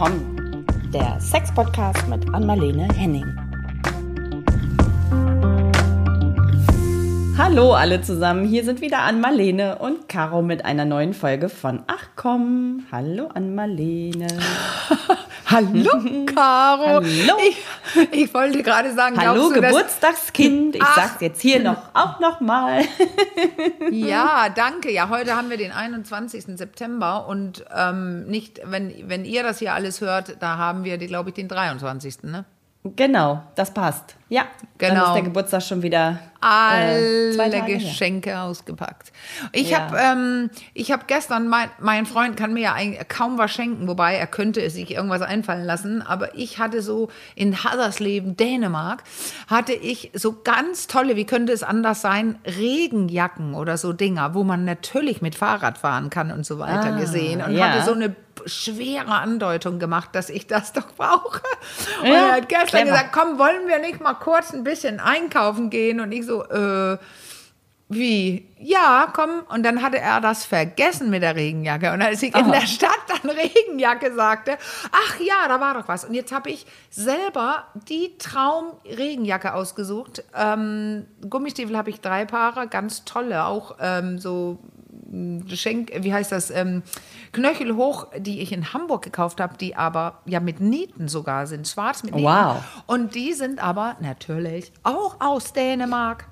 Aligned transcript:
komm, 0.00 0.64
der 0.94 1.20
Sex-Podcast 1.20 2.08
mit 2.08 2.26
Anmalene 2.32 2.88
Henning. 2.94 3.49
Hallo 7.42 7.72
alle 7.72 8.02
zusammen, 8.02 8.44
hier 8.44 8.64
sind 8.64 8.82
wieder 8.82 8.98
Anmalene 8.98 9.78
und 9.78 10.10
Caro 10.10 10.42
mit 10.42 10.66
einer 10.66 10.84
neuen 10.84 11.14
Folge 11.14 11.48
von 11.48 11.82
Ach 11.86 12.08
komm. 12.14 12.84
Hallo 12.92 13.28
Anmalene. 13.32 14.26
Hallo, 15.46 15.90
Caro. 16.26 17.02
Hallo. 17.02 17.38
Ich, 17.48 18.12
ich 18.12 18.34
wollte 18.34 18.62
gerade 18.62 18.92
sagen, 18.92 19.16
Hallo 19.18 19.48
du, 19.48 19.54
Geburtstagskind. 19.54 20.76
Ich 20.76 20.82
Ach. 20.82 20.94
sag's 20.94 21.22
jetzt 21.22 21.40
hier 21.40 21.60
noch 21.60 21.78
auch 21.94 22.20
noch 22.20 22.40
mal. 22.40 22.84
Ja, 23.90 24.48
danke. 24.54 24.92
Ja, 24.92 25.08
heute 25.08 25.34
haben 25.34 25.48
wir 25.48 25.56
den 25.56 25.72
21. 25.72 26.44
September 26.58 27.26
und 27.26 27.64
ähm, 27.74 28.26
nicht, 28.26 28.60
wenn, 28.64 28.92
wenn 29.08 29.24
ihr 29.24 29.42
das 29.42 29.58
hier 29.58 29.72
alles 29.72 30.02
hört, 30.02 30.36
da 30.40 30.58
haben 30.58 30.84
wir, 30.84 30.98
glaube 30.98 31.30
ich, 31.30 31.34
den 31.34 31.48
23. 31.48 32.22
Ne? 32.24 32.44
Genau, 32.82 33.42
das 33.56 33.74
passt. 33.74 34.16
Ja, 34.30 34.44
Dann 34.78 34.90
Genau. 34.94 35.08
ist 35.08 35.14
der 35.14 35.22
Geburtstag 35.22 35.62
schon 35.62 35.82
wieder 35.82 36.18
äh, 36.40 36.46
Alle 36.46 37.30
zwei 37.34 37.50
Tage 37.50 37.72
her. 37.72 37.78
Geschenke 37.78 38.38
ausgepackt. 38.40 39.12
Ich 39.52 39.70
Ja. 39.70 39.80
habe 39.80 39.98
ähm, 39.98 40.50
ich 40.72 40.90
hab 40.90 41.06
gestern, 41.06 41.48
mein, 41.48 41.68
mein 41.80 42.06
Freund 42.06 42.38
kann 42.38 42.54
mir 42.54 42.60
ja 42.62 42.76
kaum 43.06 43.36
was 43.36 43.50
schenken, 43.50 43.86
wobei 43.86 44.14
er 44.14 44.26
könnte 44.26 44.62
es 44.62 44.72
sich 44.74 44.92
irgendwas 44.92 45.20
einfallen 45.20 45.64
lassen, 45.66 46.00
aber 46.00 46.34
ich 46.38 46.58
hatte 46.58 46.80
so 46.80 47.10
in 47.34 47.62
Haddersleben, 47.64 48.36
Dänemark, 48.38 49.02
hatte 49.48 49.74
ich 49.74 50.10
so 50.14 50.40
ganz 50.42 50.86
tolle, 50.86 51.16
wie 51.16 51.26
könnte 51.26 51.52
es 51.52 51.62
anders 51.62 52.00
sein, 52.00 52.38
Regenjacken 52.46 53.52
oder 53.54 53.76
so 53.76 53.92
Dinger, 53.92 54.32
wo 54.32 54.42
man 54.42 54.64
natürlich 54.64 55.20
mit 55.20 55.34
Fahrrad 55.34 55.76
fahren 55.76 56.08
kann 56.08 56.30
und 56.32 56.46
so 56.46 56.58
weiter 56.58 56.94
Ah, 56.94 56.98
gesehen 56.98 57.42
und 57.42 57.54
ja. 57.54 57.68
hatte 57.68 57.84
so 57.84 57.92
eine 57.92 58.14
schwere 58.46 59.06
Andeutung 59.12 59.78
gemacht, 59.78 60.10
dass 60.12 60.30
ich 60.30 60.46
das 60.46 60.72
doch 60.72 60.92
brauche. 60.96 61.40
Und 62.02 62.08
Ja, 62.08 62.14
er 62.14 62.32
hat 62.36 62.48
gestern 62.48 62.66
clever. 62.82 62.84
gesagt, 62.90 63.12
komm, 63.12 63.38
wollen 63.38 63.66
wir 63.68 63.78
nicht 63.78 64.00
mal 64.00 64.14
kurz 64.14 64.52
ein 64.52 64.64
bisschen 64.64 65.00
einkaufen 65.00 65.70
gehen? 65.70 66.00
Und 66.00 66.12
ich 66.12 66.26
so, 66.26 66.44
äh, 66.44 66.98
wie? 67.92 68.46
Ja, 68.60 69.08
komm. 69.12 69.42
Und 69.48 69.64
dann 69.64 69.82
hatte 69.82 69.98
er 69.98 70.20
das 70.20 70.44
vergessen 70.44 71.10
mit 71.10 71.22
der 71.24 71.34
Regenjacke. 71.34 71.92
Und 71.92 72.00
als 72.02 72.22
ich 72.22 72.32
in 72.36 72.44
Aha. 72.44 72.52
der 72.52 72.66
Stadt 72.68 72.90
dann 73.08 73.30
Regenjacke 73.36 74.14
sagte, 74.14 74.58
ach 74.92 75.18
ja, 75.18 75.48
da 75.48 75.60
war 75.60 75.74
doch 75.74 75.88
was. 75.88 76.04
Und 76.04 76.14
jetzt 76.14 76.30
habe 76.30 76.50
ich 76.50 76.66
selber 76.88 77.64
die 77.88 78.16
Traum-Regenjacke 78.16 79.54
ausgesucht. 79.54 80.22
Ähm, 80.36 81.06
Gummistiefel 81.28 81.76
habe 81.76 81.90
ich 81.90 82.00
drei 82.00 82.26
Paare, 82.26 82.68
ganz 82.68 83.04
tolle, 83.04 83.44
auch 83.44 83.76
ähm, 83.80 84.20
so 84.20 84.58
Schenk, 85.54 85.90
wie 86.02 86.12
heißt 86.14 86.30
das, 86.30 86.50
ähm, 86.50 86.82
Knöchel 87.32 87.74
hoch, 87.74 88.06
die 88.16 88.40
ich 88.40 88.52
in 88.52 88.72
Hamburg 88.72 89.02
gekauft 89.02 89.40
habe, 89.40 89.56
die 89.56 89.74
aber 89.76 90.20
ja 90.24 90.38
mit 90.40 90.60
Nieten 90.60 91.08
sogar 91.08 91.46
sind, 91.46 91.66
schwarz 91.66 92.02
mit 92.04 92.14
Nieten. 92.14 92.26
Wow. 92.26 92.62
Und 92.86 93.14
die 93.14 93.32
sind 93.32 93.62
aber 93.62 93.96
natürlich 94.00 94.72
auch 94.84 95.16
aus 95.20 95.52
Dänemark. 95.52 96.26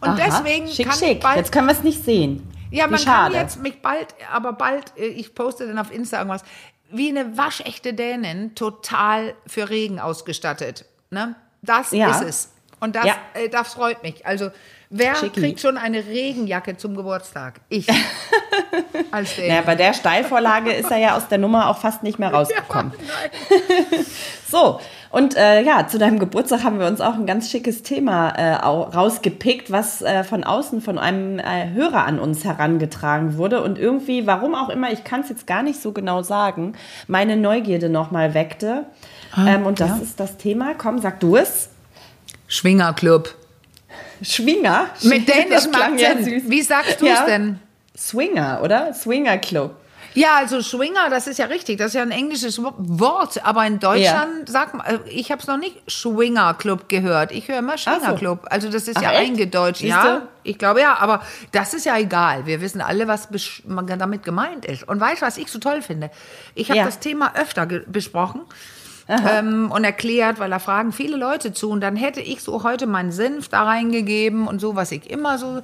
Und 0.00 0.10
Aha, 0.10 0.16
deswegen 0.26 0.68
schick, 0.68 0.88
kann 0.88 0.98
schick. 0.98 1.08
ich 1.16 1.20
bald, 1.20 1.36
Jetzt 1.36 1.52
können 1.52 1.66
wir 1.66 1.72
es 1.72 1.82
nicht 1.82 2.04
sehen. 2.04 2.48
ja, 2.70 2.86
Wie 2.86 2.90
man 2.92 3.00
schade. 3.00 3.34
kann 3.34 3.42
jetzt 3.42 3.60
mich 3.62 3.82
bald, 3.82 4.08
aber 4.32 4.52
bald, 4.52 4.92
äh, 4.96 5.06
ich 5.06 5.34
poste 5.34 5.66
dann 5.66 5.78
auf 5.78 5.92
Insta 5.92 6.18
irgendwas, 6.18 6.42
wie 6.90 7.08
eine 7.08 7.36
waschechte 7.36 7.94
Dänin, 7.94 8.54
total 8.54 9.34
für 9.46 9.70
Regen 9.70 9.98
ausgestattet. 9.98 10.84
Ne? 11.10 11.34
Das 11.62 11.90
Ja. 11.92 12.10
ist 12.10 12.22
es. 12.22 12.52
Und 12.80 12.96
das, 12.96 13.06
Ja. 13.06 13.14
äh, 13.34 13.48
das 13.48 13.74
freut 13.74 14.02
mich. 14.02 14.26
Also, 14.26 14.50
wer 14.92 15.16
Schicki. 15.16 15.40
kriegt 15.40 15.60
schon 15.60 15.76
eine 15.76 16.06
Regenjacke 16.06 16.76
zum 16.76 16.94
Geburtstag? 16.96 17.60
Ich. 17.68 17.88
Als. 19.10 19.36
Naja, 19.38 19.62
bei 19.66 19.74
der 19.74 19.92
Steilvorlage 19.94 20.72
ist 20.72 20.90
er 20.90 20.98
ja 20.98 21.16
aus 21.16 21.28
der 21.28 21.38
Nummer 21.38 21.68
auch 21.68 21.78
fast 21.78 22.02
nicht 22.02 22.18
mehr 22.18 22.32
rausgekommen. 22.32 22.92
So, 24.48 24.80
und 25.10 25.34
äh, 25.34 25.62
ja, 25.62 25.86
zu 25.88 25.96
deinem 25.98 26.18
Geburtstag 26.18 26.62
haben 26.62 26.78
wir 26.78 26.86
uns 26.86 27.00
auch 27.00 27.14
ein 27.14 27.24
ganz 27.24 27.50
schickes 27.50 27.82
Thema 27.82 28.34
äh, 28.36 28.62
au- 28.62 28.82
rausgepickt, 28.82 29.72
was 29.72 30.02
äh, 30.02 30.24
von 30.24 30.44
außen 30.44 30.82
von 30.82 30.98
einem 30.98 31.38
äh, 31.38 31.70
Hörer 31.72 32.04
an 32.04 32.18
uns 32.18 32.44
herangetragen 32.44 33.38
wurde 33.38 33.62
und 33.62 33.78
irgendwie, 33.78 34.26
warum 34.26 34.54
auch 34.54 34.68
immer, 34.68 34.92
ich 34.92 35.04
kann 35.04 35.20
es 35.22 35.30
jetzt 35.30 35.46
gar 35.46 35.62
nicht 35.62 35.80
so 35.80 35.92
genau 35.92 36.22
sagen, 36.22 36.74
meine 37.06 37.38
Neugierde 37.38 37.88
nochmal 37.88 38.34
weckte. 38.34 38.84
ähm, 39.38 39.64
und 39.64 39.80
das 39.80 40.00
ist 40.02 40.20
das 40.20 40.36
Thema. 40.36 40.74
Komm, 40.76 40.98
sag 40.98 41.18
du 41.20 41.36
es. 41.36 41.70
Schwingerclub. 42.46 43.34
Schwinger. 44.22 44.88
Mit 45.02 45.28
ja 45.28 46.08
Akzent. 46.10 46.24
süß. 46.24 46.42
Wie 46.50 46.62
sagst 46.62 47.00
du 47.00 47.06
es 47.06 47.12
Ja. 47.18 47.26
denn? 47.26 47.58
Swinger, 47.96 48.60
oder? 48.62 48.94
Swinger 48.94 49.38
Club. 49.38 49.76
Ja, 50.14 50.34
also 50.36 50.60
Schwinger, 50.60 51.08
das 51.08 51.26
ist 51.26 51.38
ja 51.38 51.46
richtig. 51.46 51.78
Das 51.78 51.88
ist 51.88 51.94
ja 51.94 52.02
ein 52.02 52.10
englisches 52.10 52.62
Wo- 52.62 52.74
Wort. 52.76 53.42
Aber 53.46 53.66
in 53.66 53.78
Deutschland 53.78 54.46
sagt 54.46 54.74
man, 54.74 54.86
äh, 54.86 54.98
ich 55.08 55.30
habe 55.32 55.40
es 55.40 55.46
noch 55.46 55.56
nicht 55.56 55.76
Schwingerclub 55.90 56.86
gehört. 56.90 57.32
Ich 57.32 57.48
höre 57.48 57.58
immer 57.60 57.78
Schwingerclub. 57.78 58.40
Also 58.50 58.68
das 58.70 58.88
ist 58.88 58.98
Ach, 58.98 59.02
ja 59.02 59.12
echt? 59.12 59.30
eingedeutscht. 59.30 59.80
Siehste? 59.80 59.94
Ja, 60.06 60.28
ich 60.42 60.58
glaube 60.58 60.80
ja. 60.82 60.96
Aber 60.98 61.22
das 61.52 61.72
ist 61.72 61.86
ja 61.86 61.96
egal. 61.96 62.44
Wir 62.44 62.60
wissen 62.60 62.82
alle, 62.82 63.08
was 63.08 63.28
damit 63.96 64.22
gemeint 64.22 64.66
ist. 64.66 64.86
Und 64.86 65.00
weißt 65.00 65.22
du, 65.22 65.26
was 65.26 65.38
ich 65.38 65.48
so 65.50 65.58
toll 65.58 65.80
finde? 65.80 66.10
Ich 66.54 66.68
habe 66.68 66.78
Ja. 66.80 66.84
das 66.84 66.98
Thema 66.98 67.32
öfter 67.34 67.64
besprochen. 67.64 68.42
Ähm, 69.26 69.70
und 69.70 69.84
erklärt, 69.84 70.38
weil 70.38 70.50
da 70.50 70.58
fragen 70.58 70.92
viele 70.92 71.16
Leute 71.16 71.52
zu. 71.52 71.70
Und 71.70 71.80
dann 71.80 71.96
hätte 71.96 72.20
ich 72.20 72.42
so 72.42 72.62
heute 72.62 72.86
meinen 72.86 73.12
Senf 73.12 73.48
da 73.48 73.64
reingegeben 73.64 74.46
und 74.46 74.60
so, 74.60 74.76
was 74.76 74.92
ich 74.92 75.10
immer 75.10 75.38
so 75.38 75.60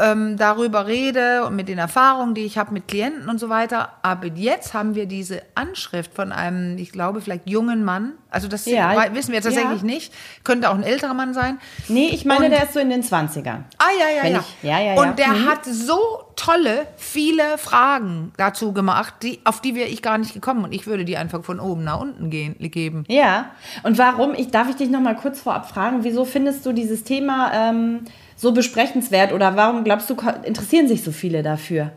ähm, 0.00 0.36
darüber 0.36 0.86
rede 0.86 1.44
und 1.46 1.54
mit 1.56 1.68
den 1.68 1.78
Erfahrungen, 1.78 2.34
die 2.34 2.44
ich 2.44 2.58
habe 2.58 2.72
mit 2.72 2.88
Klienten 2.88 3.28
und 3.28 3.38
so 3.38 3.48
weiter. 3.48 3.90
Aber 4.02 4.26
jetzt 4.26 4.74
haben 4.74 4.94
wir 4.94 5.06
diese 5.06 5.42
Anschrift 5.54 6.14
von 6.14 6.32
einem, 6.32 6.76
ich 6.78 6.92
glaube, 6.92 7.20
vielleicht 7.20 7.48
jungen 7.48 7.84
Mann. 7.84 8.12
Also 8.30 8.48
das 8.48 8.66
Ja. 8.66 8.94
wissen 9.14 9.32
wir 9.32 9.40
tatsächlich 9.40 9.80
Ja. 9.80 9.86
nicht. 9.86 10.12
Könnte 10.44 10.70
auch 10.70 10.74
ein 10.74 10.82
älterer 10.82 11.14
Mann 11.14 11.32
sein. 11.34 11.58
Nee, 11.88 12.08
ich 12.08 12.24
meine, 12.24 12.46
Und- 12.46 12.50
der 12.50 12.64
ist 12.64 12.74
so 12.74 12.80
in 12.80 12.90
den 12.90 13.02
20ern. 13.02 13.64
Ah, 13.78 13.84
ja, 13.98 14.24
ja, 14.24 14.30
ja. 14.30 14.38
ich- 14.40 14.62
ja, 14.62 14.78
ja, 14.80 14.94
ja. 14.94 15.00
Und 15.02 15.18
der 15.18 15.28
Mhm. 15.28 15.46
hat 15.48 15.64
so 15.64 15.98
tolle, 16.36 16.86
viele 16.96 17.56
Fragen 17.56 18.32
dazu 18.36 18.72
gemacht, 18.72 19.14
die, 19.22 19.40
auf 19.44 19.60
die 19.60 19.74
wäre 19.74 19.88
ich 19.88 20.02
gar 20.02 20.18
nicht 20.18 20.34
gekommen. 20.34 20.64
Und 20.64 20.72
ich 20.72 20.86
würde 20.86 21.04
die 21.04 21.16
einfach 21.16 21.42
von 21.44 21.60
oben 21.60 21.84
nach 21.84 22.00
unten 22.00 22.28
gehen, 22.28 22.56
geben. 22.58 23.04
Ja, 23.08 23.50
und 23.84 23.96
warum, 23.98 24.34
ich 24.34 24.50
darf 24.50 24.68
ich 24.68 24.76
dich 24.76 24.90
noch 24.90 25.00
mal 25.00 25.16
kurz 25.16 25.40
vorab 25.40 25.70
fragen, 25.70 26.04
wieso 26.04 26.24
findest 26.24 26.66
du 26.66 26.72
dieses 26.72 27.04
Thema 27.04 27.52
ähm, 27.54 28.00
so 28.36 28.52
besprechenswert 28.52 29.32
oder 29.32 29.56
warum 29.56 29.82
glaubst 29.82 30.08
du, 30.10 30.16
interessieren 30.44 30.86
sich 30.86 31.02
so 31.02 31.10
viele 31.10 31.42
dafür? 31.42 31.92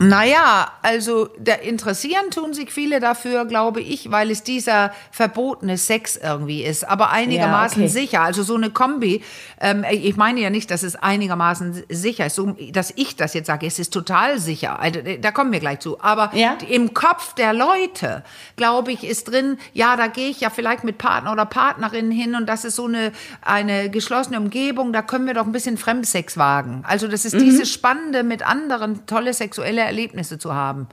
Naja, 0.00 0.72
also 0.82 1.28
da 1.38 1.54
interessieren 1.54 2.30
tun 2.32 2.52
sich 2.52 2.72
viele 2.72 2.98
dafür, 2.98 3.44
glaube 3.44 3.80
ich, 3.80 4.10
weil 4.10 4.30
es 4.32 4.42
dieser 4.42 4.92
verbotene 5.12 5.78
Sex 5.78 6.16
irgendwie 6.16 6.64
ist, 6.64 6.82
aber 6.82 7.10
einigermaßen 7.10 7.82
okay. 7.84 7.92
sicher. 7.92 8.22
Also 8.22 8.42
so 8.42 8.56
eine 8.56 8.70
Kombi. 8.70 9.22
Ähm, 9.60 9.84
ich 9.88 10.16
meine 10.16 10.40
ja 10.40 10.50
nicht, 10.50 10.72
dass 10.72 10.82
es 10.82 10.96
einigermaßen 10.96 11.84
sicher 11.88 12.26
ist, 12.26 12.34
so, 12.34 12.56
dass 12.72 12.92
ich 12.96 13.14
das 13.14 13.34
jetzt 13.34 13.46
sage. 13.46 13.66
Es 13.68 13.78
ist 13.78 13.92
total 13.92 14.40
sicher. 14.40 14.80
Also, 14.80 15.00
da 15.20 15.30
kommen 15.30 15.52
wir 15.52 15.60
gleich 15.60 15.78
zu. 15.78 16.00
Aber 16.00 16.30
Ja. 16.34 16.56
im 16.68 16.92
Kopf 16.92 17.34
der 17.34 17.52
Leute, 17.52 18.24
glaube 18.56 18.90
ich, 18.90 19.04
ist 19.04 19.30
drin, 19.30 19.58
ja, 19.74 19.96
da 19.96 20.08
gehe 20.08 20.28
ich 20.28 20.40
ja 20.40 20.50
vielleicht 20.50 20.82
mit 20.82 20.98
Partner 20.98 21.30
oder 21.32 21.46
Partnerin 21.46 22.10
hin 22.10 22.34
und 22.34 22.46
das 22.46 22.64
ist 22.64 22.74
so 22.76 22.86
eine, 22.86 23.12
eine 23.42 23.90
geschlossene 23.90 24.38
Umgebung, 24.40 24.92
da 24.92 25.02
können 25.02 25.26
wir 25.26 25.34
doch 25.34 25.46
ein 25.46 25.52
bisschen 25.52 25.78
Fremdsex 25.78 26.36
wagen. 26.36 26.82
Also 26.84 27.06
das 27.06 27.22
Mhm. 27.22 27.28
ist 27.28 27.40
dieses 27.40 27.70
Spannende, 27.70 28.24
mit 28.24 28.44
anderen 28.44 29.06
tolle 29.06 29.32
sexuelle 29.32 29.83
Erlebnisse 29.84 30.38
zu 30.38 30.54
haben. 30.54 30.88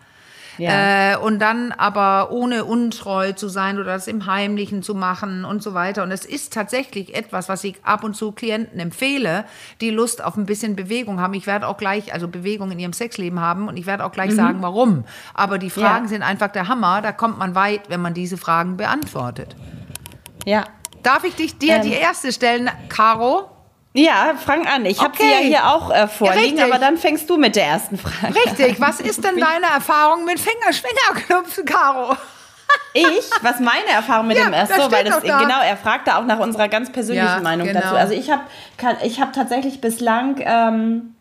Ja. 0.58 1.14
Äh, 1.14 1.18
und 1.18 1.40
dann 1.40 1.72
aber 1.72 2.30
ohne 2.32 2.66
untreu 2.66 3.32
zu 3.32 3.48
sein 3.48 3.80
oder 3.80 3.94
das 3.94 4.08
im 4.08 4.26
Heimlichen 4.26 4.84
zu 4.84 4.94
machen 4.94 5.46
und 5.46 5.64
so 5.64 5.74
weiter. 5.74 6.04
Und 6.04 6.12
es 6.12 6.26
ist 6.26 6.54
tatsächlich 6.54 7.16
etwas, 7.16 7.48
was 7.48 7.64
ich 7.64 7.78
ab 7.84 8.04
und 8.04 8.16
zu 8.16 8.34
Klienten 8.34 8.78
empfehle, 8.80 9.46
die 9.80 9.90
Lust 9.92 10.22
auf 10.24 10.36
ein 10.36 10.46
bisschen 10.46 10.76
Bewegung 10.76 11.22
haben. 11.22 11.34
Ich 11.36 11.48
werde 11.48 11.68
auch 11.68 11.78
gleich, 11.78 12.14
also 12.14 12.28
Bewegung 12.28 12.70
in 12.70 12.80
ihrem 12.80 12.94
Sexleben 12.94 13.40
haben 13.40 13.70
und 13.70 13.78
ich 13.78 13.86
werde 13.86 14.04
auch 14.04 14.12
gleich 14.12 14.34
sagen, 14.36 14.62
warum. 14.62 15.06
Aber 15.34 15.58
die 15.58 15.70
Fragen 15.70 16.06
Ja. 16.06 16.10
sind 16.10 16.22
einfach 16.22 16.50
der 16.50 16.68
Hammer. 16.68 17.02
Da 17.02 17.14
kommt 17.14 17.40
man 17.40 17.56
weit, 17.56 17.90
wenn 17.90 18.02
man 18.02 18.14
diese 18.14 18.36
Fragen 18.38 18.76
beantwortet. 18.76 19.56
Ja. 20.46 20.66
Darf 21.02 21.24
ich 21.24 21.34
dich 21.36 21.58
dir 21.58 21.76
Ähm. 21.76 21.82
die 21.84 21.94
erste 21.94 22.32
stellen, 22.34 22.70
Caro? 22.90 23.50
Ja, 23.94 24.34
fang 24.38 24.66
an. 24.68 24.86
Ich 24.86 25.02
habe 25.02 25.16
sie 25.18 25.24
ja 25.30 25.38
Okay. 25.38 25.48
hier 25.48 25.68
auch 25.68 25.92
äh, 25.92 26.08
vorliegen, 26.08 26.42
richtig. 26.58 26.64
aber 26.64 26.80
dann 26.80 26.98
fängst 26.98 27.30
du 27.30 27.38
mit 27.38 27.56
der 27.58 27.66
ersten 27.66 27.98
Frage. 27.98 28.34
Richtig. 28.36 28.80
Was 28.80 29.02
ist 29.02 29.24
denn 29.24 29.38
deine 29.38 29.66
Erfahrung 29.74 30.24
mit 30.24 30.40
Fingerschwingerclubs, 30.40 31.62
Caro? 31.66 32.16
Ich, 32.94 33.30
was 33.42 33.60
meine 33.60 33.90
Erfahrung 33.94 34.28
mit 34.28 34.38
Ja, 34.38 34.46
dem 34.46 34.54
erst 34.54 34.74
so, 34.74 34.90
weil 34.92 35.04
das 35.04 35.22
da. 35.24 35.40
genau, 35.40 35.60
er 35.62 35.76
fragte 35.76 36.16
auch 36.16 36.24
nach 36.26 36.40
unserer 36.40 36.70
ganz 36.70 36.90
persönlichen 36.90 37.28
Ja, 37.28 37.42
Meinung 37.42 37.68
genau. 37.68 37.82
dazu. 37.82 37.96
Also 37.96 38.14
ich 38.14 38.32
habe 38.32 38.44
ich 39.04 39.20
habe 39.20 39.34
tatsächlich 39.34 39.82
bislang 39.82 40.36
ähm, 40.40 41.16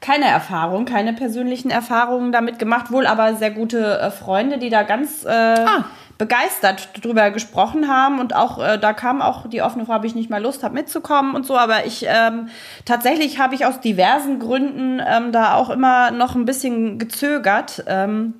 keine 0.00 0.26
Erfahrung, 0.26 0.84
keine 0.84 1.14
persönlichen 1.14 1.70
Erfahrungen 1.70 2.30
damit 2.30 2.60
gemacht, 2.60 2.92
wohl 2.92 3.06
aber 3.08 3.34
sehr 3.34 3.50
gute 3.50 3.98
äh, 3.98 4.10
Freunde, 4.12 4.58
die 4.58 4.70
da 4.70 4.84
ganz 4.84 5.24
äh, 5.24 5.30
Ah. 5.30 5.84
Begeistert 6.18 7.04
drüber 7.04 7.30
gesprochen 7.30 7.88
haben 7.88 8.20
und 8.20 8.34
auch 8.34 8.58
äh, 8.62 8.78
da 8.78 8.92
kam 8.92 9.20
auch 9.20 9.48
die 9.48 9.60
offene 9.62 9.84
Frage, 9.84 9.96
habe 9.98 10.06
ich 10.06 10.14
nicht 10.14 10.30
mal 10.30 10.42
Lust, 10.42 10.62
habe 10.64 10.74
mitzukommen 10.74 11.34
und 11.34 11.44
so, 11.46 11.56
aber 11.58 11.84
ich 11.84 12.06
ähm, 12.08 12.48
tatsächlich 12.84 13.38
habe 13.38 13.54
ich 13.54 13.66
aus 13.66 13.80
diversen 13.80 14.38
Gründen 14.38 15.02
ähm, 15.06 15.32
da 15.32 15.54
auch 15.54 15.68
immer 15.70 16.10
noch 16.10 16.34
ein 16.34 16.46
bisschen 16.46 16.98
gezögert. 16.98 17.84
Ähm, 17.86 18.34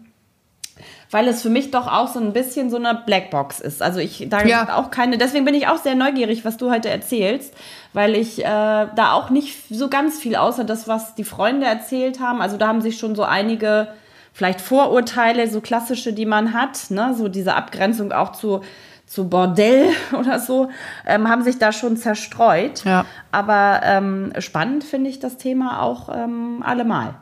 weil 1.10 1.28
es 1.28 1.40
für 1.42 1.50
mich 1.50 1.70
doch 1.70 1.86
auch 1.86 2.08
so 2.08 2.18
ein 2.18 2.32
bisschen 2.32 2.68
so 2.68 2.76
eine 2.76 2.94
Blackbox 3.06 3.60
ist. 3.60 3.80
Also 3.80 4.00
ich 4.00 4.26
da 4.28 4.44
Ja. 4.44 4.76
auch 4.76 4.90
keine, 4.90 5.18
deswegen 5.18 5.44
bin 5.44 5.54
ich 5.54 5.68
auch 5.68 5.78
sehr 5.78 5.94
neugierig, 5.94 6.44
was 6.44 6.56
du 6.56 6.70
heute 6.70 6.90
erzählst, 6.90 7.54
weil 7.92 8.16
ich 8.16 8.40
äh, 8.40 8.42
da 8.44 9.12
auch 9.12 9.30
nicht 9.30 9.56
so 9.70 9.88
ganz 9.88 10.18
viel 10.18 10.34
außer 10.34 10.64
das, 10.64 10.88
was 10.88 11.14
die 11.14 11.24
Freunde 11.24 11.66
erzählt 11.66 12.18
haben. 12.20 12.42
Also 12.42 12.56
da 12.56 12.66
haben 12.66 12.80
sich 12.82 12.98
schon 12.98 13.14
so 13.14 13.22
einige 13.22 13.88
vielleicht 14.36 14.60
Vorurteile, 14.60 15.48
so 15.48 15.62
klassische, 15.62 16.12
die 16.12 16.26
man 16.26 16.52
hat, 16.52 16.90
ne, 16.90 17.14
so 17.16 17.28
diese 17.28 17.54
Abgrenzung 17.54 18.12
auch 18.12 18.32
zu 18.32 18.60
zu 19.06 19.28
Bordell 19.30 19.90
oder 20.18 20.40
so, 20.40 20.68
ähm, 21.06 21.28
haben 21.28 21.42
sich 21.42 21.58
da 21.58 21.72
schon 21.72 21.96
zerstreut. 21.96 22.84
Ja. 22.84 23.06
Aber 23.30 23.80
ähm, 23.84 24.32
spannend 24.40 24.84
finde 24.84 25.08
ich 25.08 25.20
das 25.20 25.38
Thema 25.38 25.80
auch 25.80 26.08
ähm, 26.12 26.62
allemal. 26.66 27.14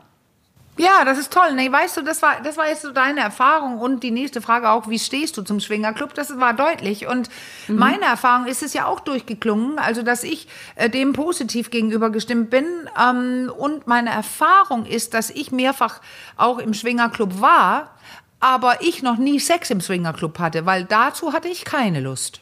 Ja, 0.77 1.05
das 1.05 1.17
ist 1.17 1.31
toll. 1.31 1.53
Nee, 1.55 1.71
weißt 1.71 1.95
du, 1.95 2.01
das 2.01 2.21
war, 2.21 2.41
das 2.43 2.57
war 2.57 2.67
jetzt 2.67 2.81
so 2.81 2.91
deine 2.91 3.21
Erfahrung 3.21 3.77
und 3.79 4.03
die 4.03 4.11
nächste 4.11 4.41
Frage 4.41 4.69
auch, 4.69 4.89
wie 4.89 4.99
stehst 4.99 5.37
du 5.37 5.41
zum 5.41 5.61
Schwingerclub? 5.61 6.13
Das 6.13 6.37
war 6.37 6.53
deutlich. 6.53 7.07
Und 7.07 7.29
meine 7.69 8.03
Erfahrung 8.03 8.45
ist 8.45 8.61
es 8.61 8.73
ja 8.73 8.85
auch 8.85 8.99
durchgeklungen, 8.99 9.79
also 9.79 10.01
dass 10.03 10.23
ich 10.23 10.49
äh, 10.75 10.89
dem 10.89 11.13
positiv 11.13 11.69
gegenüber 11.69 12.09
gestimmt 12.09 12.49
bin. 12.49 12.65
Ähm, 13.01 13.49
und 13.57 13.87
meine 13.87 14.09
Erfahrung 14.09 14.85
ist, 14.85 15.13
dass 15.13 15.29
ich 15.29 15.53
mehrfach 15.53 16.01
auch 16.35 16.57
im 16.59 16.73
Schwingerclub 16.73 17.39
war, 17.39 17.91
aber 18.41 18.81
ich 18.81 19.01
noch 19.01 19.17
nie 19.17 19.39
Sex 19.39 19.69
im 19.69 19.79
Swingerclub 19.79 20.37
hatte, 20.39 20.65
weil 20.65 20.83
dazu 20.83 21.31
hatte 21.31 21.47
ich 21.47 21.63
keine 21.63 22.01
Lust. 22.01 22.41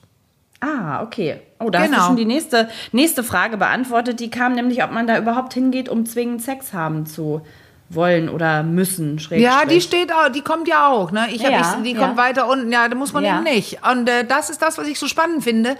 Ah, 0.59 1.03
okay. 1.03 1.41
Oh, 1.59 1.69
da 1.69 1.79
hast 1.79 1.85
Genau. 1.89 1.99
du 1.99 2.05
schon 2.07 2.15
die 2.15 2.25
nächste, 2.25 2.69
nächste 2.93 3.23
Frage 3.23 3.57
beantwortet. 3.57 4.19
Die 4.19 4.31
kam 4.31 4.53
nämlich, 4.53 4.83
ob 4.83 4.91
man 4.91 5.05
da 5.05 5.17
überhaupt 5.19 5.53
hingeht, 5.53 5.87
um 5.87 6.05
zwingend 6.05 6.41
Sex 6.41 6.73
haben 6.73 7.05
zu 7.05 7.45
wollen 7.89 8.27
oder 8.29 8.63
müssen. 8.63 9.17
Ja, 9.29 9.65
die 9.65 9.69
Schrägstrich. 9.81 9.83
steht 9.83 10.11
auch, 10.13 10.29
die 10.29 10.41
kommt 10.41 10.67
ja 10.67 10.87
auch, 10.87 11.11
ne? 11.11 11.27
Ich 11.31 11.43
hab, 11.43 11.51
Ja, 11.51 11.75
ich, 11.77 11.83
die 11.83 11.91
ja. 11.93 11.99
kommt 11.99 12.17
weiter 12.17 12.47
unten, 12.47 12.71
ja, 12.71 12.87
da 12.87 12.95
muss 12.95 13.13
man 13.13 13.23
Ja. 13.23 13.35
eben 13.35 13.43
nicht. 13.43 13.79
Und 13.87 14.09
äh, 14.09 14.25
das 14.25 14.49
ist 14.49 14.61
das, 14.61 14.77
was 14.77 14.87
ich 14.87 14.97
so 14.97 15.07
spannend 15.07 15.43
finde, 15.43 15.75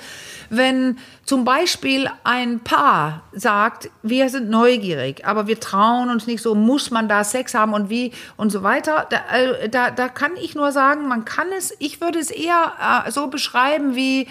wenn 0.50 0.98
zum 1.26 1.44
Beispiel 1.46 2.08
ein 2.24 2.60
Paar 2.60 3.24
sagt, 3.32 3.90
wir 4.04 4.30
sind 4.30 4.50
neugierig, 4.50 5.26
aber 5.26 5.48
wir 5.48 5.60
trauen 5.60 6.10
uns 6.12 6.28
nicht 6.28 6.42
so, 6.44 6.54
muss 6.54 6.92
man 6.92 7.08
da 7.10 7.24
Sex 7.24 7.56
haben 7.56 7.74
und 7.74 7.90
wie 7.90 8.12
und 8.38 8.52
so 8.52 8.62
weiter. 8.62 9.08
Da, 9.10 9.18
äh, 9.36 9.70
da, 9.70 9.90
da 9.90 10.08
kann 10.10 10.34
ich 10.40 10.54
nur 10.54 10.72
sagen, 10.72 11.08
man 11.08 11.26
kann 11.26 11.48
es, 11.58 11.74
ich 11.80 12.00
würde 12.02 12.20
es 12.20 12.30
eher 12.30 12.74
äh, 13.08 13.10
so 13.12 13.28
beschreiben 13.28 13.96
wie, 13.96 14.28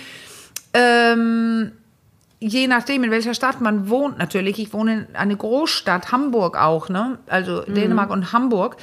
ähm, 0.75 1.73
je 2.43 2.67
nachdem, 2.67 3.05
in 3.05 3.11
welcher 3.11 3.35
Stadt 3.35 3.61
man 3.61 3.89
wohnt, 3.89 4.19
natürlich. 4.19 4.59
Ich 4.59 4.73
wohne 4.73 5.07
in 5.09 5.17
einer 5.17 5.37
Großstadt, 5.37 6.13
Hamburg 6.13 6.57
auch, 6.61 6.89
ne? 6.89 7.19
Also 7.27 7.63
Dänemark 7.63 8.11
und 8.11 8.33
Hamburg. 8.33 8.77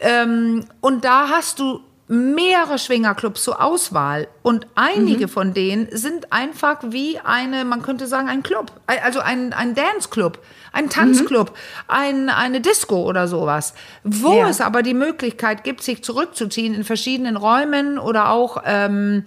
Ähm, 0.00 0.64
und 0.80 1.04
da 1.04 1.28
hast 1.28 1.58
du 1.58 1.80
mehrere 2.06 2.78
Schwingerclubs 2.78 3.42
zur 3.42 3.62
Auswahl. 3.62 4.28
Und 4.42 4.66
einige 4.74 5.26
von 5.26 5.54
denen 5.54 5.88
sind 5.90 6.32
einfach 6.32 6.78
wie 6.86 7.18
eine, 7.18 7.64
man 7.64 7.80
könnte 7.82 8.06
sagen, 8.06 8.28
ein 8.28 8.42
Club. 8.42 8.72
Also 8.86 9.20
ein, 9.20 9.54
ein 9.54 9.74
Dance-Club, 9.74 10.38
ein 10.72 10.90
Tanzclub, 10.90 11.56
ein, 11.88 12.28
eine 12.28 12.60
Disco 12.60 13.02
oder 13.04 13.26
sowas. 13.26 13.72
Wo 14.02 14.34
Ja. 14.34 14.48
es 14.50 14.60
aber 14.60 14.82
die 14.82 14.92
Möglichkeit 14.92 15.64
gibt, 15.64 15.82
sich 15.82 16.04
zurückzuziehen 16.04 16.74
in 16.74 16.84
verschiedenen 16.84 17.36
Räumen 17.38 17.98
oder 17.98 18.28
auch 18.28 18.62
ähm, 18.66 19.24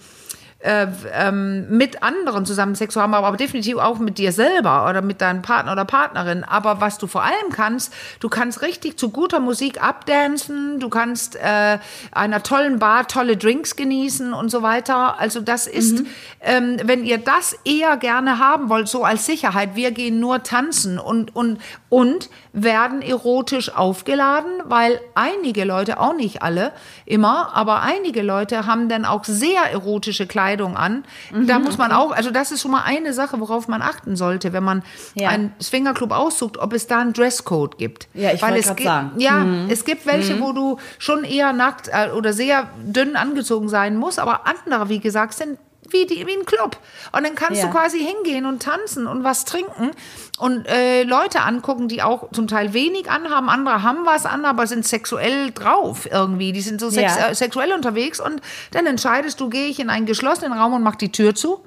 äh, 0.59 0.87
ähm, 1.13 1.69
mit 1.69 2.01
anderen 2.01 2.45
zusammen 2.45 2.73
Sex 2.73 2.95
zu 2.95 3.01
haben, 3.01 3.13
aber, 3.13 3.27
aber 3.27 3.37
definitiv 3.37 3.77
auch 3.77 3.99
mit 3.99 4.17
dir 4.17 4.31
selber 4.31 4.89
oder 4.89 5.03
mit 5.03 5.21
deinem 5.21 5.43
Partner 5.43 5.73
oder 5.73 5.85
Partnerin. 5.85 6.43
Aber 6.43 6.81
was 6.81 6.97
du 6.97 7.05
vor 7.05 7.23
allem 7.23 7.51
kannst, 7.51 7.93
du 8.19 8.27
kannst 8.27 8.63
richtig 8.63 8.97
zu 8.97 9.09
guter 9.09 9.39
Musik 9.39 9.83
abdancen, 9.83 10.79
du 10.79 10.89
kannst 10.89 11.35
äh, 11.35 11.77
einer 12.11 12.41
tollen 12.41 12.79
Bar 12.79 13.07
tolle 13.07 13.37
Drinks 13.37 13.75
genießen 13.75 14.33
und 14.33 14.49
so 14.49 14.63
weiter. 14.63 15.19
Also 15.19 15.41
das 15.41 15.67
ist, 15.67 16.03
ähm, 16.41 16.77
wenn 16.83 17.05
ihr 17.05 17.19
das 17.19 17.55
eher 17.63 17.97
gerne 17.97 18.39
haben 18.39 18.69
wollt, 18.69 18.87
so 18.87 19.03
als 19.03 19.27
Sicherheit, 19.27 19.75
wir 19.75 19.91
gehen 19.91 20.19
nur 20.19 20.41
tanzen 20.41 20.97
und, 20.97 21.35
und, 21.35 21.59
und 21.89 22.29
werden 22.53 23.01
erotisch 23.01 23.73
aufgeladen, 23.75 24.51
weil 24.65 24.99
einige 25.15 25.63
Leute, 25.63 25.99
auch 25.99 26.13
nicht 26.15 26.41
alle 26.43 26.73
immer, 27.05 27.55
aber 27.55 27.81
einige 27.81 28.21
Leute 28.21 28.65
haben 28.65 28.89
dann 28.89 29.05
auch 29.05 29.23
sehr 29.23 29.61
erotische 29.71 30.27
Kleidung 30.27 30.75
an. 30.75 31.05
Mhm, 31.31 31.47
da 31.47 31.59
muss 31.59 31.77
man 31.77 31.91
auch, 31.91 32.11
also 32.11 32.29
das 32.31 32.51
ist 32.51 32.61
schon 32.61 32.71
mal 32.71 32.83
eine 32.83 33.13
Sache, 33.13 33.39
worauf 33.39 33.67
man 33.67 33.81
achten 33.81 34.15
sollte, 34.15 34.51
wenn 34.53 34.63
man 34.63 34.83
Ja. 35.15 35.29
einen 35.29 35.53
Swingerclub 35.61 36.11
aussucht, 36.11 36.57
ob 36.57 36.73
es 36.73 36.87
da 36.87 36.99
einen 36.99 37.13
Dresscode 37.13 37.77
gibt. 37.77 38.07
Ja, 38.13 38.31
ich 38.33 38.41
Weil 38.41 38.51
wollte 38.55 38.69
es 38.69 38.75
gibt- 38.75 38.87
sagen. 38.87 39.11
Mhm. 39.15 39.19
Ja, 39.21 39.45
es 39.69 39.85
gibt 39.85 40.05
welche, 40.05 40.41
wo 40.41 40.51
du 40.51 40.77
schon 40.99 41.23
eher 41.23 41.53
nackt 41.53 41.87
äh, 41.87 42.09
oder 42.11 42.33
sehr 42.33 42.67
dünn 42.83 43.15
angezogen 43.15 43.69
sein 43.69 43.95
musst, 43.95 44.19
aber 44.19 44.41
andere, 44.45 44.89
wie 44.89 44.99
gesagt, 44.99 45.33
sind 45.35 45.57
wie, 45.91 46.05
die, 46.05 46.25
wie 46.27 46.33
ein 46.33 46.45
Club. 46.45 46.77
Und 47.11 47.25
dann 47.25 47.35
kannst 47.35 47.61
Ja. 47.61 47.67
du 47.67 47.73
quasi 47.73 47.99
hingehen 47.99 48.45
und 48.45 48.61
tanzen 48.61 49.07
und 49.07 49.23
was 49.23 49.45
trinken 49.45 49.91
und 50.37 50.67
äh, 50.67 51.03
Leute 51.03 51.41
angucken, 51.41 51.87
die 51.87 52.01
auch 52.03 52.31
zum 52.31 52.47
Teil 52.47 52.73
wenig 52.73 53.09
anhaben, 53.09 53.49
andere 53.49 53.83
haben 53.83 54.05
was 54.05 54.25
an, 54.25 54.45
aber 54.45 54.67
sind 54.67 54.85
sexuell 54.85 55.51
drauf 55.51 56.07
irgendwie. 56.11 56.51
Die 56.51 56.61
sind 56.61 56.79
so 56.79 56.89
sex 56.89 57.15
Ja. 57.17 57.29
äh, 57.29 57.35
sexuell 57.35 57.71
unterwegs 57.73 58.19
und 58.19 58.41
dann 58.71 58.85
entscheidest 58.85 59.39
du, 59.39 59.49
gehe 59.49 59.67
ich 59.67 59.79
in 59.79 59.89
einen 59.89 60.05
geschlossenen 60.05 60.53
Raum 60.53 60.73
und 60.73 60.83
mach 60.83 60.95
die 60.95 61.11
Tür 61.11 61.33
zu 61.35 61.61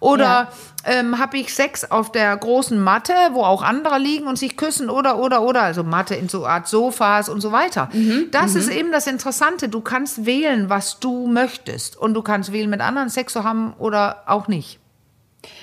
oder 0.00 0.24
Ja. 0.24 0.48
ähm, 0.84 1.18
habe 1.18 1.38
ich 1.38 1.54
Sex 1.54 1.90
auf 1.90 2.12
der 2.12 2.36
großen 2.36 2.78
Matte, 2.82 3.12
wo 3.32 3.42
auch 3.42 3.62
andere 3.62 3.98
liegen 3.98 4.26
und 4.26 4.38
sich 4.38 4.56
küssen 4.56 4.90
oder, 4.90 5.18
oder, 5.18 5.42
oder, 5.42 5.62
also 5.62 5.82
Matte 5.82 6.14
in 6.14 6.28
so 6.28 6.46
Art 6.46 6.68
Sofas 6.68 7.28
und 7.28 7.40
so 7.40 7.52
weiter. 7.52 7.88
Mhm, 7.92 8.28
Das 8.30 8.54
ist 8.54 8.68
eben 8.68 8.92
das 8.92 9.06
Interessante. 9.06 9.68
Du 9.68 9.80
kannst 9.80 10.26
wählen, 10.26 10.68
was 10.68 11.00
du 11.00 11.26
möchtest 11.26 11.96
und 11.96 12.14
du 12.14 12.22
kannst 12.22 12.52
wählen, 12.52 12.68
mit 12.70 12.80
anderen 12.80 13.08
Sex 13.08 13.32
zu 13.32 13.44
haben 13.44 13.74
oder 13.78 14.22
auch 14.26 14.48
nicht. 14.48 14.78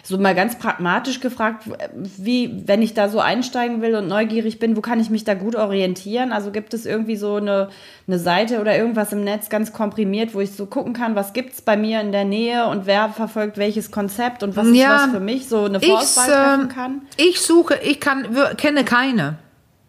So 0.04 0.18
mal 0.18 0.36
ganz 0.36 0.58
pragmatisch 0.58 1.20
gefragt, 1.20 1.64
wie, 1.96 2.64
wenn 2.66 2.82
ich 2.82 2.94
da 2.94 3.10
so 3.10 3.20
einsteigen 3.20 3.82
will 3.82 3.96
und 3.96 4.08
neugierig 4.08 4.60
bin, 4.60 4.76
wo 4.76 4.82
kann 4.82 5.00
ich 5.00 5.10
mich 5.10 5.24
da 5.24 5.34
gut 5.34 5.56
orientieren? 5.56 6.32
Also 6.32 6.52
gibt 6.52 6.74
es 6.74 6.86
irgendwie 6.86 7.16
so 7.16 7.36
eine, 7.36 7.70
eine 8.08 8.20
Seite 8.20 8.60
oder 8.60 8.78
irgendwas 8.78 9.14
im 9.14 9.24
Netz 9.24 9.50
ganz 9.50 9.74
komprimiert, 9.74 10.34
wo 10.34 10.42
ich 10.42 10.52
so 10.52 10.66
gucken 10.66 10.94
kann, 10.94 11.16
was 11.16 11.34
gibt 11.34 11.54
es 11.54 11.62
bei 11.62 11.78
mir 11.78 12.02
in 12.02 12.12
der 12.12 12.26
Nähe 12.26 12.68
und 12.68 12.86
wer 12.86 13.10
verfolgt 13.10 13.58
welches 13.58 13.92
Konzept 13.92 14.44
und 14.44 14.56
was 14.56 14.68
ist 14.68 14.76
Ja, 14.76 15.04
was 15.06 15.12
für 15.12 15.20
mich, 15.20 15.48
so 15.48 15.66
eine 15.66 15.78
Ich, 15.80 15.88
Vorauswahl 15.88 16.28
treffen 16.28 16.62
ähm, 16.62 16.70
kann? 16.70 17.02
ich 17.18 17.42
suche, 17.42 17.76
ich 17.84 18.00
kann, 18.00 18.28
kenne 18.58 18.84
keine. 18.84 19.38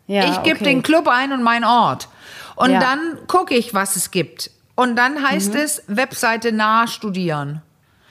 Ja, 0.06 0.24
ich 0.24 0.42
gebe 0.42 0.56
okay. 0.56 0.64
den 0.64 0.82
Club 0.82 1.08
ein 1.08 1.32
und 1.32 1.42
meinen 1.42 1.64
Ort. 1.64 2.08
Und 2.56 2.70
Ja. 2.70 2.78
Mhm. 2.78 2.82
dann 2.82 3.26
gucke 3.28 3.54
ich, 3.54 3.72
was 3.72 3.96
es 3.96 4.10
gibt. 4.10 4.50
Und 4.74 4.96
dann 4.96 5.22
heißt 5.22 5.54
es 5.54 5.82
Webseite 5.86 6.52
nachstudieren. 6.52 7.62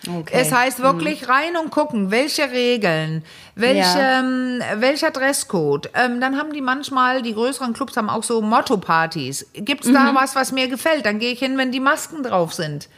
Okay. 0.07 0.33
Es 0.33 0.51
heißt 0.51 0.81
wirklich 0.81 1.29
rein 1.29 1.55
und 1.57 1.69
gucken, 1.69 2.09
welche 2.09 2.49
Regeln, 2.51 3.23
welche, 3.53 3.99
Ja. 3.99 4.19
ähm, 4.19 4.59
welcher 4.77 5.11
Dresscode. 5.11 5.91
Ähm, 5.93 6.19
dann 6.19 6.37
haben 6.39 6.53
die 6.53 6.61
manchmal, 6.61 7.21
die 7.21 7.33
größeren 7.35 7.73
Clubs 7.73 7.95
haben 7.97 8.09
auch 8.09 8.23
so 8.23 8.41
Motto-Partys. 8.41 9.47
Gibt's 9.53 9.87
Mhm. 9.87 9.93
da 9.93 10.15
was, 10.15 10.35
was 10.35 10.51
mir 10.51 10.67
gefällt? 10.69 11.05
Dann 11.05 11.19
gehe 11.19 11.31
ich 11.31 11.39
hin, 11.39 11.55
wenn 11.57 11.71
die 11.71 11.79
Masken 11.79 12.23
drauf 12.23 12.53
sind. 12.53 12.89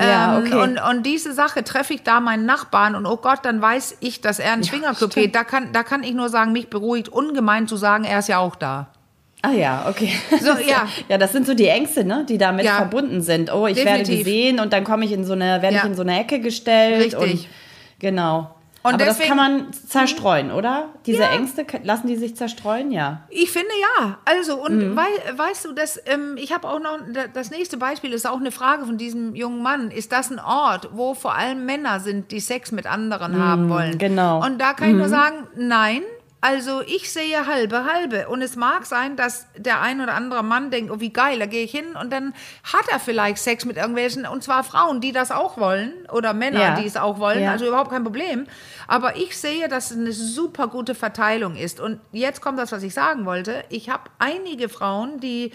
Ja, 0.00 0.38
Ähm, 0.38 0.46
okay. 0.46 0.62
und, 0.62 0.78
und 0.78 1.02
diese 1.04 1.32
Sache 1.34 1.62
treffe 1.62 1.92
ich 1.94 2.02
da 2.02 2.20
meinen 2.20 2.46
Nachbarn 2.46 2.94
und 2.94 3.04
oh 3.06 3.18
Gott, 3.18 3.40
dann 3.42 3.60
weiß 3.60 3.98
ich, 4.00 4.20
dass 4.22 4.38
er 4.38 4.54
in 4.54 4.60
den 4.62 4.68
Schwingerclub 4.68 5.12
geht. 5.14 5.34
Da 5.34 5.44
kann, 5.44 5.72
da 5.72 5.82
kann 5.82 6.02
ich 6.02 6.14
nur 6.14 6.28
sagen, 6.30 6.52
mich 6.52 6.70
beruhigt 6.70 7.08
ungemein 7.10 7.68
zu 7.68 7.76
sagen, 7.76 8.04
er 8.04 8.18
ist 8.20 8.28
ja 8.28 8.38
auch 8.38 8.56
da. 8.56 8.88
Ah 9.46 9.52
ja, 9.52 9.86
okay. 9.88 10.10
So, 10.40 10.50
ja. 10.68 10.88
ja, 11.08 11.18
das 11.18 11.32
sind 11.32 11.46
so 11.46 11.54
die 11.54 11.68
Ängste, 11.68 12.04
ne, 12.04 12.24
die 12.28 12.38
damit 12.38 12.64
Ja. 12.64 12.76
verbunden 12.76 13.20
sind. 13.20 13.52
Oh, 13.52 13.66
ich 13.66 13.76
werde 13.76 13.98
Definitiv. 14.00 14.24
gesehen 14.24 14.60
und 14.60 14.72
dann 14.72 14.82
komme 14.84 15.04
ich 15.04 15.12
in 15.12 15.24
so 15.24 15.34
eine, 15.34 15.62
werde 15.62 15.76
Ja. 15.76 15.82
ich 15.82 15.88
in 15.88 15.94
so 15.94 16.02
eine 16.02 16.18
Ecke 16.20 16.40
gestellt. 16.40 17.14
Richtig. 17.14 17.44
Und, 17.44 17.48
genau. 18.00 18.52
Und 18.82 18.94
Aber 18.94 19.04
das 19.04 19.16
deswegen- 19.18 19.28
kann 19.36 19.36
man 19.36 19.72
zerstreuen, 19.72 20.52
oder? 20.52 20.90
Diese 21.06 21.22
Ja. 21.22 21.32
Ängste, 21.32 21.66
lassen 21.82 22.06
die 22.06 22.14
sich 22.14 22.36
zerstreuen? 22.36 22.92
Ja. 22.92 23.22
Ich 23.30 23.50
finde 23.50 23.70
ja. 23.98 24.18
Also, 24.24 24.62
und 24.64 24.76
Mhm. 24.92 24.96
wei 24.96 25.08
weißt 25.36 25.64
du, 25.64 25.72
das, 25.72 26.00
ähm, 26.06 26.36
ich 26.38 26.52
habe 26.52 26.68
auch 26.68 26.78
noch, 26.78 26.98
da- 27.12 27.26
das 27.26 27.50
nächste 27.50 27.78
Beispiel 27.78 28.12
ist 28.12 28.28
auch 28.28 28.38
eine 28.38 28.52
Frage 28.52 28.84
von 28.86 28.96
diesem 28.96 29.34
jungen 29.34 29.60
Mann. 29.60 29.90
Ist 29.90 30.12
das 30.12 30.30
ein 30.30 30.38
Ort, 30.38 30.90
wo 30.92 31.14
vor 31.14 31.34
allem 31.34 31.66
Männer 31.66 31.98
sind, 31.98 32.30
die 32.30 32.38
Sex 32.38 32.70
mit 32.70 32.86
anderen 32.86 33.42
haben 33.42 33.68
wollen? 33.68 33.98
genau. 33.98 34.44
Und 34.44 34.60
da 34.60 34.72
kann 34.72 34.90
ich 34.90 34.94
nur 34.96 35.08
sagen, 35.08 35.48
nein. 35.56 36.02
Also 36.42 36.82
ich 36.82 37.10
sehe 37.10 37.46
halbe 37.46 37.84
halbe 37.84 38.28
und 38.28 38.42
es 38.42 38.56
mag 38.56 38.84
sein, 38.86 39.16
dass 39.16 39.46
der 39.56 39.80
ein 39.80 40.00
oder 40.00 40.14
andere 40.14 40.44
Mann 40.44 40.70
denkt, 40.70 40.92
oh 40.92 41.00
wie 41.00 41.12
geil, 41.12 41.38
da 41.38 41.46
gehe 41.46 41.64
ich 41.64 41.70
hin 41.70 41.96
und 42.00 42.12
dann 42.12 42.34
hat 42.62 42.84
er 42.90 43.00
vielleicht 43.00 43.38
Sex 43.38 43.64
mit 43.64 43.76
irgendwelchen 43.78 44.26
und 44.26 44.44
zwar 44.44 44.62
Frauen, 44.62 45.00
die 45.00 45.12
das 45.12 45.32
auch 45.32 45.56
wollen 45.56 45.92
oder 46.12 46.34
Männer, 46.34 46.60
Ja. 46.60 46.74
die 46.80 46.86
es 46.86 46.96
auch 46.96 47.18
wollen, 47.18 47.42
Ja. 47.42 47.52
also 47.52 47.66
überhaupt 47.66 47.90
kein 47.90 48.04
Problem. 48.04 48.46
Aber 48.86 49.16
ich 49.16 49.36
sehe, 49.36 49.66
dass 49.68 49.90
es 49.90 49.96
eine 49.96 50.12
super 50.12 50.68
gute 50.68 50.94
Verteilung 50.94 51.56
ist 51.56 51.80
und 51.80 52.00
jetzt 52.12 52.42
kommt 52.42 52.58
das, 52.58 52.70
was 52.70 52.82
ich 52.82 52.92
sagen 52.94 53.24
wollte. 53.24 53.64
Ich 53.70 53.88
habe 53.88 54.04
einige 54.18 54.68
Frauen, 54.68 55.18
die 55.18 55.52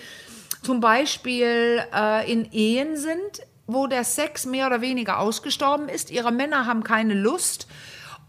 zum 0.64 0.80
Beispiel 0.80 1.84
äh, 1.96 2.30
in 2.30 2.52
Ehen 2.52 2.98
sind, 2.98 3.42
wo 3.68 3.88
der 3.88 4.04
Sex 4.04 4.46
mehr 4.46 4.68
oder 4.68 4.82
weniger 4.82 5.20
ausgestorben 5.20 5.88
ist. 5.88 6.12
Ihre 6.12 6.32
Männer 6.32 6.66
haben 6.66 6.84
keine 6.84 7.14
Lust. 7.14 7.68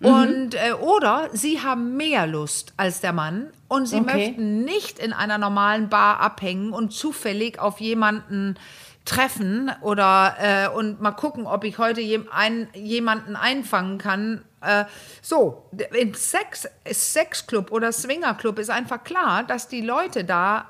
Und, 0.02 0.54
äh, 0.54 0.73
oder 0.73 1.28
sie 1.32 1.61
haben 1.61 1.97
mehr 1.97 2.26
Lust 2.26 2.73
als 2.76 3.00
der 3.00 3.12
Mann 3.12 3.50
und 3.68 3.87
sie 3.87 3.97
Okay. 4.00 4.04
möchten 4.16 4.64
nicht 4.64 4.99
in 4.99 5.12
einer 5.12 5.38
normalen 5.38 5.88
Bar 5.88 6.21
abhängen 6.21 6.73
und 6.73 6.92
zufällig 6.92 7.59
auf 7.59 7.80
jemanden 7.80 8.56
treffen 9.04 9.71
oder 9.80 10.37
äh, 10.40 10.68
und 10.68 11.00
mal 11.00 11.11
gucken, 11.12 11.47
ob 11.47 11.64
ich 11.64 11.78
heute 11.78 12.00
jem, 12.00 12.28
ein, 12.30 12.68
jemanden 12.75 13.35
einfangen 13.37 13.99
kann. 13.99 14.42
Äh, 14.61 14.85
so, 15.21 15.64
im 15.92 16.14
Sex, 16.14 16.68
Sexclub 16.88 17.73
oder 17.73 17.90
Swingerclub 17.92 18.59
ist 18.61 18.71
einfach 18.71 19.02
klar, 19.02 19.42
dass 19.42 19.66
die 19.68 19.80
Leute 19.80 20.25
da 20.25 20.66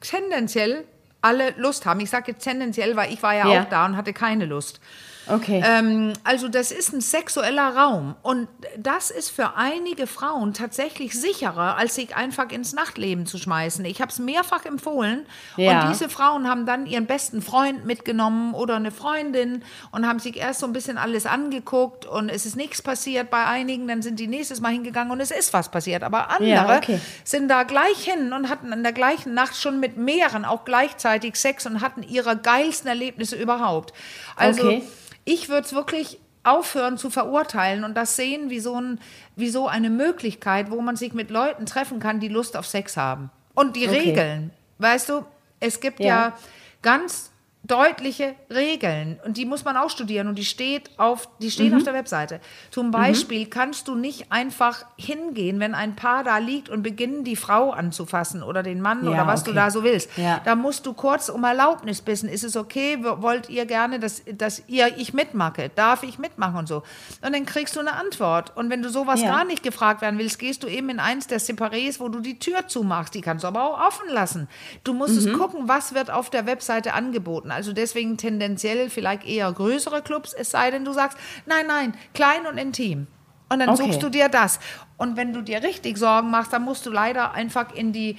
tendenziell 0.00 0.84
alle 1.20 1.50
Lust 1.56 1.86
haben. 1.86 2.00
Ich 2.00 2.10
sage 2.10 2.32
jetzt 2.32 2.44
tendenziell, 2.44 2.96
weil 2.96 3.12
ich 3.12 3.22
war 3.22 3.34
ja, 3.34 3.52
Ja. 3.52 3.62
auch 3.62 3.68
da 3.68 3.84
und 3.86 3.96
hatte 3.96 4.12
keine 4.12 4.46
Lust. 4.46 4.80
Okay. 5.28 5.62
Ähm, 5.64 6.12
also 6.24 6.48
das 6.48 6.70
ist 6.70 6.92
ein 6.92 7.00
sexueller 7.00 7.76
Raum 7.76 8.14
und 8.22 8.48
das 8.78 9.10
ist 9.10 9.30
für 9.30 9.56
einige 9.56 10.06
Frauen 10.06 10.54
tatsächlich 10.54 11.18
sicherer, 11.20 11.76
als 11.76 11.94
sich 11.96 12.14
einfach 12.16 12.50
ins 12.50 12.72
Nachtleben 12.72 13.26
zu 13.26 13.38
schmeißen. 13.38 13.84
Ich 13.84 14.00
habe 14.00 14.10
es 14.12 14.18
mehrfach 14.18 14.64
empfohlen 14.64 15.26
Ja. 15.56 15.82
und 15.82 15.90
diese 15.90 16.08
Frauen 16.08 16.48
haben 16.48 16.66
dann 16.66 16.86
ihren 16.86 17.06
besten 17.06 17.42
Freund 17.42 17.84
mitgenommen 17.84 18.54
oder 18.54 18.76
eine 18.76 18.90
Freundin 18.92 19.64
und 19.90 20.06
haben 20.06 20.18
sich 20.18 20.36
erst 20.36 20.60
so 20.60 20.66
ein 20.66 20.72
bisschen 20.72 20.98
alles 20.98 21.26
angeguckt 21.26 22.06
und 22.06 22.28
es 22.28 22.46
ist 22.46 22.56
nichts 22.56 22.80
passiert 22.82 23.30
bei 23.30 23.44
einigen, 23.46 23.88
dann 23.88 24.02
sind 24.02 24.20
die 24.20 24.28
nächstes 24.28 24.60
Mal 24.60 24.70
hingegangen 24.72 25.10
und 25.10 25.20
es 25.20 25.30
ist 25.30 25.52
was 25.52 25.70
passiert. 25.70 26.02
Aber 26.02 26.30
andere 26.30 26.50
Ja, 26.50 26.76
okay. 26.76 27.00
sind 27.24 27.48
da 27.48 27.64
gleich 27.64 27.98
hin 28.04 28.32
und 28.32 28.48
hatten 28.48 28.72
in 28.72 28.82
der 28.82 28.92
gleichen 28.92 29.34
Nacht 29.34 29.56
schon 29.56 29.80
mit 29.80 29.96
mehreren 29.96 30.44
auch 30.44 30.64
gleichzeitig 30.64 31.36
Sex 31.36 31.66
und 31.66 31.80
hatten 31.80 32.02
ihre 32.02 32.36
geilsten 32.36 32.88
Erlebnisse 32.88 33.36
überhaupt. 33.36 33.92
Also 34.36 34.66
Okay. 34.66 34.82
Ich 35.26 35.50
würde 35.50 35.66
es 35.66 35.74
wirklich 35.74 36.18
aufhören 36.44 36.96
zu 36.96 37.10
verurteilen 37.10 37.84
und 37.84 37.94
das 37.94 38.16
sehen 38.16 38.48
wie 38.48 38.60
so, 38.60 38.80
ein, 38.80 39.00
wie 39.34 39.50
so 39.50 39.66
eine 39.68 39.90
Möglichkeit, 39.90 40.70
wo 40.70 40.80
man 40.80 40.96
sich 40.96 41.12
mit 41.12 41.30
Leuten 41.30 41.66
treffen 41.66 41.98
kann, 42.00 42.20
die 42.20 42.28
Lust 42.28 42.56
auf 42.56 42.66
Sex 42.66 42.96
haben. 42.96 43.30
Und 43.54 43.76
die 43.76 43.86
Okay. 43.88 43.98
Regeln, 43.98 44.50
weißt 44.78 45.08
du, 45.10 45.24
es 45.60 45.80
gibt 45.80 46.00
ja, 46.00 46.06
Ja. 46.06 46.38
ganz 46.82 47.32
deutliche 47.66 48.34
Regeln 48.50 49.18
und 49.24 49.36
die 49.36 49.44
muss 49.44 49.64
man 49.64 49.76
auch 49.76 49.90
studieren 49.90 50.28
und 50.28 50.36
die 50.38 50.44
steht 50.44 50.90
auf 50.98 51.28
die 51.38 51.50
stehen 51.50 51.70
Mhm. 51.70 51.78
auf 51.78 51.82
der 51.82 51.94
Webseite. 51.94 52.40
Zum 52.70 52.90
Beispiel 52.90 53.46
kannst 53.46 53.88
du 53.88 53.94
nicht 53.94 54.30
einfach 54.30 54.84
hingehen, 54.96 55.58
wenn 55.60 55.74
ein 55.74 55.96
Paar 55.96 56.22
da 56.24 56.38
liegt 56.38 56.68
und 56.68 56.82
beginnen 56.82 57.24
die 57.24 57.36
Frau 57.36 57.70
anzufassen 57.70 58.42
oder 58.42 58.62
den 58.62 58.80
Mann 58.80 59.04
Ja, 59.04 59.10
oder 59.10 59.26
was 59.26 59.42
du 59.44 59.50
okay. 59.50 59.60
da 59.60 59.70
so 59.70 59.82
willst. 59.82 60.10
Ja. 60.16 60.40
Da 60.44 60.54
musst 60.54 60.86
du 60.86 60.92
kurz 60.92 61.28
um 61.28 61.42
Erlaubnis 61.44 62.02
bitten. 62.02 62.28
Ist 62.28 62.44
es 62.44 62.56
okay? 62.56 62.98
Wollt 63.02 63.48
ihr 63.50 63.66
gerne, 63.66 63.98
dass, 63.98 64.22
dass 64.32 64.62
ihr 64.68 64.96
ich 64.96 65.12
mitmache? 65.12 65.70
Darf 65.74 66.02
ich 66.02 66.18
mitmachen 66.18 66.56
und 66.56 66.68
so? 66.68 66.82
Und 67.24 67.34
dann 67.34 67.46
kriegst 67.46 67.74
du 67.76 67.80
eine 67.80 67.94
Antwort. 67.94 68.56
Und 68.56 68.70
wenn 68.70 68.82
du 68.82 68.88
sowas 68.90 69.20
Ja. 69.22 69.28
gar 69.28 69.44
nicht 69.44 69.62
gefragt 69.62 70.02
werden 70.02 70.18
willst, 70.18 70.38
gehst 70.38 70.62
du 70.62 70.68
eben 70.68 70.88
in 70.88 71.00
eins 71.00 71.26
der 71.26 71.40
Separés, 71.40 72.00
wo 72.00 72.08
du 72.08 72.20
die 72.20 72.38
Tür 72.38 72.68
zumachst. 72.68 73.14
Die 73.14 73.20
kannst 73.20 73.44
du 73.44 73.48
aber 73.48 73.64
auch 73.64 73.86
offen 73.86 74.08
lassen. 74.08 74.48
Du 74.84 74.94
musst 74.94 75.20
Mhm. 75.20 75.32
es 75.32 75.38
gucken, 75.38 75.68
was 75.68 75.94
wird 75.94 76.10
auf 76.10 76.30
der 76.30 76.46
Webseite 76.46 76.92
angeboten. 76.94 77.50
Also 77.56 77.72
deswegen 77.72 78.16
tendenziell 78.16 78.88
vielleicht 78.90 79.24
eher 79.26 79.50
größere 79.52 80.02
Clubs, 80.02 80.32
es 80.32 80.50
sei 80.50 80.70
denn, 80.70 80.84
du 80.84 80.92
sagst, 80.92 81.18
nein, 81.46 81.66
nein, 81.66 81.94
klein 82.14 82.46
und 82.46 82.58
intim. 82.58 83.08
Und 83.48 83.58
dann 83.60 83.70
Okay. 83.70 83.84
suchst 83.84 84.02
du 84.02 84.08
dir 84.08 84.28
das. 84.28 84.60
Und 84.96 85.16
wenn 85.16 85.32
du 85.32 85.42
dir 85.42 85.62
richtig 85.62 85.98
Sorgen 85.98 86.30
machst, 86.30 86.52
dann 86.52 86.62
musst 86.62 86.86
du 86.86 86.90
leider 86.90 87.32
einfach 87.32 87.74
in 87.74 87.92
die 87.92 88.16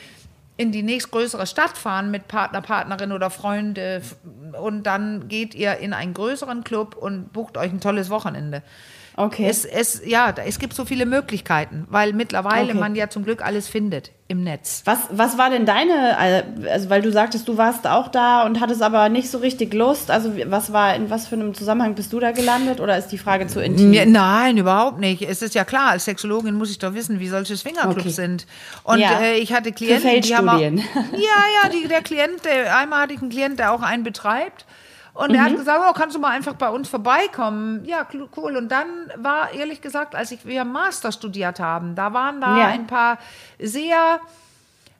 in 0.60 0.72
die 0.72 0.82
nächstgrößere 0.82 1.46
Stadt 1.46 1.77
fahren 1.77 2.10
mit 2.10 2.27
Partner, 2.27 2.62
Partnerin 2.62 3.12
oder 3.12 3.29
Freunde 3.29 4.01
und 4.60 4.84
dann 4.84 5.27
geht 5.27 5.53
ihr 5.53 5.77
in 5.77 5.94
einen 5.94 6.15
größeren 6.15 6.63
Club 6.63 6.96
und 6.96 7.32
bucht 7.32 7.58
euch 7.58 7.72
ein 7.72 7.79
tolles 7.79 8.10
Wochenende. 8.10 8.63
Okay. 9.19 9.47
Es, 9.50 9.65
es, 9.65 10.03
ja, 10.05 10.31
es 10.45 10.59
gibt 10.59 10.75
so 10.75 10.86
viele 10.86 11.07
Möglichkeiten, 11.07 11.88
weil 11.89 12.13
mittlerweile 12.13 12.69
Okay. 12.69 12.77
man 12.79 12.95
ja 12.95 13.09
zum 13.09 13.24
Glück 13.25 13.43
alles 13.43 13.67
findet 13.67 14.12
im 14.27 14.43
Netz. 14.43 14.83
Was, 14.86 15.00
was 15.09 15.39
war 15.39 15.50
denn 15.50 15.65
deine, 15.65 16.15
also 16.69 16.89
weil 16.91 17.01
du 17.01 17.12
sagtest, 17.12 17.47
du 17.47 17.57
warst 17.57 17.88
auch 17.88 18.09
da 18.09 18.43
und 18.43 18.59
hattest 18.62 18.83
aber 18.83 19.09
nicht 19.09 19.31
so 19.31 19.39
richtig 19.39 19.74
Lust. 19.74 20.12
Also 20.12 20.33
was 20.45 20.71
war, 20.71 20.93
in 20.95 21.09
was 21.09 21.25
für 21.27 21.33
einem 21.33 21.55
Zusammenhang 21.55 21.95
bist 21.95 22.13
du 22.13 22.19
da 22.19 22.31
gelandet 22.31 22.79
oder 22.79 22.95
ist 22.95 23.07
die 23.07 23.17
Frage 23.17 23.47
zu 23.47 23.59
intim? 23.59 24.12
Nein, 24.12 24.57
überhaupt 24.57 25.00
nicht. 25.00 25.24
Es 25.24 25.41
ist 25.41 25.55
ja 25.55 25.65
klar, 25.65 25.89
als 25.91 26.05
Sexologin 26.05 26.53
muss 26.53 26.69
ich 26.69 26.77
doch 26.77 26.93
wissen, 26.93 27.19
wie 27.19 27.27
solche 27.27 27.57
Swingerclubs 27.57 28.00
Okay. 28.01 28.09
sind. 28.09 28.45
Und 28.83 29.00
Ja. 29.00 29.19
äh, 29.19 29.38
ich 29.39 29.51
hatte 29.51 29.71
Klienten, 29.71 30.21
die 30.21 30.36
haben 30.36 30.47
auch, 30.47 30.59
ja, 30.62 30.69
ja, 30.74 31.69
die, 31.74 31.88
der 31.88 32.01
Klient, 32.03 32.45
der, 32.45 32.77
einmal 32.77 33.01
hatte 33.01 33.13
ich 33.13 33.21
einen 33.21 33.31
Klient, 33.31 33.57
der 33.57 33.71
auch 33.71 33.81
einen 33.81 34.03
betreibt. 34.03 34.65
Und 35.17 35.33
er 35.33 35.43
hat 35.43 35.51
Mhm. 35.53 35.57
gesagt, 35.57 35.81
oh, 35.89 35.93
kannst 35.93 36.15
du 36.15 36.19
mal 36.19 36.29
einfach 36.29 36.53
bei 36.53 36.69
uns 36.69 36.88
vorbeikommen? 36.89 37.83
Ja, 37.86 38.05
cool. 38.38 38.55
Und 38.55 38.69
dann 38.69 38.88
war, 39.15 39.51
ehrlich 39.51 39.81
gesagt, 39.81 40.13
als 40.15 40.31
ich, 40.31 40.45
wir 40.45 40.63
Master 40.63 41.12
studiert 41.12 41.59
haben, 41.59 41.95
da 41.95 42.13
waren 42.13 42.39
da 42.39 42.57
Ja. 42.59 42.67
ein 42.67 42.86
paar 42.88 43.17
sehr 43.59 44.19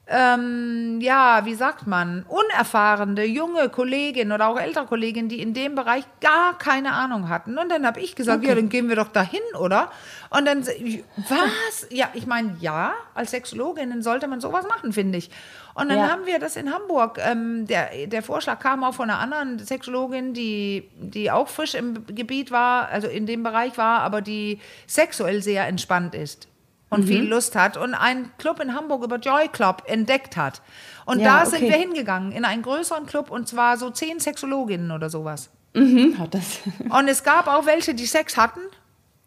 ähm, 0.10 1.00
ja, 1.02 1.44
wie 1.44 1.54
sagt 1.54 1.86
man, 1.86 2.24
unerfahrene 2.30 3.26
junge 3.26 3.68
Kolleginnen 3.68 4.32
oder 4.32 4.48
auch 4.48 4.58
ältere 4.60 4.86
Kolleginnen, 4.86 5.28
die 5.28 5.42
in 5.42 5.54
dem 5.54 5.76
Bereich 5.76 6.06
gar 6.22 6.58
keine 6.58 6.94
Ahnung 6.94 7.28
hatten. 7.28 7.58
Und 7.58 7.70
dann 7.70 7.86
habe 7.86 8.00
ich 8.00 8.16
gesagt, 8.16 8.46
ja, 8.46 8.56
dann 8.56 8.70
gehen 8.70 8.88
wir 8.88 8.96
doch 8.96 9.10
dahin, 9.10 9.42
oder? 9.60 9.92
Und 10.30 10.46
dann, 10.46 10.66
was? 10.66 11.88
Ja, 11.90 12.10
ich 12.14 12.26
meine, 12.26 12.56
ja, 12.62 12.94
als 13.16 13.32
Sexologin 13.32 14.02
sollte 14.02 14.28
man 14.30 14.40
sowas 14.40 14.66
machen, 14.68 14.94
finde 14.94 15.18
ich. 15.18 15.30
Und 15.74 15.90
dann 15.90 15.98
Ja. 16.00 16.10
haben 16.10 16.26
wir 16.26 16.40
das 16.40 16.56
in 16.56 16.74
Hamburg. 16.74 17.20
Ähm, 17.22 17.68
der, 17.68 18.08
der 18.08 18.24
Vorschlag 18.24 18.60
kam 18.60 18.84
auch 18.86 18.94
von 18.94 19.10
einer 19.10 19.20
anderen 19.20 19.60
Sexologin, 19.60 20.34
die, 20.34 20.90
die 21.00 21.32
auch 21.32 21.50
frisch 21.50 21.76
im 21.76 22.06
Gebiet 22.08 22.50
war, 22.50 22.88
also 22.88 23.08
in 23.08 23.26
dem 23.26 23.44
Bereich 23.44 23.78
war, 23.78 24.00
aber 24.00 24.22
die 24.22 24.60
sexuell 24.88 25.42
sehr 25.44 25.68
entspannt 25.68 26.16
ist 26.16 26.48
und 26.90 27.02
Mhm. 27.06 27.08
viel 27.08 27.24
Lust 27.24 27.56
hat 27.56 27.78
und 27.78 27.94
einen 27.94 28.32
Club 28.38 28.60
in 28.62 28.74
Hamburg 28.74 29.04
über 29.04 29.18
Joy 29.18 29.48
Club 29.50 29.84
entdeckt 29.88 30.38
hat. 30.38 30.62
Und 31.06 31.20
Ja, 31.20 31.40
da 31.40 31.46
sind 31.46 31.64
okay. 31.64 31.72
wir 31.72 31.78
hingegangen, 31.78 32.32
in 32.32 32.46
einen 32.46 32.62
größeren 32.62 33.06
Club 33.06 33.30
und 33.32 33.48
zwar 33.48 33.78
so 33.78 33.90
zehn 33.90 34.20
Sexologinnen 34.20 34.92
oder 34.92 35.10
sowas. 35.10 35.50
Hm, 35.74 36.18
hat 36.18 36.34
das. 36.34 36.60
Und 36.90 37.08
es 37.08 37.24
gab 37.24 37.48
auch 37.48 37.66
welche, 37.68 37.94
die 37.94 38.06
Sex 38.08 38.36
hatten 38.38 38.62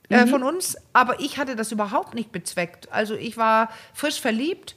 Mhm. 0.08 0.16
äh, 0.16 0.26
von 0.26 0.42
uns, 0.42 0.76
aber 0.92 1.20
ich 1.20 1.38
hatte 1.38 1.54
das 1.54 1.70
überhaupt 1.70 2.14
nicht 2.14 2.32
bezweckt. 2.32 2.90
Also 2.90 3.14
ich 3.14 3.36
war 3.36 3.68
frisch 3.94 4.20
verliebt, 4.20 4.74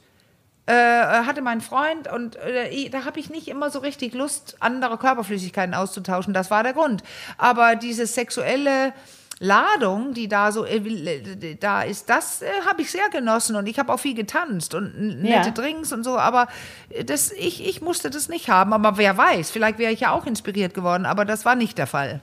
äh, 0.66 0.72
hatte 0.72 1.42
meinen 1.42 1.60
Freund 1.60 2.06
und 2.10 2.36
äh, 2.36 2.88
da 2.90 3.04
habe 3.04 3.18
ich 3.18 3.30
nicht 3.30 3.48
immer 3.48 3.70
so 3.70 3.80
richtig 3.80 4.14
Lust, 4.14 4.56
andere 4.60 4.96
Körperflüssigkeiten 4.96 5.74
auszutauschen. 5.74 6.32
Das 6.32 6.50
war 6.52 6.62
der 6.62 6.72
Grund. 6.74 7.02
Aber 7.36 7.74
diese 7.74 8.06
sexuelle 8.06 8.92
Ladung, 9.40 10.14
die 10.14 10.28
da 10.28 10.52
so 10.52 10.64
äh, 10.64 11.56
da 11.58 11.82
ist, 11.82 12.08
das 12.08 12.42
äh, 12.42 12.46
habe 12.66 12.82
ich 12.82 12.90
sehr 12.90 13.08
genossen 13.10 13.56
und 13.56 13.66
ich 13.66 13.78
habe 13.78 13.92
auch 13.92 14.00
viel 14.00 14.14
getanzt 14.14 14.74
und 14.74 15.22
nette 15.22 15.48
Ja. 15.48 15.50
Drinks 15.50 15.92
und 15.92 16.04
so, 16.04 16.18
aber 16.18 16.48
äh, 16.90 17.04
das, 17.04 17.32
ich, 17.32 17.66
ich 17.66 17.82
musste 17.82 18.10
das 18.10 18.28
nicht 18.28 18.48
haben. 18.48 18.72
Aber 18.72 18.96
wer 18.96 19.16
weiß, 19.16 19.50
vielleicht 19.50 19.78
wäre 19.78 19.92
ich 19.92 20.00
ja 20.00 20.12
auch 20.12 20.26
inspiriert 20.26 20.74
geworden, 20.74 21.06
aber 21.06 21.24
das 21.24 21.44
war 21.44 21.56
nicht 21.56 21.78
der 21.78 21.86
Fall. 21.86 22.20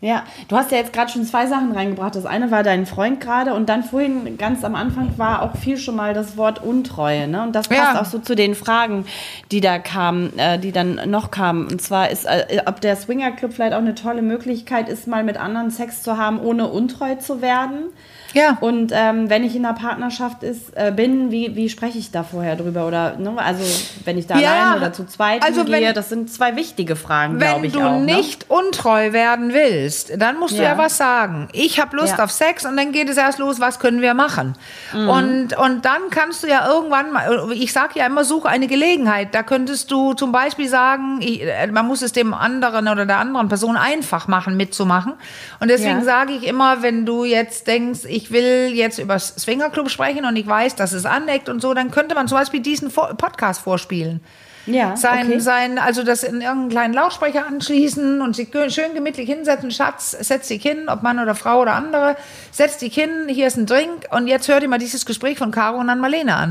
Ja, 0.00 0.22
du 0.46 0.56
hast 0.56 0.70
ja 0.70 0.78
jetzt 0.78 0.92
gerade 0.92 1.10
schon 1.10 1.24
zwei 1.24 1.46
Sachen 1.46 1.72
reingebracht. 1.72 2.14
Das 2.14 2.24
eine 2.24 2.52
war 2.52 2.62
dein 2.62 2.86
Freund 2.86 3.20
gerade 3.20 3.52
und 3.54 3.68
dann 3.68 3.82
vorhin 3.82 4.38
ganz 4.38 4.62
am 4.62 4.76
Anfang 4.76 5.18
war 5.18 5.42
auch 5.42 5.56
viel 5.56 5.76
schon 5.76 5.96
mal 5.96 6.14
das 6.14 6.36
Wort 6.36 6.62
Untreue. 6.62 7.26
Ne? 7.26 7.42
Und 7.42 7.52
das 7.56 7.66
passt 7.66 7.94
Ja. 7.94 8.00
auch 8.00 8.04
so 8.04 8.20
zu 8.20 8.36
den 8.36 8.54
Fragen, 8.54 9.06
die 9.50 9.60
da 9.60 9.80
kamen, 9.80 10.38
äh, 10.38 10.60
die 10.60 10.70
dann 10.70 11.00
noch 11.10 11.32
kamen. 11.32 11.66
Und 11.66 11.82
zwar 11.82 12.10
ist, 12.10 12.26
äh, 12.26 12.62
ob 12.66 12.80
der 12.80 12.94
Swinger 12.94 13.32
Club 13.32 13.52
vielleicht 13.54 13.72
auch 13.72 13.78
eine 13.78 13.96
tolle 13.96 14.22
Möglichkeit 14.22 14.88
ist, 14.88 15.08
mal 15.08 15.24
mit 15.24 15.36
anderen 15.36 15.72
Sex 15.72 16.02
zu 16.04 16.16
haben, 16.16 16.38
ohne 16.38 16.68
untreu 16.68 17.16
zu 17.16 17.42
werden. 17.42 17.86
Ja. 18.34 18.58
Und 18.60 18.92
ähm, 18.94 19.30
wenn 19.30 19.42
ich 19.42 19.56
in 19.56 19.64
einer 19.64 19.74
Partnerschaft 19.76 20.42
ist, 20.42 20.76
äh, 20.76 20.92
bin, 20.94 21.30
wie, 21.30 21.56
wie 21.56 21.68
spreche 21.68 21.98
ich 21.98 22.10
da 22.10 22.22
vorher 22.22 22.56
drüber? 22.56 22.86
Oder 22.86 23.16
ne? 23.16 23.32
also 23.38 23.64
wenn 24.04 24.18
ich 24.18 24.26
da 24.26 24.36
Ja, 24.38 24.50
allein 24.70 24.78
oder 24.78 24.92
zu 24.92 25.06
zweit 25.06 25.42
also 25.42 25.66
wenn- 25.66 25.80
gehe, 25.80 25.92
das 25.94 26.10
sind 26.10 26.30
zwei 26.30 26.54
wichtige 26.56 26.94
Fragen, 26.96 27.38
glaube 27.38 27.56
Wenn 27.62 27.64
ich 27.64 27.72
du 27.72 27.80
auch. 27.80 27.98
ne? 27.98 28.04
nicht 28.16 28.50
untreu 28.50 29.12
werden 29.12 29.52
willst, 29.54 30.12
dann 30.20 30.38
musst 30.38 30.54
du 30.58 30.62
Ja. 30.62 30.70
ja 30.72 30.78
was 30.78 30.96
sagen. 30.98 31.48
Ich 31.52 31.80
habe 31.80 31.96
Lust 31.96 32.18
Ja. 32.18 32.24
auf 32.24 32.30
Sex 32.30 32.66
und 32.66 32.76
dann 32.76 32.92
geht 32.92 33.08
es 33.08 33.16
erst 33.16 33.38
los, 33.38 33.60
was 33.60 33.78
können 33.78 34.02
wir 34.02 34.12
machen? 34.14 34.54
Mhm. 34.92 35.08
Und, 35.08 35.56
und 35.58 35.84
dann 35.84 36.10
kannst 36.10 36.42
du 36.42 36.48
ja 36.48 36.68
irgendwann 36.68 37.10
mal, 37.12 37.50
ich 37.52 37.72
sage 37.72 37.98
ja 37.98 38.06
immer, 38.06 38.24
suche 38.24 38.48
eine 38.48 38.66
Gelegenheit. 38.66 39.34
Da 39.34 39.42
könntest 39.42 39.90
du 39.90 40.12
zum 40.12 40.32
Beispiel 40.32 40.68
sagen, 40.68 41.20
ich, 41.20 41.42
äh, 41.42 41.66
man 41.68 41.86
muss 41.86 42.02
es 42.02 42.12
dem 42.12 42.34
anderen 42.34 42.88
oder 42.88 43.06
der 43.06 43.18
anderen 43.18 43.48
Person 43.48 43.76
einfach 43.76 44.28
machen, 44.28 44.56
mitzumachen. 44.56 45.14
Und 45.60 45.68
deswegen 45.68 46.04
sage 46.04 46.32
ich 46.34 46.46
immer, 46.46 46.82
wenn 46.82 47.06
du 47.06 47.24
jetzt 47.24 47.66
denkst, 47.66 48.00
ich 48.06 48.17
will 48.30 48.70
jetzt 48.74 48.98
über 48.98 49.18
Swingerclub 49.18 49.88
sprechen 49.90 50.24
und 50.24 50.36
ich 50.36 50.46
weiß, 50.46 50.74
dass 50.76 50.92
es 50.92 51.06
aneckt 51.06 51.48
und 51.48 51.60
so, 51.62 51.72
dann 51.74 51.90
könnte 51.90 52.14
man 52.14 52.28
zum 52.28 52.38
Beispiel 52.38 52.60
diesen 52.60 52.90
Podcast 52.90 53.60
vorspielen 53.62 54.20
Ja, 54.66 54.96
sein, 54.96 55.26
okay. 55.28 55.40
sein, 55.40 55.78
also 55.78 56.02
das 56.02 56.22
in 56.22 56.40
irgendeinen 56.40 56.68
kleinen 56.70 56.94
Lautsprecher 56.94 57.46
anschließen 57.46 58.20
und 58.20 58.36
sich 58.36 58.48
schön 58.68 58.94
gemütlich 58.94 59.28
hinsetzen. 59.28 59.70
Schatz, 59.70 60.10
setz 60.10 60.48
dich 60.48 60.62
hin, 60.62 60.88
ob 60.88 61.02
Mann 61.02 61.18
oder 61.18 61.34
Frau 61.34 61.60
oder 61.62 61.72
andere, 61.74 62.16
setz 62.50 62.78
dich 62.78 62.94
hin, 62.94 63.10
hier 63.28 63.46
ist 63.46 63.56
ein 63.56 63.66
Drink 63.66 64.06
und 64.10 64.26
jetzt 64.26 64.48
hör 64.48 64.60
dir 64.60 64.68
mal 64.68 64.78
dieses 64.78 65.06
Gespräch 65.06 65.38
von 65.38 65.50
Caro 65.50 65.78
und 65.78 65.88
an 65.90 66.00
Marlene 66.00 66.34
an. 66.34 66.50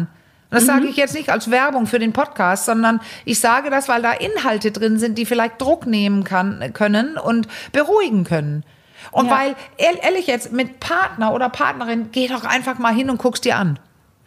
Und 0.49 0.55
das 0.55 0.63
Mhm. 0.63 0.67
sage 0.67 0.87
ich 0.87 0.95
jetzt 0.95 1.13
nicht 1.13 1.29
als 1.29 1.51
Werbung 1.51 1.87
für 1.87 1.99
den 1.99 2.13
Podcast, 2.13 2.65
sondern 2.65 3.01
ich 3.25 3.39
sage 3.41 3.69
das, 3.69 3.89
weil 3.89 4.01
da 4.01 4.13
Inhalte 4.13 4.71
drin 4.71 4.97
sind, 4.97 5.17
die 5.17 5.25
vielleicht 5.25 5.61
Druck 5.61 5.85
nehmen 5.85 6.23
kann, 6.23 6.71
können 6.73 7.17
und 7.17 7.47
beruhigen 7.73 8.23
können. 8.23 8.63
Und 9.11 9.27
Ja. 9.27 9.31
weil, 9.37 9.55
ehr- 9.77 10.03
ehrlich 10.03 10.27
jetzt, 10.27 10.51
mit 10.51 10.79
Partner 10.79 11.33
oder 11.33 11.49
Partnerin, 11.49 12.09
geh 12.11 12.27
doch 12.27 12.43
einfach 12.43 12.77
mal 12.79 12.93
hin 12.93 13.09
und 13.09 13.17
guck's 13.17 13.41
dir 13.41 13.55
an. 13.57 13.79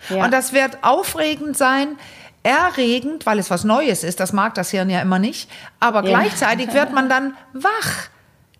Ja. 0.09 0.25
Und 0.25 0.33
das 0.33 0.53
wird 0.53 0.79
aufregend 0.83 1.57
sein, 1.57 1.99
erregend, 2.43 3.27
weil 3.27 3.39
es 3.39 3.51
was 3.51 3.65
Neues 3.65 4.03
ist. 4.03 4.19
Das 4.21 4.33
mag 4.33 4.55
das 4.55 4.71
Hirn 4.71 4.89
ja 4.91 5.01
immer 5.01 5.19
nicht. 5.19 5.51
Aber 5.79 6.03
Ja. 6.05 6.19
gleichzeitig 6.19 6.73
wird 6.73 6.93
man 6.93 7.09
dann 7.09 7.37
wach. 7.53 8.09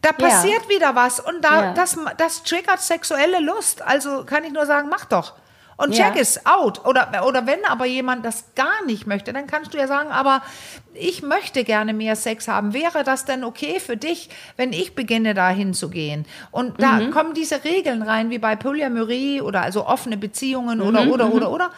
Da 0.03 0.13
passiert 0.13 0.67
wieder 0.71 0.95
was 0.95 1.21
und 1.21 1.45
da, 1.45 1.73
das, 1.75 1.99
das 2.17 2.43
triggert 2.43 2.81
sexuelle 2.81 3.39
Lust. 3.41 3.83
Also 3.83 4.25
kann 4.25 4.45
ich 4.45 4.53
nur 4.53 4.65
sagen, 4.65 4.89
mach 4.91 5.05
doch. 5.05 5.35
Und 5.83 5.97
Ja. 5.97 6.11
check 6.11 6.21
es 6.21 6.45
out. 6.47 6.85
Oder, 6.87 7.25
oder 7.27 7.47
wenn 7.47 7.65
aber 7.65 7.87
jemand 7.87 8.25
das 8.25 8.45
gar 8.55 8.85
nicht 8.87 9.07
möchte, 9.07 9.33
dann 9.33 9.47
kannst 9.47 9.73
du 9.73 9.79
ja 9.79 9.87
sagen, 9.87 10.11
aber 10.11 10.43
ich 10.95 11.23
möchte 11.23 11.65
gerne 11.65 11.95
mehr 11.95 12.17
Sex 12.17 12.49
haben. 12.49 12.75
Wäre 12.75 13.03
das 13.05 13.25
denn 13.25 13.45
okay 13.45 13.81
für 13.81 13.97
dich, 13.97 14.29
wenn 14.57 14.73
ich 14.73 14.95
beginne, 14.95 15.35
da 15.35 15.49
hinzugehen? 15.51 16.27
Und 16.51 16.83
da 16.83 17.01
Mhm. 17.01 17.11
kommen 17.13 17.35
diese 17.35 17.65
Regeln 17.65 18.03
rein, 18.03 18.31
wie 18.31 18.39
bei 18.39 18.57
Polyamorie 18.57 19.41
oder 19.41 19.63
also 19.63 19.87
offene 19.87 20.17
Beziehungen 20.17 20.81
Mhm, 20.81 20.87
oder, 20.87 21.07
oder, 21.07 21.31
oder, 21.31 21.51
oder, 21.51 21.71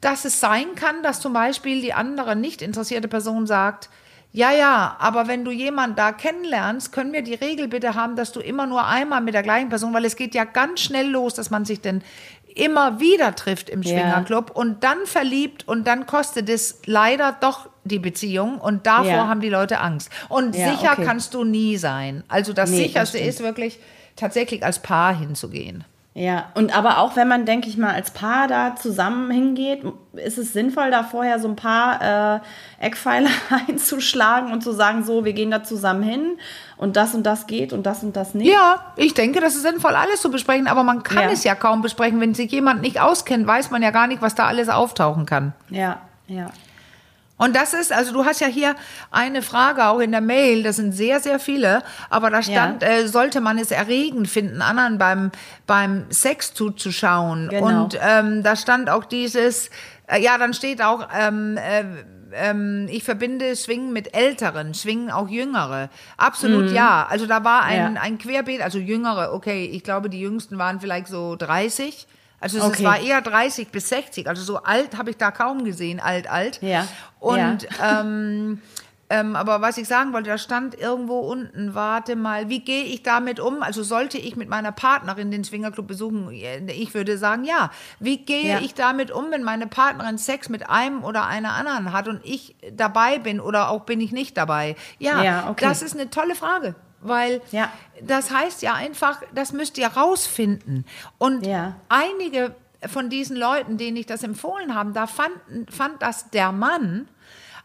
dass 0.00 0.24
es 0.24 0.38
sein 0.40 0.74
kann, 0.74 1.02
dass 1.02 1.20
zum 1.20 1.32
Beispiel 1.32 1.80
die 1.80 1.92
andere 1.94 2.36
nicht 2.36 2.60
interessierte 2.62 3.08
Person 3.08 3.46
sagt, 3.46 3.88
ja, 4.32 4.52
ja, 4.52 4.96
aber 4.98 5.28
wenn 5.28 5.46
du 5.46 5.50
jemanden 5.50 5.96
da 5.96 6.12
kennenlernst, 6.12 6.92
können 6.92 7.14
wir 7.14 7.22
die 7.22 7.32
Regel 7.32 7.68
bitte 7.68 7.94
haben, 7.94 8.16
dass 8.16 8.32
du 8.32 8.40
immer 8.40 8.66
nur 8.66 8.84
einmal 8.86 9.22
mit 9.22 9.32
der 9.32 9.42
gleichen 9.42 9.70
Person, 9.70 9.94
weil 9.94 10.04
es 10.04 10.14
geht 10.14 10.34
ja 10.34 10.44
ganz 10.44 10.80
schnell 10.80 11.08
los, 11.08 11.32
dass 11.32 11.48
man 11.48 11.64
sich 11.64 11.80
denn 11.80 12.02
immer 12.56 12.98
wieder 13.00 13.34
trifft 13.34 13.68
im 13.70 13.82
Ja. 13.82 13.90
Schwingerclub 13.90 14.50
und 14.50 14.82
dann 14.82 14.98
verliebt 15.06 15.68
und 15.68 15.86
dann 15.86 16.06
kostet 16.06 16.48
es 16.48 16.80
leider 16.86 17.36
doch 17.40 17.68
die 17.84 17.98
Beziehung 17.98 18.58
und 18.58 18.86
davor 18.86 19.06
Ja. 19.06 19.28
haben 19.28 19.40
die 19.40 19.48
Leute 19.48 19.78
Angst. 19.80 20.10
Und 20.28 20.56
Ja, 20.56 20.70
sicher 20.70 20.92
okay. 20.94 21.04
kannst 21.04 21.34
du 21.34 21.44
nie 21.44 21.76
sein. 21.76 22.24
Also 22.28 22.52
das 22.52 22.70
Nee, 22.70 22.76
das 22.78 22.86
sicherste 22.86 23.18
stimmt. 23.18 23.30
ist 23.30 23.40
wirklich 23.42 23.78
tatsächlich 24.16 24.64
als 24.64 24.80
Paar 24.80 25.16
hinzugehen. 25.16 25.84
Ja, 26.18 26.46
und 26.54 26.74
aber 26.74 26.96
auch 27.00 27.14
wenn 27.14 27.28
man, 27.28 27.44
denke 27.44 27.68
ich 27.68 27.76
mal, 27.76 27.92
als 27.92 28.10
Paar 28.10 28.48
da 28.48 28.74
zusammen 28.74 29.30
hingeht, 29.30 29.82
ist 30.14 30.38
es 30.38 30.54
sinnvoll, 30.54 30.90
da 30.90 31.02
vorher 31.02 31.38
so 31.38 31.46
ein 31.46 31.56
paar 31.56 32.36
äh, 32.36 32.40
Eckpfeiler 32.80 33.28
einzuschlagen 33.68 34.50
und 34.50 34.62
zu 34.62 34.72
sagen, 34.72 35.04
so, 35.04 35.26
wir 35.26 35.34
gehen 35.34 35.50
da 35.50 35.62
zusammen 35.62 36.02
hin 36.02 36.38
und 36.78 36.96
das 36.96 37.14
und 37.14 37.24
das 37.24 37.46
geht 37.46 37.74
und 37.74 37.84
das 37.84 38.02
und 38.02 38.16
das 38.16 38.32
nicht. 38.32 38.50
Ja, 38.50 38.94
ich 38.96 39.12
denke, 39.12 39.40
das 39.40 39.56
ist 39.56 39.62
sinnvoll, 39.62 39.94
alles 39.94 40.22
zu 40.22 40.30
besprechen, 40.30 40.68
aber 40.68 40.84
man 40.84 41.02
kann 41.02 41.24
Ja. 41.24 41.30
es 41.30 41.44
ja 41.44 41.54
kaum 41.54 41.82
besprechen. 41.82 42.18
Wenn 42.18 42.32
sich 42.32 42.50
jemand 42.50 42.80
nicht 42.80 42.98
auskennt, 42.98 43.46
weiß 43.46 43.70
man 43.70 43.82
ja 43.82 43.90
gar 43.90 44.06
nicht, 44.06 44.22
was 44.22 44.34
da 44.34 44.46
alles 44.46 44.70
auftauchen 44.70 45.26
kann. 45.26 45.52
Ja, 45.68 45.98
ja. 46.28 46.46
Und 47.38 47.54
das 47.54 47.74
ist, 47.74 47.92
also 47.92 48.12
du 48.12 48.24
hast 48.24 48.40
ja 48.40 48.46
hier 48.46 48.74
eine 49.10 49.42
Frage 49.42 49.86
auch 49.86 50.00
in 50.00 50.10
der 50.10 50.22
Mail, 50.22 50.62
das 50.62 50.76
sind 50.76 50.92
sehr, 50.92 51.20
sehr 51.20 51.38
viele, 51.38 51.82
aber 52.08 52.30
da 52.30 52.42
stand, 52.42 52.82
äh, 52.82 53.06
sollte 53.06 53.40
man 53.40 53.58
es 53.58 53.70
erregend 53.70 54.28
finden, 54.28 54.62
anderen 54.62 54.96
beim, 54.96 55.30
beim 55.66 56.06
Sex 56.10 56.54
zuzuschauen. 56.54 57.48
Genau. 57.48 57.84
Und 57.84 57.98
ähm, 58.00 58.42
da 58.42 58.56
stand 58.56 58.88
auch 58.88 59.04
dieses, 59.04 59.70
äh, 60.06 60.20
ja, 60.20 60.38
dann 60.38 60.54
steht 60.54 60.80
auch, 60.80 61.08
ähm, 61.14 61.58
äh, 61.58 61.84
ähm, 62.32 62.86
ich 62.90 63.04
verbinde 63.04 63.54
Schwingen 63.54 63.92
mit 63.92 64.14
Älteren, 64.14 64.74
Schwingen 64.74 65.10
auch 65.10 65.28
Jüngere. 65.28 65.90
Absolut 66.16 66.70
ja. 66.70 67.06
Also 67.08 67.26
da 67.26 67.44
war 67.44 67.62
ein. 67.62 67.94
Ja. 67.94 68.00
ein 68.00 68.18
Querbeet, 68.18 68.62
also 68.62 68.78
Jüngere, 68.78 69.32
okay, 69.32 69.64
ich 69.66 69.82
glaube, 69.82 70.10
die 70.10 70.20
Jüngsten 70.20 70.58
waren 70.58 70.80
vielleicht 70.80 71.08
so 71.08 71.36
30. 71.36 72.06
Also 72.40 72.58
es 72.58 72.64
Okay. 72.64 72.84
war 72.84 73.00
eher 73.00 73.20
30 73.22 73.68
bis 73.68 73.88
60. 73.88 74.28
Also 74.28 74.42
so 74.42 74.58
alt 74.62 74.96
habe 74.98 75.10
ich 75.10 75.16
da 75.16 75.30
kaum 75.30 75.64
gesehen, 75.64 76.00
alt, 76.00 76.28
alt. 76.30 76.60
Ja. 76.62 76.86
Und 77.18 77.66
ähm, 77.82 78.60
ähm, 79.08 79.36
aber 79.36 79.60
was 79.60 79.78
ich 79.78 79.86
sagen 79.86 80.12
wollte, 80.12 80.30
da 80.30 80.36
stand 80.36 80.74
irgendwo 80.76 81.20
unten, 81.20 81.76
warte 81.76 82.16
mal, 82.16 82.48
wie 82.48 82.58
gehe 82.58 82.82
ich 82.82 83.04
damit 83.04 83.38
um? 83.38 83.62
Also 83.62 83.84
sollte 83.84 84.18
ich 84.18 84.34
mit 84.34 84.48
meiner 84.48 84.72
Partnerin 84.72 85.30
den 85.30 85.44
Swingerclub 85.44 85.86
besuchen? 85.86 86.28
Ich 86.32 86.92
würde 86.92 87.16
sagen, 87.16 87.44
ja. 87.44 87.70
Wie 88.00 88.18
gehe 88.18 88.54
Ja. 88.54 88.58
ich 88.58 88.74
damit 88.74 89.12
um, 89.12 89.30
wenn 89.30 89.44
meine 89.44 89.68
Partnerin 89.68 90.18
Sex 90.18 90.48
mit 90.48 90.68
einem 90.68 91.04
oder 91.04 91.24
einer 91.26 91.52
anderen 91.54 91.92
hat 91.92 92.08
und 92.08 92.20
ich 92.24 92.56
dabei 92.72 93.18
bin 93.20 93.38
oder 93.40 93.70
auch 93.70 93.84
bin 93.84 94.00
ich 94.00 94.10
nicht 94.10 94.36
dabei? 94.36 94.74
Ja, 94.98 95.22
Ja, 95.22 95.50
okay. 95.50 95.64
das 95.68 95.82
ist 95.82 95.94
eine 95.94 96.10
tolle 96.10 96.34
Frage. 96.34 96.74
Weil 97.00 97.40
Ja. 97.52 97.70
das 98.02 98.30
heißt 98.30 98.62
ja 98.62 98.74
einfach, 98.74 99.22
das 99.34 99.52
müsst 99.52 99.78
ihr 99.78 99.88
rausfinden. 99.88 100.84
Und 101.18 101.46
Ja. 101.46 101.76
einige 101.88 102.54
von 102.88 103.08
diesen 103.10 103.36
Leuten, 103.36 103.78
denen 103.78 103.96
ich 103.96 104.06
das 104.06 104.22
empfohlen 104.22 104.74
habe, 104.74 104.92
da 104.92 105.06
fand, 105.06 105.32
fand 105.70 106.02
das 106.02 106.30
der 106.30 106.52
Mann 106.52 107.08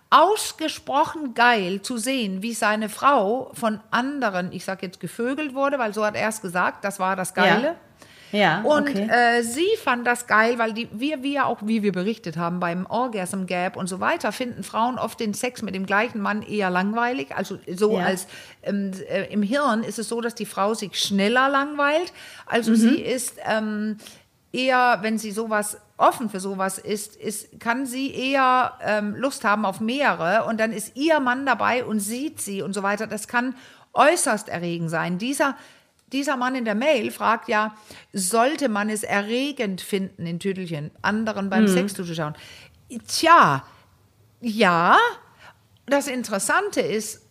ausgesprochen 0.10 1.34
geil 1.34 1.82
zu 1.82 1.98
sehen, 1.98 2.42
wie 2.44 2.54
seine 2.54 2.90
Frau 2.90 3.52
von 3.54 3.80
anderen, 3.92 4.52
ich 4.52 4.66
sag 4.66 4.84
jetzt 4.84 5.00
gevögelt 5.00 5.54
wurde, 5.56 5.80
weil 5.80 5.94
so 5.94 6.06
hat 6.06 6.16
er 6.16 6.28
es 6.30 6.42
gesagt, 6.42 6.84
das 6.84 7.00
war 7.00 7.16
das 7.16 7.34
Geile. 7.34 7.68
Ja, 7.68 7.76
Und 8.64 8.90
okay. 8.90 9.08
äh, 9.10 9.44
sie 9.44 9.68
fand 9.84 10.08
das 10.08 10.28
geil, 10.28 10.58
weil 10.58 10.74
die, 10.74 10.88
wir, 10.92 11.24
wir 11.24 11.46
auch, 11.46 11.60
wie 11.64 11.84
wir 11.84 11.92
berichtet 11.92 12.38
haben, 12.38 12.60
beim 12.60 12.86
Orgasm 12.86 13.46
Gap 13.46 13.76
und 13.76 13.88
so 13.88 14.00
weiter, 14.00 14.32
finden 14.32 14.64
Frauen 14.64 14.98
oft 14.98 15.20
den 15.20 15.34
Sex 15.34 15.62
mit 15.62 15.76
dem 15.76 15.86
gleichen 15.86 16.22
Mann 16.22 16.42
eher 16.42 16.70
langweilig. 16.70 17.36
Also 17.36 17.60
so 17.76 17.98
Ja. 17.98 18.06
als 18.06 18.28
ähm, 18.64 18.92
äh, 19.10 19.32
im 19.32 19.44
Hirn 19.44 19.84
ist 19.84 20.00
es 20.00 20.08
so, 20.08 20.22
dass 20.22 20.36
die 20.36 20.46
Frau 20.46 20.74
sich 20.74 21.00
schneller 21.00 21.50
langweilt. 21.50 22.12
Mhm. 22.12 22.46
Also 22.46 22.76
sie 22.76 23.02
ist 23.02 23.36
ähm, 23.46 23.98
eher, 24.52 25.00
wenn 25.02 25.18
sie 25.18 25.32
sowas 25.32 25.78
offen 25.98 26.30
für 26.30 26.40
sowas 26.40 26.78
ist, 26.78 27.16
ist 27.16 27.60
kann 27.60 27.86
sie 27.86 28.12
eher 28.14 28.74
ähm, 28.82 29.16
Lust 29.16 29.44
haben 29.44 29.66
auf 29.66 29.80
mehrere 29.80 30.46
und 30.46 30.60
dann 30.60 30.74
ist 30.74 30.96
ihr 30.96 31.20
Mann 31.20 31.46
dabei 31.46 31.86
und 31.86 32.00
sieht 32.00 32.42
sie 32.42 32.62
und 32.62 32.74
so 32.74 32.82
weiter. 32.82 33.08
Das 33.08 33.28
kann 33.28 33.56
äußerst 33.94 34.50
erregend 34.50 34.90
sein. 34.90 35.18
Dieser 35.18 35.56
dieser 36.12 36.38
Mann 36.38 36.56
in 36.56 36.66
der 36.66 36.76
Mail 36.76 37.12
fragt 37.12 37.48
ja, 37.48 37.76
sollte 38.14 38.70
man 38.70 38.90
es 38.90 39.04
erregend 39.04 39.82
finden, 39.82 40.26
in 40.26 40.40
Tüdelchen, 40.40 40.92
anderen 41.02 41.50
beim 41.50 41.68
Sex 41.68 41.94
zuzuschauen? 41.94 42.36
Tja, 43.08 43.64
ja. 44.42 44.98
Das 45.86 46.08
Interessante 46.08 46.82
ist, 46.82 47.22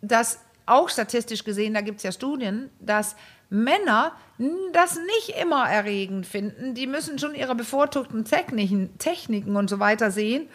dass 0.00 0.40
auch 0.66 0.88
statistisch 0.88 1.44
gesehen, 1.44 1.74
da 1.74 1.80
gibt 1.80 1.98
es 1.98 2.02
ja 2.02 2.12
Studien, 2.12 2.70
dass 2.80 3.16
Männer 3.50 4.12
das 4.72 4.96
nicht 4.96 5.36
immer 5.40 5.68
erregend 5.68 6.26
finden. 6.26 6.74
Die 6.74 6.86
müssen 6.86 7.18
schon 7.18 7.34
ihre 7.34 7.54
bevorzugten 7.54 8.24
Techniken, 8.24 8.96
Techniken 8.98 9.56
und 9.56 9.70
so 9.70 9.80
weiter 9.80 10.10
sehen. 10.10 10.48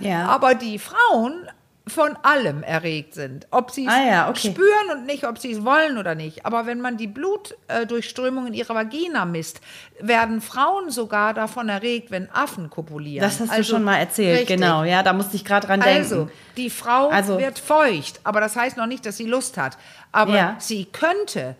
Ja. 0.00 0.26
Aber 0.26 0.54
die 0.54 0.78
Frauen 0.78 1.46
von 1.90 2.16
allem 2.22 2.62
erregt 2.62 3.14
sind. 3.14 3.46
Ob 3.50 3.70
sie 3.70 3.86
es 3.86 3.92
Ah 3.92 4.02
ja, 4.04 4.28
okay. 4.30 4.50
spüren 4.52 4.90
und 4.98 5.06
nicht, 5.06 5.24
ob 5.26 5.38
sie 5.38 5.52
es 5.52 5.64
wollen 5.64 5.98
oder 5.98 6.14
nicht. 6.14 6.44
Aber 6.46 6.66
wenn 6.66 6.80
man 6.80 6.96
die 6.96 7.06
Blutdurchströmung 7.06 8.46
in 8.48 8.54
ihrer 8.54 8.74
Vagina 8.74 9.24
misst, 9.24 9.60
werden 10.00 10.40
Frauen 10.40 10.90
sogar 10.90 11.34
davon 11.34 11.68
erregt, 11.68 12.10
wenn 12.10 12.30
Affen 12.30 12.70
kopulieren. 12.70 13.22
das 13.22 13.40
hast 13.40 13.50
Also, 13.50 13.62
du 13.62 13.68
schon 13.76 13.84
mal 13.84 13.96
erzählt, 13.96 14.40
richtig. 14.40 14.56
genau. 14.60 14.84
Ja, 14.84 15.02
da 15.02 15.12
musste 15.12 15.36
ich 15.36 15.44
gerade 15.44 15.66
dran 15.66 15.80
denken. 15.80 15.98
Also, 15.98 16.30
die 16.56 16.70
Frau 16.70 17.08
Also- 17.08 17.38
wird 17.38 17.58
feucht, 17.58 18.20
aber 18.24 18.40
das 18.40 18.56
heißt 18.56 18.76
noch 18.76 18.86
nicht, 18.86 19.04
dass 19.06 19.16
sie 19.16 19.26
Lust 19.26 19.56
hat. 19.56 19.76
Aber 20.12 20.34
Ja. 20.34 20.56
sie 20.58 20.84
könnte 20.86 21.54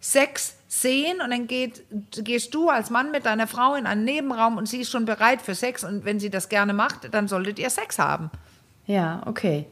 Sex 0.00 0.56
sehen 0.68 1.20
und 1.22 1.30
dann 1.30 1.46
geht, 1.46 1.84
gehst 2.12 2.52
du 2.54 2.68
als 2.68 2.90
Mann 2.90 3.10
mit 3.12 3.26
deiner 3.26 3.46
Frau 3.46 3.74
in 3.76 3.86
einen 3.86 4.04
Nebenraum 4.04 4.56
und 4.56 4.66
sie 4.68 4.80
ist 4.80 4.90
schon 4.90 5.04
bereit 5.04 5.40
für 5.40 5.54
Sex 5.54 5.84
und 5.84 6.04
wenn 6.04 6.18
sie 6.18 6.30
das 6.30 6.48
gerne 6.48 6.72
macht, 6.72 7.14
dann 7.14 7.28
solltet 7.28 7.58
ihr 7.60 7.70
Sex 7.70 7.98
haben. 7.98 8.30
Ja, 8.86 9.22
okay. 9.26 9.66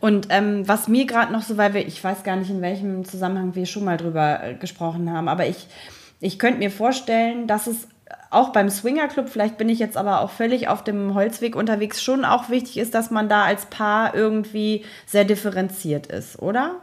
Und 0.00 0.28
ähm, 0.30 0.66
was 0.68 0.88
mir 0.88 1.06
gerade 1.06 1.32
noch 1.32 1.42
so, 1.42 1.56
weil 1.56 1.74
wir, 1.74 1.86
ich 1.86 2.02
weiß 2.02 2.22
gar 2.22 2.36
nicht, 2.36 2.50
in 2.50 2.62
welchem 2.62 3.04
Zusammenhang 3.04 3.54
wir 3.54 3.66
schon 3.66 3.84
mal 3.84 3.96
drüber 3.96 4.42
äh, 4.42 4.54
gesprochen 4.54 5.10
haben, 5.12 5.28
aber 5.28 5.46
ich, 5.46 5.66
ich 6.20 6.38
könnte 6.38 6.58
mir 6.58 6.70
vorstellen, 6.70 7.46
dass 7.46 7.66
es 7.66 7.88
auch 8.30 8.50
beim 8.50 8.70
Swingerclub, 8.70 9.28
vielleicht 9.28 9.58
bin 9.58 9.68
ich 9.68 9.78
jetzt 9.78 9.96
aber 9.96 10.20
auch 10.20 10.30
völlig 10.30 10.68
auf 10.68 10.84
dem 10.84 11.14
Holzweg 11.14 11.56
unterwegs, 11.56 12.02
schon 12.02 12.24
auch 12.24 12.48
wichtig 12.48 12.78
ist, 12.78 12.94
dass 12.94 13.10
man 13.10 13.28
da 13.28 13.44
als 13.44 13.66
Paar 13.66 14.14
irgendwie 14.14 14.84
sehr 15.06 15.24
differenziert 15.24 16.06
ist, 16.06 16.40
oder? 16.40 16.76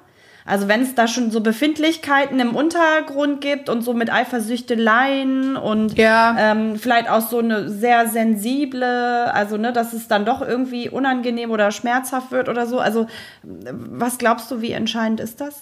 Also 0.45 0.67
wenn 0.67 0.81
es 0.81 0.93
da 0.95 1.07
schon 1.07 1.31
so 1.31 1.41
Befindlichkeiten 1.41 2.39
im 2.39 2.55
Untergrund 2.55 3.39
gibt 3.41 3.69
und 3.69 3.81
so 3.81 3.93
mit 3.93 4.11
Eifersüchteleien 4.11 5.55
und 5.55 5.97
Ja. 5.97 6.35
ähm, 6.37 6.77
vielleicht 6.77 7.09
auch 7.09 7.21
so 7.21 7.39
eine 7.39 7.69
sehr 7.69 8.07
sensible, 8.07 9.31
also 9.33 9.57
ne, 9.57 9.71
dass 9.73 9.93
es 9.93 10.07
dann 10.07 10.25
doch 10.25 10.41
irgendwie 10.41 10.89
unangenehm 10.89 11.51
oder 11.51 11.71
schmerzhaft 11.71 12.31
wird 12.31 12.49
oder 12.49 12.67
so. 12.67 12.79
Also 12.79 13.07
was 13.43 14.17
glaubst 14.17 14.49
du, 14.51 14.61
wie 14.61 14.71
entscheidend 14.71 15.19
ist 15.19 15.41
das? 15.41 15.61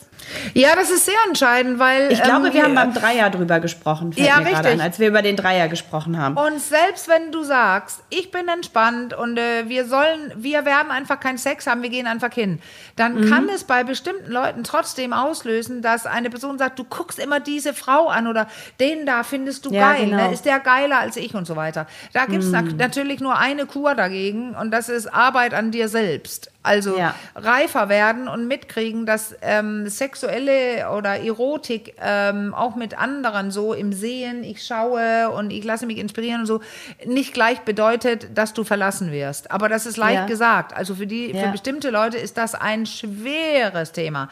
Ja, 0.53 0.69
das 0.75 0.89
ist 0.91 1.05
sehr 1.05 1.13
entscheidend, 1.27 1.79
weil 1.79 2.11
Ich 2.11 2.21
glaube, 2.21 2.47
ähm, 2.47 2.53
wir 2.53 2.63
haben 2.63 2.75
beim 2.75 2.93
Dreier 2.93 3.29
drüber 3.29 3.59
gesprochen, 3.59 4.11
Ja, 4.15 4.37
richtig. 4.37 4.55
an, 4.73 4.81
als 4.81 4.99
wir 4.99 5.07
über 5.07 5.21
den 5.21 5.35
Dreier 5.35 5.67
gesprochen 5.67 6.17
haben. 6.17 6.37
Und 6.37 6.59
selbst 6.59 7.07
wenn 7.07 7.31
du 7.31 7.43
sagst, 7.43 8.01
ich 8.09 8.31
bin 8.31 8.47
entspannt 8.47 9.13
und 9.13 9.37
äh, 9.37 9.67
wir 9.67 9.85
sollen, 9.85 10.31
wir 10.37 10.65
werden 10.65 10.91
einfach 10.91 11.19
keinen 11.19 11.37
Sex 11.37 11.67
haben, 11.67 11.81
wir 11.81 11.89
gehen 11.89 12.07
einfach 12.07 12.33
hin, 12.33 12.59
dann 12.95 13.11
Mhm. 13.21 13.29
kann 13.29 13.49
es 13.53 13.63
bei 13.63 13.83
bestimmten 13.83 14.31
Leuten 14.31 14.63
trotzdem 14.71 15.13
auslösen, 15.13 15.81
dass 15.81 16.05
eine 16.05 16.29
Person 16.29 16.57
sagt, 16.57 16.79
du 16.79 16.83
guckst 16.83 17.19
immer 17.19 17.39
diese 17.39 17.73
Frau 17.73 18.07
an 18.07 18.27
oder 18.27 18.47
den 18.79 19.05
da 19.05 19.23
findest 19.23 19.65
du 19.65 19.71
Ja, 19.71 19.93
geil, 19.93 20.05
genau. 20.05 20.17
Mhm. 20.23 20.27
ne? 20.29 20.33
ist 20.33 20.45
der 20.45 20.59
geiler 20.59 20.99
als 20.99 21.17
ich 21.17 21.35
und 21.35 21.45
so 21.45 21.55
weiter. 21.55 21.87
Da 22.13 22.25
gibt 22.25 22.43
es 22.43 22.51
natürlich 22.51 23.19
nur 23.19 23.37
eine 23.37 23.65
Kur 23.65 23.95
dagegen 23.95 24.55
und 24.55 24.71
das 24.71 24.89
ist 24.89 25.07
Arbeit 25.13 25.53
an 25.53 25.71
dir 25.71 25.87
selbst. 25.89 26.50
Also 26.63 26.95
Ja. 26.97 27.15
reifer 27.35 27.89
werden 27.89 28.27
und 28.27 28.47
mitkriegen, 28.47 29.05
dass 29.07 29.35
ähm, 29.41 29.87
sexuelle 29.89 30.89
oder 30.91 31.19
Erotik 31.19 31.95
ähm, 31.99 32.53
auch 32.53 32.75
mit 32.75 32.97
anderen 32.99 33.49
so 33.49 33.73
im 33.73 33.93
Sehen, 33.93 34.43
ich 34.43 34.63
schaue 34.63 35.29
und 35.31 35.49
ich 35.51 35.63
lasse 35.63 35.87
mich 35.87 35.97
inspirieren 35.97 36.41
und 36.41 36.45
so, 36.45 36.61
nicht 37.05 37.33
gleich 37.33 37.61
bedeutet, 37.61 38.37
dass 38.37 38.53
du 38.53 38.63
verlassen 38.63 39.11
wirst. 39.11 39.49
Aber 39.49 39.69
das 39.69 39.85
ist 39.87 39.97
leicht 39.97 40.19
Ja. 40.21 40.25
gesagt. 40.27 40.75
Also 40.75 40.93
für 40.95 41.07
die, 41.07 41.31
für 41.31 41.45
Ja. 41.45 41.51
bestimmte 41.51 41.89
Leute 41.89 42.17
ist 42.17 42.37
das 42.37 42.53
ein 42.53 42.85
schweres 42.85 43.91
Thema. 43.91 44.29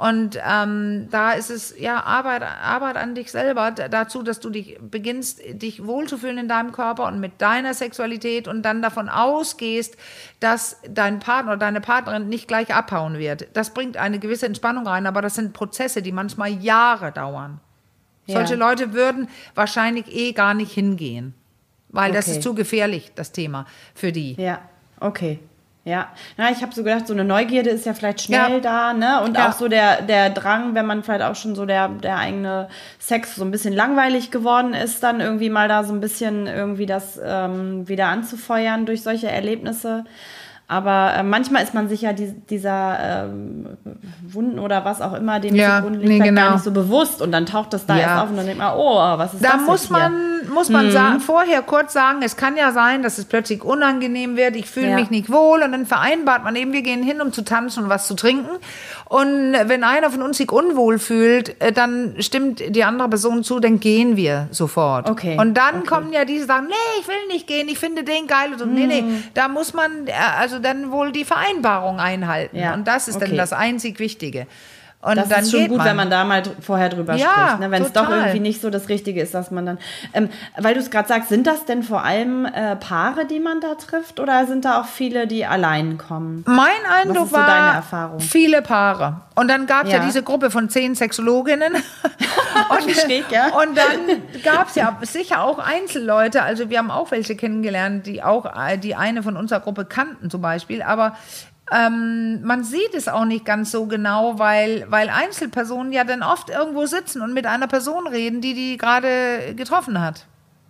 Und 0.00 0.38
ähm, 0.42 1.08
da 1.10 1.32
ist 1.32 1.50
es 1.50 1.74
ja 1.78 2.02
Arbeit, 2.02 2.42
Arbeit 2.42 2.96
an 2.96 3.14
dich 3.14 3.30
selber 3.30 3.70
dazu, 3.70 4.22
dass 4.22 4.40
du 4.40 4.48
dich 4.48 4.78
beginnst, 4.80 5.42
dich 5.52 5.84
wohlzufühlen 5.84 6.38
in 6.38 6.48
deinem 6.48 6.72
Körper 6.72 7.06
und 7.06 7.20
mit 7.20 7.42
deiner 7.42 7.74
Sexualität 7.74 8.48
und 8.48 8.62
dann 8.62 8.80
davon 8.80 9.10
ausgehst, 9.10 9.98
dass 10.40 10.78
dein 10.88 11.18
Partner 11.18 11.52
oder 11.52 11.58
deine 11.58 11.82
Partnerin 11.82 12.30
nicht 12.30 12.48
gleich 12.48 12.74
abhauen 12.74 13.18
wird. 13.18 13.48
Das 13.52 13.74
bringt 13.74 13.98
eine 13.98 14.18
gewisse 14.18 14.46
Entspannung 14.46 14.86
rein, 14.86 15.06
aber 15.06 15.20
das 15.20 15.34
sind 15.34 15.52
Prozesse, 15.52 16.00
die 16.00 16.12
manchmal 16.12 16.50
Jahre 16.50 17.12
dauern. 17.12 17.60
Ja. 18.24 18.36
Solche 18.36 18.54
Leute 18.54 18.94
würden 18.94 19.28
wahrscheinlich 19.54 20.06
eh 20.08 20.32
gar 20.32 20.54
nicht 20.54 20.72
hingehen, 20.72 21.34
weil 21.90 22.12
das 22.12 22.26
Okay. 22.26 22.38
ist 22.38 22.42
zu 22.42 22.54
gefährlich, 22.54 23.12
das 23.16 23.32
Thema 23.32 23.66
für 23.94 24.12
die. 24.12 24.32
Ja, 24.40 24.62
okay. 24.98 25.40
Ja, 25.84 26.08
Na, 26.36 26.50
ich 26.50 26.60
habe 26.62 26.74
so 26.74 26.84
gedacht, 26.84 27.06
so 27.06 27.14
eine 27.14 27.24
Neugierde 27.24 27.70
ist 27.70 27.86
ja 27.86 27.94
vielleicht 27.94 28.20
schnell 28.20 28.54
Ja. 28.56 28.60
da, 28.60 28.92
ne? 28.92 29.22
Und 29.22 29.36
Ja. 29.38 29.48
auch 29.48 29.52
so 29.52 29.66
der, 29.66 30.02
der 30.02 30.28
Drang, 30.28 30.74
wenn 30.74 30.84
man 30.84 31.02
vielleicht 31.02 31.22
auch 31.22 31.34
schon 31.34 31.54
so 31.54 31.64
der, 31.64 31.88
der 31.88 32.18
eigene 32.18 32.68
Sex 32.98 33.34
so 33.36 33.44
ein 33.44 33.50
bisschen 33.50 33.72
langweilig 33.74 34.30
geworden 34.30 34.74
ist, 34.74 35.02
dann 35.02 35.20
irgendwie 35.20 35.48
mal 35.48 35.68
da 35.68 35.82
so 35.84 35.94
ein 35.94 36.00
bisschen 36.00 36.46
irgendwie 36.46 36.84
das 36.84 37.18
ähm, 37.24 37.88
wieder 37.88 38.06
anzufeuern 38.08 38.84
durch 38.84 39.02
solche 39.02 39.30
Erlebnisse. 39.30 40.04
Aber 40.68 41.14
äh, 41.16 41.22
manchmal 41.24 41.64
ist 41.64 41.74
man 41.74 41.88
sich 41.88 42.02
ja 42.02 42.12
die, 42.12 42.30
dieser 42.48 43.24
ähm, 43.24 43.66
Wunden 44.22 44.60
oder 44.60 44.84
was 44.84 45.00
auch 45.00 45.14
immer, 45.14 45.40
dem 45.40 45.56
Ja, 45.56 45.78
zugrunde 45.78 45.98
liegt, 45.98 46.08
nee, 46.10 46.16
vielleicht 46.18 46.36
gar 46.36 46.44
genau. 46.44 46.54
nicht 46.56 46.64
so 46.64 46.70
bewusst. 46.70 47.20
Und 47.22 47.32
dann 47.32 47.44
taucht 47.46 47.72
das 47.72 47.86
da 47.86 47.96
Ja. 47.96 48.02
erst 48.02 48.22
auf 48.22 48.30
und 48.30 48.36
dann 48.36 48.46
denkt 48.46 48.62
man, 48.62 48.74
oh, 48.76 48.94
was 49.18 49.34
ist 49.34 49.42
Da 49.44 49.54
das 49.54 49.62
muss 49.62 49.88
jetzt 49.88 49.96
hier? 49.96 50.08
man, 50.08 50.12
muss 50.50 50.68
man 50.68 50.86
Mhm. 50.86 50.90
sagen, 50.92 51.20
vorher 51.20 51.62
kurz 51.62 51.92
sagen, 51.92 52.20
es 52.22 52.36
kann 52.36 52.56
ja 52.56 52.72
sein, 52.72 53.02
dass 53.02 53.18
es 53.18 53.24
plötzlich 53.24 53.64
unangenehm 53.64 54.36
wird, 54.36 54.56
ich 54.56 54.66
fühle 54.66 54.90
Ja. 54.90 54.94
mich 54.96 55.10
nicht 55.10 55.30
wohl 55.30 55.62
und 55.62 55.72
dann 55.72 55.86
vereinbart 55.86 56.44
man 56.44 56.54
eben, 56.56 56.72
wir 56.72 56.82
gehen 56.82 57.02
hin, 57.02 57.20
um 57.20 57.32
zu 57.32 57.42
tanzen 57.42 57.84
und 57.84 57.88
was 57.88 58.06
zu 58.06 58.14
trinken. 58.14 58.50
Und 59.08 59.54
wenn 59.64 59.82
einer 59.84 60.10
von 60.10 60.22
uns 60.22 60.36
sich 60.38 60.50
unwohl 60.52 60.98
fühlt, 60.98 61.60
äh, 61.60 61.72
dann 61.72 62.14
stimmt 62.20 62.62
die 62.74 62.84
andere 62.84 63.08
Person 63.08 63.42
zu, 63.42 63.60
dann 63.60 63.80
gehen 63.80 64.16
wir 64.16 64.48
sofort. 64.50 65.08
Okay, 65.08 65.36
Und 65.40 65.54
dann 65.54 65.78
okay. 65.78 65.86
kommen 65.86 66.12
ja 66.12 66.24
diese 66.24 66.46
sagen, 66.46 66.66
nee, 66.68 67.00
ich 67.00 67.08
will 67.08 67.14
nicht 67.28 67.46
gehen, 67.46 67.68
ich 67.68 67.78
finde 67.78 68.04
den 68.04 68.26
geil. 68.26 68.52
Und 68.52 68.58
so, 68.58 68.66
nee, 68.66 68.86
nee, 68.86 69.02
Mhm. 69.02 69.24
da 69.34 69.48
muss 69.48 69.74
man 69.74 70.06
äh, 70.06 70.12
also 70.38 70.58
dann 70.58 70.90
wohl 70.90 71.12
die 71.12 71.24
Vereinbarung 71.24 71.98
einhalten. 72.00 72.56
Ja, 72.56 72.74
Und 72.74 72.86
das 72.86 73.08
ist 73.08 73.20
dann 73.20 73.28
okay. 73.28 73.36
das 73.36 73.52
einzig 73.52 73.98
Wichtige. 73.98 74.46
Und 75.02 75.16
Das 75.16 75.30
dann 75.30 75.40
ist 75.40 75.50
schon 75.50 75.68
gut, 75.68 75.78
man. 75.78 75.86
wenn 75.86 75.96
man 75.96 76.10
da 76.10 76.24
mal 76.24 76.42
vorher 76.60 76.90
drüber 76.90 77.14
Ja, 77.14 77.28
spricht. 77.28 77.60
Ne? 77.60 77.70
Wenn 77.70 77.82
es 77.84 77.92
doch 77.92 78.10
irgendwie 78.10 78.40
nicht 78.40 78.60
so 78.60 78.68
das 78.68 78.90
Richtige 78.90 79.22
ist, 79.22 79.32
dass 79.32 79.50
man 79.50 79.64
dann. 79.64 79.78
Ähm, 80.12 80.28
weil 80.58 80.74
du 80.74 80.80
es 80.80 80.90
gerade 80.90 81.08
sagst, 81.08 81.30
sind 81.30 81.46
das 81.46 81.64
denn 81.64 81.82
vor 81.82 82.04
allem 82.04 82.44
äh, 82.44 82.76
Paare, 82.76 83.24
die 83.24 83.40
man 83.40 83.62
da 83.62 83.76
trifft, 83.76 84.20
oder 84.20 84.44
sind 84.46 84.66
da 84.66 84.78
auch 84.78 84.84
viele, 84.84 85.26
die 85.26 85.46
allein 85.46 85.96
kommen? 85.96 86.44
Mein 86.46 86.68
Eindruck 86.86 87.28
so 87.28 87.32
war 87.32 87.82
viele 88.18 88.60
Paare. 88.60 89.22
Und 89.36 89.48
dann 89.48 89.66
gab 89.66 89.86
es 89.86 89.92
ja. 89.92 90.00
Ja. 90.00 90.04
diese 90.04 90.22
Gruppe 90.22 90.50
von 90.50 90.68
zehn 90.68 90.94
Sexologinnen. 90.94 91.72
und, 92.68 92.90
Schräg, 92.90 93.30
ja. 93.30 93.46
und 93.56 93.78
dann 93.78 94.22
gab 94.44 94.68
es 94.68 94.74
ja 94.74 94.98
sicher 95.00 95.42
auch 95.42 95.58
Einzelleute. 95.58 96.42
Also 96.42 96.68
wir 96.68 96.76
haben 96.76 96.90
auch 96.90 97.10
welche 97.10 97.36
kennengelernt, 97.36 98.06
die 98.06 98.22
auch 98.22 98.44
äh, 98.44 98.76
die 98.76 98.96
eine 98.96 99.22
von 99.22 99.38
unserer 99.38 99.60
Gruppe 99.60 99.86
kannten 99.86 100.28
zum 100.28 100.42
Beispiel. 100.42 100.82
Aber 100.82 101.16
ähm, 101.72 102.42
man 102.42 102.64
sieht 102.64 102.94
es 102.94 103.08
auch 103.08 103.24
nicht 103.24 103.44
ganz 103.44 103.70
so 103.70 103.86
genau, 103.86 104.38
weil, 104.38 104.86
weil 104.88 105.08
Einzelpersonen 105.08 105.92
ja 105.92 106.04
dann 106.04 106.22
oft 106.22 106.50
irgendwo 106.50 106.86
sitzen 106.86 107.22
und 107.22 107.32
mit 107.32 107.46
einer 107.46 107.68
Person 107.68 108.06
reden, 108.06 108.40
die 108.40 108.54
die 108.54 108.76
gerade 108.76 109.54
getroffen 109.56 110.00
hat. 110.00 110.26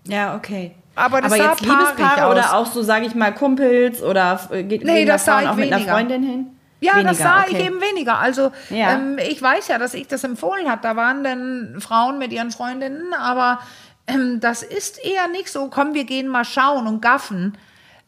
Ja, 0.07 0.35
okay. 0.37 0.73
Aber 0.95 1.23
das 1.23 1.33
Aber 1.33 1.43
jetzt 1.43 1.61
Liebespaare 1.63 2.31
oder 2.31 2.55
auch 2.55 2.67
so, 2.67 2.83
sage 2.83 3.07
ich 3.07 3.15
mal, 3.15 3.33
Kumpels 3.33 4.03
oder 4.03 4.41
äh, 4.51 4.63
geht 4.65 4.85
Nee, 4.85 5.05
da 5.05 5.13
das 5.15 5.27
ich 5.27 5.33
auch 5.33 5.55
mit 5.55 5.67
einer 5.69 5.77
weniger. 5.77 5.93
Freundin 5.93 6.23
hin? 6.23 6.47
Ja, 6.81 6.95
das 6.95 7.05
Weniger, 7.05 7.15
sah 7.15 7.41
okay. 7.43 7.57
ich 7.59 7.67
eben 7.67 7.81
weniger. 7.81 8.19
Also 8.19 8.53
Ja. 8.71 8.93
ähm, 8.95 9.19
ich 9.19 9.41
weiß 9.41 9.69
ja, 9.69 9.79
dass 9.79 9.95
ich 9.95 10.09
das 10.09 10.25
empfohlen 10.25 10.71
habe. 10.71 10.83
Da 10.83 10.97
waren 10.97 11.23
dann 11.25 11.77
Frauen 11.81 12.19
mit 12.19 12.33
ihren 12.33 12.51
Freundinnen, 12.51 13.13
aber 13.15 13.61
ähm, 14.07 14.41
das 14.41 14.63
ist 14.63 15.03
eher 15.05 15.29
nicht 15.29 15.51
so, 15.51 15.69
komm, 15.69 15.95
wir 15.95 16.05
gehen 16.05 16.29
mal 16.29 16.45
schauen 16.45 16.87
und 16.87 17.01
gaffen. 17.01 17.57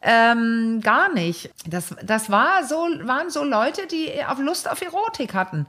Ähm, 0.05 0.81
gar 0.83 1.13
nicht. 1.13 1.49
Das, 1.65 1.95
das 2.03 2.29
war 2.29 2.63
so, 2.65 2.75
waren 3.03 3.29
so 3.29 3.43
Leute, 3.43 3.87
die 3.87 4.09
auf 4.27 4.39
Lust 4.39 4.69
auf 4.69 4.81
Erotik 4.81 5.33
hatten. 5.33 5.65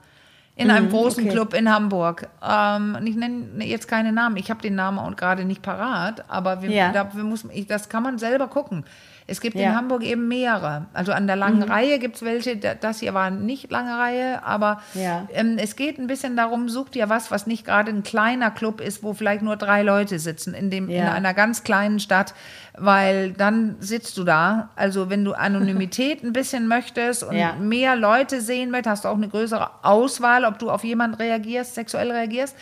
In 0.56 0.70
einem 0.70 0.88
großen 0.88 1.24
Mhm, 1.24 1.30
okay. 1.30 1.36
Club 1.36 1.54
in 1.54 1.72
Hamburg. 1.72 2.28
Ähm, 2.40 2.96
ich 3.04 3.16
nenne 3.16 3.64
jetzt 3.64 3.88
keine 3.88 4.12
Namen. 4.12 4.36
Ich 4.36 4.50
habe 4.50 4.62
den 4.62 4.76
Namen 4.76 4.98
auch 5.00 5.16
gerade 5.16 5.44
nicht 5.44 5.62
parat, 5.62 6.24
aber 6.28 6.62
wir, 6.62 6.70
Ja. 6.70 6.92
da, 6.92 7.12
wir 7.14 7.24
muss, 7.24 7.44
ich, 7.52 7.66
das 7.66 7.88
kann 7.88 8.04
man 8.04 8.18
selber 8.18 8.46
gucken. 8.46 8.84
Es 9.26 9.40
gibt 9.40 9.54
in 9.56 9.62
Ja. 9.62 9.70
Mhm. 9.70 9.76
Hamburg 9.76 10.02
eben 10.02 10.28
mehrere. 10.28 10.84
Also 10.92 11.12
an 11.12 11.26
der 11.26 11.36
langen 11.36 11.62
Reihe 11.62 11.98
gibt 11.98 12.16
es 12.16 12.22
welche. 12.24 12.56
Da- 12.58 12.74
Das 12.74 13.00
hier 13.00 13.14
war 13.14 13.30
nicht 13.30 13.70
lange 13.70 13.96
Reihe, 13.96 14.44
aber 14.44 14.82
Ja. 14.92 15.26
ähm, 15.32 15.56
es 15.58 15.76
geht 15.76 15.98
ein 15.98 16.06
bisschen 16.06 16.36
darum, 16.36 16.68
such 16.68 16.90
dir 16.90 17.08
was, 17.08 17.30
was 17.30 17.46
nicht 17.46 17.64
gerade 17.64 17.90
ein 17.90 18.02
kleiner 18.02 18.50
Club 18.50 18.82
ist, 18.82 19.02
wo 19.02 19.14
vielleicht 19.14 19.40
nur 19.40 19.56
drei 19.56 19.82
Leute 19.82 20.18
sitzen 20.18 20.52
in, 20.52 20.68
dem, 20.70 20.90
in 20.90 20.96
Ja. 20.96 21.12
einer 21.12 21.32
ganz 21.32 21.64
kleinen 21.64 22.00
Stadt, 22.00 22.34
weil 22.76 23.32
dann 23.32 23.76
sitzt 23.80 24.18
du 24.18 24.24
da. 24.24 24.68
Also 24.76 25.08
wenn 25.08 25.24
du 25.24 25.32
Anonymität 25.32 26.22
ein 26.22 26.34
bisschen 26.34 26.66
möchtest 26.68 27.22
und 27.24 27.36
mehr 27.60 27.96
Leute 27.96 28.42
sehen 28.42 28.70
möchtest, 28.70 28.90
hast 28.90 29.04
du 29.04 29.08
auch 29.08 29.16
eine 29.16 29.28
größere 29.28 29.70
Auswahl, 29.84 30.44
ob 30.44 30.58
du 30.58 30.70
auf 30.70 30.84
jemanden 30.84 31.14
reagierst, 31.16 31.74
sexuell 31.76 32.10
reagierst. 32.10 32.54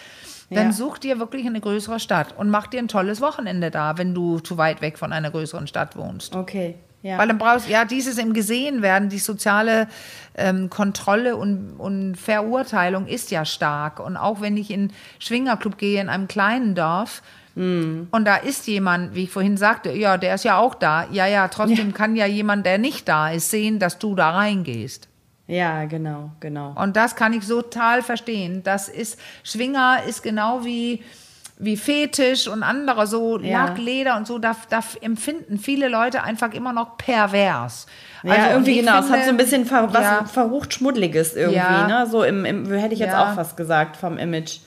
Dann 0.55 0.67
Ja. 0.67 0.73
such 0.73 0.99
dir 0.99 1.19
wirklich 1.19 1.47
eine 1.47 1.61
größere 1.61 2.01
Stadt 2.01 2.35
und 2.37 2.51
mach 2.51 2.67
dir 2.67 2.79
ein 2.81 2.89
tolles 2.89 3.21
Wochenende 3.21 3.71
da, 3.71 3.99
wenn 3.99 4.15
du 4.15 4.39
zu 4.41 4.59
weit 4.59 4.81
weg 4.81 4.99
von 4.99 5.13
einer 5.13 5.31
größeren 5.31 5.67
Stadt 5.67 5.97
wohnst. 5.97 6.35
Okay. 6.37 6.75
Ja. 7.03 7.19
Weil 7.19 7.27
dann 7.29 7.39
brauchst 7.39 7.69
ja 7.69 7.85
dieses 7.85 8.17
im 8.19 8.33
Gesehen 8.33 8.81
werden, 8.81 9.09
die 9.09 9.19
soziale 9.19 9.89
ähm, 10.37 10.71
Kontrolle 10.71 11.37
und, 11.37 11.75
und 11.77 12.15
Verurteilung 12.17 13.07
ist 13.09 13.31
ja 13.33 13.45
stark. 13.45 13.99
Und 13.99 14.17
auch 14.17 14.41
wenn 14.41 14.57
ich 14.57 14.71
in 14.71 14.93
Schwingerclub 15.19 15.79
gehe 15.79 16.01
in 16.01 16.09
einem 16.09 16.29
kleinen 16.29 16.75
Dorf 16.75 17.23
Mhm. 17.55 18.09
und 18.13 18.25
da 18.25 18.37
ist 18.37 18.67
jemand, 18.67 19.15
wie 19.15 19.25
ich 19.25 19.31
vorhin 19.31 19.59
sagte, 19.59 19.93
ja, 19.93 20.17
der 20.17 20.37
ist 20.37 20.45
ja 20.45 20.57
auch 20.57 20.75
da. 20.75 21.07
Ja, 21.13 21.27
ja, 21.27 21.49
trotzdem 21.49 21.93
kann 21.93 22.17
ja 22.17 22.25
jemand, 22.25 22.65
der 22.65 22.79
nicht 22.79 23.07
da 23.09 23.29
ist, 23.31 23.51
sehen, 23.51 23.79
dass 23.79 23.99
du 23.99 24.15
da 24.15 24.31
reingehst. 24.31 25.09
Ja, 25.53 25.85
genau, 25.85 26.31
genau. 26.41 26.75
Und 26.77 26.97
das 26.97 27.15
kann 27.17 27.33
ich 27.33 27.47
total 27.47 28.03
verstehen. 28.03 28.63
Das 28.63 28.89
ist, 28.89 29.19
Schwinger 29.45 29.99
ist 30.09 30.23
genau 30.23 30.65
wie, 30.65 31.03
wie 31.59 31.77
Fetisch 31.77 32.49
und 32.49 32.63
andere, 32.63 33.07
so 33.07 33.39
Ja. 33.39 33.67
Lack, 33.67 33.79
Leder 33.79 34.17
und 34.17 34.27
so, 34.27 34.39
da, 34.39 34.57
da 34.71 34.81
empfinden 35.01 35.59
viele 35.59 35.89
Leute 35.89 36.23
einfach 36.23 36.53
immer 36.55 36.73
noch 36.73 36.97
pervers. 36.97 37.87
Ja, 38.23 38.33
Also, 38.33 38.43
und 38.45 38.51
irgendwie 38.53 38.77
genau. 38.81 38.93
es 38.99 39.05
hat 39.05 39.05
finde- 39.07 39.25
so 39.25 39.31
ein 39.31 39.37
bisschen 39.37 39.67
ver 39.67 39.93
was 39.93 40.03
Ja. 40.03 40.25
verrucht 40.25 40.75
Schmuddeliges 40.75 41.35
irgendwie, 41.35 41.57
Ja. 41.59 41.87
ne? 41.87 42.07
So 42.07 42.23
im, 42.25 42.45
im 42.45 42.73
hätte 42.73 42.95
ich 42.95 43.01
jetzt 43.01 43.13
Ja. 43.13 43.31
auch 43.31 43.35
fast 43.35 43.57
gesagt 43.57 43.97
vom 43.97 44.19
Image. 44.19 44.59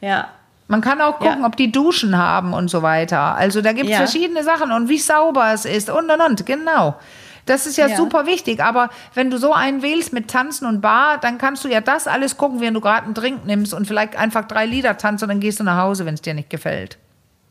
Ja. 0.00 0.28
Man 0.68 0.80
kann 0.82 1.00
auch 1.00 1.18
gucken, 1.18 1.40
Ja. 1.40 1.46
ob 1.46 1.56
die 1.56 1.72
Duschen 1.72 2.16
haben 2.16 2.52
und 2.54 2.68
so 2.70 2.82
weiter. 2.82 3.34
Also 3.36 3.60
da 3.60 3.72
gibt 3.72 3.86
es 3.86 3.90
Ja. 3.90 3.96
verschiedene 3.96 4.44
Sachen 4.44 4.70
und 4.70 4.88
wie 4.88 4.98
sauber 4.98 5.52
es 5.52 5.64
ist 5.64 5.90
und 5.90 6.08
und 6.10 6.20
und, 6.20 6.46
genau. 6.46 6.94
Das 7.46 7.66
ist 7.66 7.76
ja, 7.76 7.86
Ja. 7.88 7.96
super 7.96 8.26
wichtig. 8.26 8.62
Aber 8.62 8.90
wenn 9.14 9.30
du 9.30 9.38
so 9.38 9.52
einen 9.52 9.82
wählst 9.82 10.12
mit 10.12 10.28
Tanzen 10.28 10.66
und 10.66 10.80
Bar, 10.80 11.18
dann 11.18 11.38
kannst 11.38 11.64
du 11.64 11.68
ja 11.68 11.80
das 11.80 12.06
alles 12.06 12.36
gucken, 12.36 12.60
während 12.60 12.76
du 12.76 12.80
gerade 12.80 13.04
einen 13.04 13.14
Drink 13.14 13.44
nimmst 13.46 13.74
und 13.74 13.86
vielleicht 13.86 14.16
einfach 14.16 14.46
drei 14.46 14.66
Lieder 14.66 14.96
tanzt 14.98 15.22
und 15.22 15.28
dann 15.28 15.40
gehst 15.40 15.60
du 15.60 15.64
nach 15.64 15.78
Hause, 15.82 16.06
wenn 16.06 16.14
es 16.14 16.22
dir 16.22 16.34
nicht 16.34 16.50
gefällt. 16.50 16.98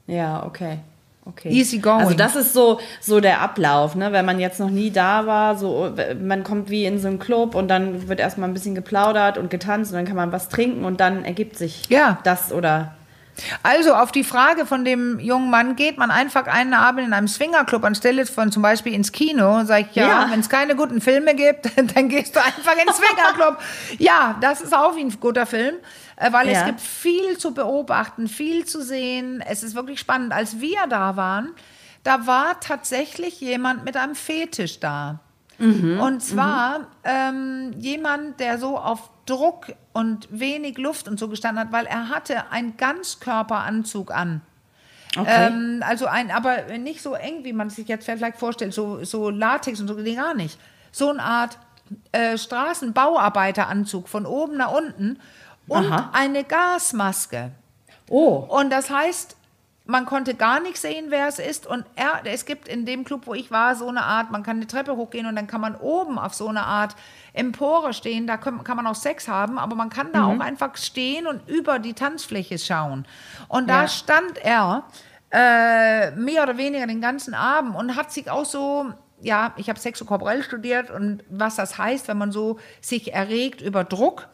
Ja, 0.08 0.44
okay. 0.46 0.80
Okay. 1.26 1.50
Easy 1.50 1.78
going. 1.78 2.00
Also 2.00 2.16
das 2.16 2.36
ist 2.36 2.54
so, 2.54 2.80
so 3.02 3.20
der 3.20 3.42
Ablauf, 3.42 3.94
ne? 3.94 4.12
wenn 4.12 4.26
man 4.26 4.40
jetzt 4.40 4.60
noch 4.60 4.72
nie 4.72 4.90
da 4.90 5.28
war, 5.28 5.56
so 5.58 5.94
man 6.24 6.44
kommt 6.44 6.72
wie 6.72 6.86
in 6.86 7.00
so 7.00 7.08
einen 7.08 7.20
Club 7.20 7.54
und 7.54 7.68
dann 7.68 8.08
wird 8.08 8.20
erstmal 8.20 8.50
ein 8.50 8.54
bisschen 8.54 8.74
geplaudert 8.74 9.38
und 9.38 9.52
getanzt 9.52 9.92
und 9.92 9.98
dann 9.98 10.06
kann 10.06 10.16
man 10.16 10.32
was 10.32 10.50
trinken 10.50 10.86
und 10.86 11.00
dann 11.00 11.26
ergibt 11.26 11.56
sich 11.58 11.88
Ja. 11.90 12.18
das 12.24 12.52
oder 12.52 12.96
Also 13.64 13.94
auf 13.96 14.12
die 14.12 14.24
Frage 14.24 14.66
von 14.66 14.86
dem 14.86 15.20
jungen 15.20 15.50
Mann, 15.50 15.76
geht 15.76 15.98
man 15.98 16.12
einfach 16.12 16.48
einen 16.48 16.74
Abend 16.74 17.06
in 17.08 17.14
einem 17.14 17.28
Swingerclub 17.28 17.84
anstelle 17.84 18.26
von 18.26 18.52
zum 18.52 18.62
Beispiel 18.62 18.94
ins 18.94 19.12
Kino? 19.12 19.64
Sag 19.66 19.90
ich, 19.92 19.96
ja, 19.96 20.08
Ja. 20.08 20.28
wenn 20.32 20.40
es 20.40 20.50
keine 20.50 20.76
guten 20.76 21.02
Filme 21.02 21.36
gibt, 21.36 21.70
dann 21.96 22.10
gehst 22.10 22.36
du 22.36 22.40
einfach 22.44 22.76
ins 22.86 22.98
Swingerclub. 22.98 23.58
ja, 23.98 24.36
das 24.42 24.62
ist 24.62 24.74
auch 24.76 24.96
wie 24.96 25.02
ein 25.02 25.20
guter 25.20 25.46
Film, 25.46 25.76
äh, 26.16 26.32
weil 26.32 26.48
es 26.50 26.60
Ja. 26.60 26.66
gibt 26.66 26.82
viel 26.82 27.38
zu 27.38 27.54
beobachten, 27.54 28.28
viel 28.28 28.66
zu 28.66 28.82
sehen. 28.84 29.44
Es 29.48 29.64
ist 29.64 29.76
wirklich 29.76 30.00
spannend. 30.00 30.34
Als 30.34 30.60
wir 30.60 30.88
da 30.90 31.16
waren, 31.16 31.52
da 32.04 32.26
war 32.28 32.60
tatsächlich 32.60 33.42
jemand 33.42 33.84
mit 33.86 33.98
einem 33.98 34.16
Fetisch 34.16 34.80
da. 34.80 35.20
Und 35.62 36.24
zwar 36.24 36.88
ähm, 37.04 37.74
jemand, 37.78 38.40
der 38.40 38.58
so 38.60 38.78
auf 38.78 39.10
Druck 39.26 39.66
und 40.00 40.30
wenig 40.32 40.78
Luft 40.78 41.10
und 41.10 41.20
so 41.20 41.28
gestanden 41.28 41.62
hat, 41.62 41.74
weil 41.74 41.86
er 41.86 42.08
hatte 42.08 42.52
einen 42.52 42.78
Ganzkörperanzug 42.78 44.12
an. 44.12 44.40
okay. 45.18 45.48
Ähm, 45.48 45.84
also 45.86 46.06
ein, 46.06 46.32
aber 46.32 46.78
nicht 46.78 47.02
so 47.02 47.16
eng, 47.16 47.44
wie 47.44 47.52
man 47.52 47.70
sich 47.70 47.90
jetzt 47.90 48.06
vielleicht 48.06 48.38
vorstellt, 48.38 48.74
so, 48.74 49.04
so 49.04 49.30
Latex 49.30 49.82
und 49.82 49.90
so, 49.90 49.96
nee, 49.96 50.16
gar 50.16 50.34
nicht. 50.34 50.58
So 50.94 51.10
eine 51.10 51.22
Art 51.22 51.58
äh, 52.14 52.38
Straßenbauarbeiteranzug 52.38 54.08
von 54.08 54.26
oben 54.26 54.56
nach 54.56 54.72
unten 54.72 55.20
und 55.68 55.92
Aha. 55.92 56.12
eine 56.14 56.46
Gasmaske. 56.46 57.52
Oh. 58.10 58.46
Und 58.48 58.70
das 58.70 58.90
heißt, 58.90 59.36
man 59.84 60.06
konnte 60.06 60.34
gar 60.34 60.62
nicht 60.62 60.78
sehen, 60.78 61.08
wer 61.10 61.28
es 61.28 61.40
ist. 61.40 61.68
Und 61.68 61.84
er, 61.98 62.22
es 62.24 62.46
gibt 62.46 62.70
in 62.70 62.86
dem 62.86 63.04
Club, 63.04 63.24
wo 63.26 63.34
ich 63.34 63.52
war, 63.52 63.76
so 63.76 63.90
eine 63.90 64.04
Art, 64.04 64.32
man 64.32 64.44
kann 64.44 64.58
eine 64.58 64.68
Treppe 64.68 64.96
hochgehen 64.96 65.26
und 65.26 65.36
dann 65.36 65.48
kann 65.48 65.60
man 65.60 65.76
oben 65.76 66.18
auf 66.18 66.34
so 66.34 66.48
eine 66.48 66.64
Art 66.64 66.96
Empore 67.34 67.94
stehen. 67.94 68.28
Da 68.28 68.38
kann, 68.38 68.64
kann 68.64 68.76
man 68.78 68.88
auch 68.88 68.96
Sex 68.96 69.28
haben, 69.28 69.58
aber 69.60 69.76
man 69.76 69.90
kann 69.90 70.12
da 70.14 70.26
auch 70.26 70.40
einfach 70.40 70.76
stehen 70.78 71.28
und 71.28 71.48
über 71.48 71.80
die 71.80 71.94
Tanzfläche 71.94 72.58
schauen. 72.58 73.06
Und 73.48 73.70
da 73.70 73.82
Ja. 73.84 73.88
stand 73.88 74.38
er 74.44 74.84
äh, 75.32 76.12
mehr 76.12 76.44
oder 76.44 76.58
weniger 76.58 76.88
den 76.88 77.02
ganzen 77.02 77.34
Abend 77.34 77.76
und 77.76 77.96
hat 77.96 78.12
sich 78.12 78.30
auch 78.32 78.46
so, 78.46 78.92
ja, 79.22 79.54
ich 79.58 79.70
habe 79.70 79.80
sexokorporell 79.80 80.42
studiert 80.44 80.90
und 80.90 81.24
was 81.30 81.56
das 81.56 81.78
heißt, 81.78 82.08
wenn 82.08 82.18
man 82.18 82.32
so 82.32 82.58
sich 82.82 83.14
erregt 83.14 83.62
über 83.62 83.84
Druck. 83.84 84.28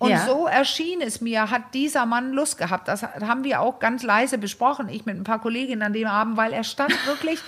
Und 0.00 0.10
Ja. 0.10 0.24
so 0.26 0.46
erschien 0.46 1.02
es 1.02 1.20
mir, 1.20 1.50
hat 1.50 1.74
dieser 1.74 2.06
Mann 2.06 2.32
Lust 2.32 2.56
gehabt. 2.56 2.88
Das 2.88 3.02
haben 3.02 3.44
wir 3.44 3.60
auch 3.60 3.78
ganz 3.80 4.02
leise 4.02 4.38
besprochen, 4.38 4.88
ich 4.88 5.04
mit 5.04 5.16
ein 5.16 5.24
paar 5.24 5.40
Kolleginnen 5.40 5.82
an 5.82 5.92
dem 5.92 6.08
Abend, 6.08 6.36
weil 6.38 6.54
er 6.54 6.64
stand 6.64 6.92
wirklich, 7.06 7.38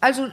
also 0.00 0.28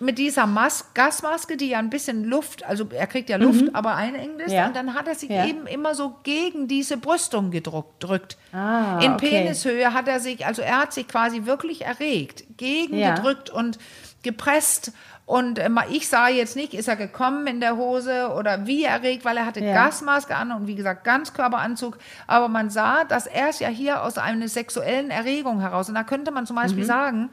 mit 0.00 0.18
dieser 0.18 0.46
Mas 0.46 0.92
Gasmaske, 0.94 1.56
die 1.56 1.68
ja 1.68 1.78
ein 1.78 1.90
bisschen 1.90 2.24
Luft, 2.24 2.64
also 2.64 2.88
er 2.90 3.06
kriegt 3.06 3.30
ja 3.30 3.36
Luft, 3.36 3.72
aber 3.72 3.94
einengt 3.94 4.40
ist. 4.42 4.50
Ja. 4.52 4.66
Und 4.66 4.74
dann 4.74 4.94
hat 4.94 5.06
er 5.06 5.14
sich 5.14 5.30
Ja. 5.30 5.46
eben 5.46 5.68
immer 5.68 5.94
so 5.94 6.16
gegen 6.24 6.66
diese 6.66 6.96
Brüstung 6.96 7.52
gedrückt. 7.52 8.02
Drückt. 8.02 8.36
Ah, 8.52 8.98
In 9.00 9.12
okay. 9.12 9.30
Penishöhe 9.30 9.94
hat 9.94 10.08
er 10.08 10.18
sich, 10.18 10.44
also 10.44 10.60
er 10.60 10.78
hat 10.80 10.92
sich 10.92 11.06
quasi 11.06 11.44
wirklich 11.46 11.84
erregt, 11.84 12.44
gegengedrückt 12.56 13.48
und 13.48 13.78
gepresst. 14.24 14.90
Und 15.26 15.58
äh, 15.58 15.68
ich 15.90 16.08
sah 16.08 16.28
jetzt 16.28 16.54
nicht, 16.54 16.72
ist 16.72 16.86
er 16.86 16.94
gekommen 16.94 17.48
in 17.48 17.60
der 17.60 17.76
Hose 17.76 18.30
oder 18.30 18.66
wie 18.68 18.84
erregt, 18.84 19.24
weil 19.24 19.36
er 19.36 19.44
hatte 19.44 19.60
Ja. 19.60 19.74
Gasmaske 19.74 20.34
an 20.34 20.52
und 20.52 20.68
wie 20.68 20.76
gesagt 20.76 21.02
Ganzkörperanzug. 21.02 21.98
Aber 22.28 22.46
man 22.46 22.70
sah, 22.70 23.02
dass 23.04 23.26
er 23.26 23.48
es 23.48 23.58
ja 23.58 23.68
hier 23.68 24.04
aus 24.04 24.18
einer 24.18 24.46
sexuellen 24.46 25.10
Erregung 25.10 25.60
heraus. 25.60 25.88
Und 25.88 25.96
da 25.96 26.04
könnte 26.04 26.30
man 26.30 26.46
zum 26.46 26.54
Beispiel 26.54 26.84
sagen, 26.84 27.30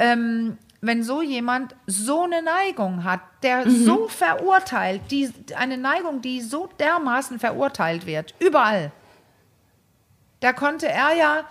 ähm, 0.00 0.58
wenn 0.80 1.04
so 1.04 1.22
jemand 1.22 1.76
so 1.86 2.24
eine 2.24 2.42
Neigung 2.42 3.04
hat, 3.04 3.20
der 3.44 3.70
so 3.70 4.08
verurteilt, 4.08 5.02
die, 5.10 5.32
eine 5.56 5.78
Neigung, 5.78 6.20
die 6.20 6.40
so 6.40 6.68
dermaßen 6.80 7.38
verurteilt 7.38 8.06
wird, 8.06 8.34
überall, 8.40 8.90
da 10.40 10.52
konnte 10.52 10.88
er 10.88 11.14
ja 11.16 11.44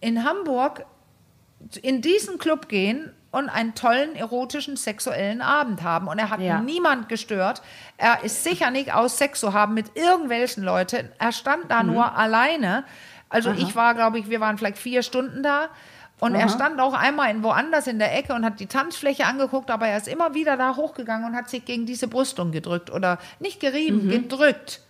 in 0.00 0.24
Hamburg 0.24 0.86
in 1.82 2.02
diesen 2.02 2.38
Club 2.38 2.68
gehen 2.68 3.12
und 3.30 3.48
einen 3.48 3.74
tollen 3.74 4.16
erotischen 4.16 4.76
sexuellen 4.76 5.40
Abend 5.42 5.82
haben. 5.82 6.08
Und 6.08 6.18
er 6.18 6.30
hat 6.30 6.40
Ja. 6.40 6.60
niemand 6.60 7.08
gestört. 7.08 7.62
Er 7.98 8.22
ist 8.24 8.44
sicher 8.44 8.70
nicht 8.70 8.94
aus 8.94 9.18
Sex 9.18 9.40
zu 9.40 9.52
haben 9.52 9.74
mit 9.74 9.96
irgendwelchen 9.96 10.62
Leuten. 10.62 11.10
Er 11.18 11.32
stand 11.32 11.70
da 11.70 11.82
nur 11.82 12.16
alleine. 12.16 12.84
Also 13.28 13.50
ich 13.50 13.74
war, 13.76 13.94
glaube 13.94 14.18
ich, 14.18 14.30
wir 14.30 14.40
waren 14.40 14.56
vielleicht 14.56 14.78
vier 14.78 15.02
Stunden 15.02 15.42
da. 15.42 15.68
Und 16.18 16.34
er 16.34 16.48
stand 16.48 16.80
auch 16.80 16.94
einmal 16.94 17.30
in 17.30 17.42
woanders 17.42 17.86
in 17.86 17.98
der 17.98 18.16
Ecke 18.16 18.32
und 18.32 18.42
hat 18.44 18.58
die 18.58 18.66
Tanzfläche 18.68 19.26
angeguckt, 19.26 19.70
aber 19.70 19.86
er 19.88 19.98
ist 19.98 20.08
immer 20.08 20.32
wieder 20.32 20.56
da 20.56 20.74
hochgegangen 20.76 21.26
und 21.28 21.36
hat 21.36 21.50
sich 21.50 21.66
gegen 21.66 21.84
diese 21.84 22.08
Brüstung 22.08 22.52
gedrückt 22.52 22.90
oder 22.90 23.18
nicht 23.38 23.60
gerieben, 23.60 24.08
gedrückt. 24.08 24.80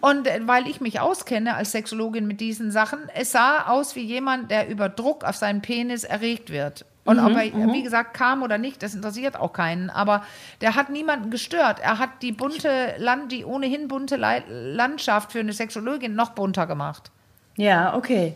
Und 0.00 0.26
äh, 0.28 0.40
weil 0.44 0.68
ich 0.68 0.80
mich 0.80 1.00
auskenne 1.00 1.54
als 1.54 1.72
Sexologin 1.72 2.26
mit 2.26 2.40
diesen 2.40 2.70
Sachen, 2.70 2.98
es 3.14 3.32
sah 3.32 3.66
aus 3.66 3.96
wie 3.96 4.02
jemand, 4.04 4.50
der 4.50 4.68
über 4.68 4.88
Druck 4.88 5.24
auf 5.24 5.36
seinen 5.36 5.62
Penis 5.62 6.04
erregt 6.04 6.50
wird. 6.50 6.84
Und 7.08 7.18
ob 7.20 7.36
er, 7.36 7.72
wie 7.72 7.82
gesagt, 7.82 8.14
kam 8.14 8.42
oder 8.42 8.58
nicht, 8.58 8.82
das 8.82 8.94
interessiert 8.94 9.36
auch 9.36 9.52
keinen. 9.52 9.88
Aber 9.90 10.22
der 10.60 10.74
hat 10.74 10.90
niemanden 10.90 11.30
gestört. 11.30 11.80
Er 11.80 11.98
hat 11.98 12.10
die 12.22 12.32
bunte 12.32 12.94
Land, 12.98 13.32
die 13.32 13.44
ohnehin 13.44 13.88
bunte 13.88 14.16
Landschaft 14.16 15.32
für 15.32 15.40
eine 15.40 15.52
Sexologin 15.52 16.14
noch 16.14 16.30
bunter 16.30 16.66
gemacht. 16.66 17.10
Ja, 17.56 17.96
okay. 17.96 18.34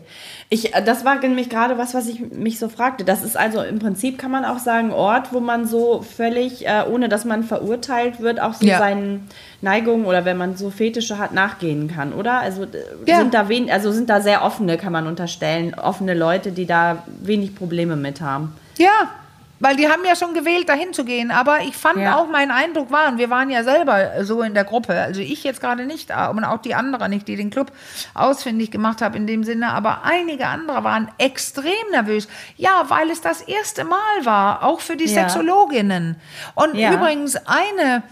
Ich, 0.49 0.71
das 0.85 1.05
war 1.05 1.15
nämlich 1.17 1.49
gerade 1.49 1.77
was, 1.77 1.93
was 1.93 2.07
ich 2.07 2.19
mich 2.19 2.59
so 2.59 2.67
fragte. 2.67 3.05
Das 3.05 3.23
ist 3.23 3.37
also 3.37 3.61
im 3.61 3.79
Prinzip, 3.79 4.17
kann 4.17 4.31
man 4.31 4.43
auch 4.43 4.57
sagen, 4.59 4.91
Ort, 4.91 5.31
wo 5.31 5.39
man 5.39 5.65
so 5.65 6.01
völlig, 6.01 6.67
äh, 6.67 6.83
ohne 6.91 7.07
dass 7.07 7.23
man 7.23 7.43
verurteilt 7.45 8.19
wird, 8.19 8.41
auch 8.41 8.53
so 8.53 8.65
Ja. 8.65 8.79
seinen 8.79 9.29
Neigungen 9.61 10.05
oder 10.05 10.25
wenn 10.25 10.35
man 10.35 10.57
so 10.57 10.71
Fetische 10.71 11.19
hat, 11.19 11.31
nachgehen 11.31 11.87
kann, 11.87 12.11
oder? 12.11 12.41
Also, 12.41 12.67
Ja. 13.05 13.19
sind 13.19 13.33
da 13.33 13.47
wen, 13.47 13.71
also 13.71 13.93
sind 13.93 14.09
da 14.09 14.19
sehr 14.19 14.43
offene, 14.43 14.75
kann 14.77 14.91
man 14.91 15.07
unterstellen, 15.07 15.73
offene 15.73 16.15
Leute, 16.15 16.51
die 16.51 16.65
da 16.65 17.03
wenig 17.21 17.55
Probleme 17.55 17.95
mit 17.95 18.19
haben. 18.19 18.53
Ja, 18.77 19.09
weil 19.59 19.77
die 19.77 19.87
haben 19.87 20.03
ja 20.03 20.13
schon 20.17 20.33
gewählt, 20.33 20.67
dahin 20.67 20.91
zu 20.93 21.05
gehen. 21.05 21.31
Aber 21.31 21.61
ich 21.61 21.77
fand 21.77 21.97
Ja. 21.97 22.17
auch, 22.17 22.27
mein 22.27 22.51
Eindruck 22.51 22.91
war, 22.91 23.07
und 23.07 23.17
wir 23.17 23.29
waren 23.29 23.49
ja 23.49 23.63
selber 23.63 24.25
so 24.25 24.41
in 24.41 24.53
der 24.53 24.65
Gruppe, 24.65 24.93
also 24.93 25.21
ich 25.21 25.43
jetzt 25.45 25.61
gerade 25.61 25.85
nicht, 25.85 26.09
und 26.31 26.43
auch 26.43 26.57
die 26.61 26.75
anderen 26.75 27.11
nicht, 27.11 27.27
die 27.29 27.37
den 27.37 27.49
Club 27.49 27.71
ausfindig 28.13 28.71
gemacht 28.71 29.01
haben 29.01 29.15
in 29.15 29.25
dem 29.27 29.45
Sinne, 29.45 29.69
aber 29.69 30.03
einige 30.03 30.47
andere 30.47 30.83
waren 30.83 31.09
extrem 31.17 31.71
nervös. 31.91 32.27
Ja, 32.57 32.85
weil 32.89 33.09
es 33.09 33.21
das 33.21 33.39
erste 33.41 33.85
Mal 33.85 34.25
war, 34.25 34.63
auch 34.63 34.81
für 34.81 34.97
die 34.97 35.05
Ja. 35.05 35.29
Sexologinnen. 35.29 36.17
Und 36.55 36.75
Ja. 36.75 36.91
übrigens 36.93 37.37
eine 37.47 38.03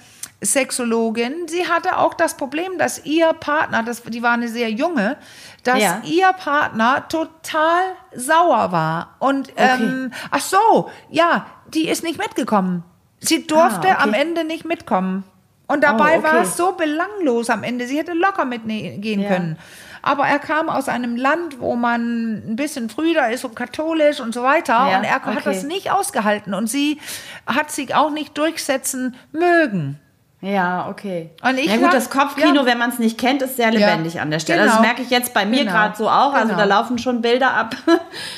Sexologin, 0.43 1.47
sie 1.47 1.67
hatte 1.67 1.97
auch 1.97 2.13
das 2.15 2.36
Problem, 2.36 2.78
dass 2.78 3.06
ihr 3.06 3.32
Partner, 3.34 3.84
das, 3.84 4.02
die 4.04 4.24
war 4.24 4.32
eine 4.34 4.47
sehr 4.47 4.71
junge, 4.71 5.17
dass 5.63 5.80
Ja. 5.80 6.02
ihr 6.06 6.32
Partner 6.34 7.08
total 7.10 7.82
sauer 8.15 8.71
war. 8.71 9.15
Und 9.19 9.52
ähm, 9.58 10.12
ach 10.32 10.41
so, 10.41 10.89
ja, 11.10 11.45
die 11.67 11.88
ist 11.88 12.04
nicht 12.04 12.17
mitgekommen. 12.17 12.84
Sie 13.19 13.45
durfte 13.45 13.89
Ah, 13.89 13.93
okay. 13.93 14.04
am 14.04 14.13
Ende 14.13 14.43
nicht 14.43 14.65
mitkommen. 14.65 15.24
Und 15.67 15.84
dabei 15.84 16.19
Oh, 16.19 16.24
war 16.24 16.34
okay. 16.34 16.41
es 16.43 16.58
so 16.58 16.74
belanglos 16.74 17.50
am 17.50 17.63
Ende. 17.63 17.88
Sie 17.88 17.97
hätte 17.97 18.13
locker 18.13 18.43
mitgehen 18.45 19.21
Ja. 19.21 19.30
können. 19.30 19.58
Aber 20.02 20.26
er 20.26 20.39
kam 20.39 20.67
aus 20.67 20.89
einem 20.89 21.15
Land, 21.15 21.60
wo 21.60 21.76
man 21.76 22.38
ein 22.52 22.56
bisschen 22.56 22.89
früher 22.89 23.30
ist 23.30 23.45
und 23.45 23.56
katholisch 23.56 24.19
und 24.19 24.34
so 24.34 24.41
weiter. 24.43 24.74
Ja, 24.89 24.97
und 24.97 25.04
er 25.04 25.17
okay. 25.17 25.36
hat 25.36 25.45
das 25.45 25.63
nicht 25.63 25.91
ausgehalten. 25.91 26.56
Und 26.56 26.67
sie 26.67 27.00
hat 27.45 27.71
sich 27.71 27.93
auch 27.95 28.10
nicht 28.10 28.36
durchsetzen 28.38 29.15
mögen. 29.32 30.00
Ja, 30.44 30.88
okay. 30.90 31.30
Und 31.44 31.60
ich 31.60 31.68
ja 31.68 31.78
gut, 31.78 31.94
das 31.94 32.10
Kopfkino, 32.10 32.62
ja. 32.62 32.66
wenn 32.66 32.80
man 32.80 32.90
es 32.90 32.98
nicht 32.98 33.20
kennt, 33.20 33.44
ist 33.44 33.58
sehr 33.58 33.70
lebendig 33.72 34.20
an 34.20 34.32
der 34.32 34.40
Stelle. 34.40 34.62
Also 34.62 34.72
Genau. 34.72 34.82
das 34.82 34.88
merke 34.88 35.02
ich 35.04 35.12
jetzt 35.12 35.34
bei 35.36 35.46
mir 35.46 35.60
Genau. 35.60 35.72
gerade 35.72 35.96
so 35.96 36.10
auch. 36.10 36.34
Also 36.34 36.48
Genau. 36.48 36.58
da 36.58 36.64
laufen 36.66 36.98
schon 36.98 37.22
Bilder 37.22 37.54
ab. 37.54 37.76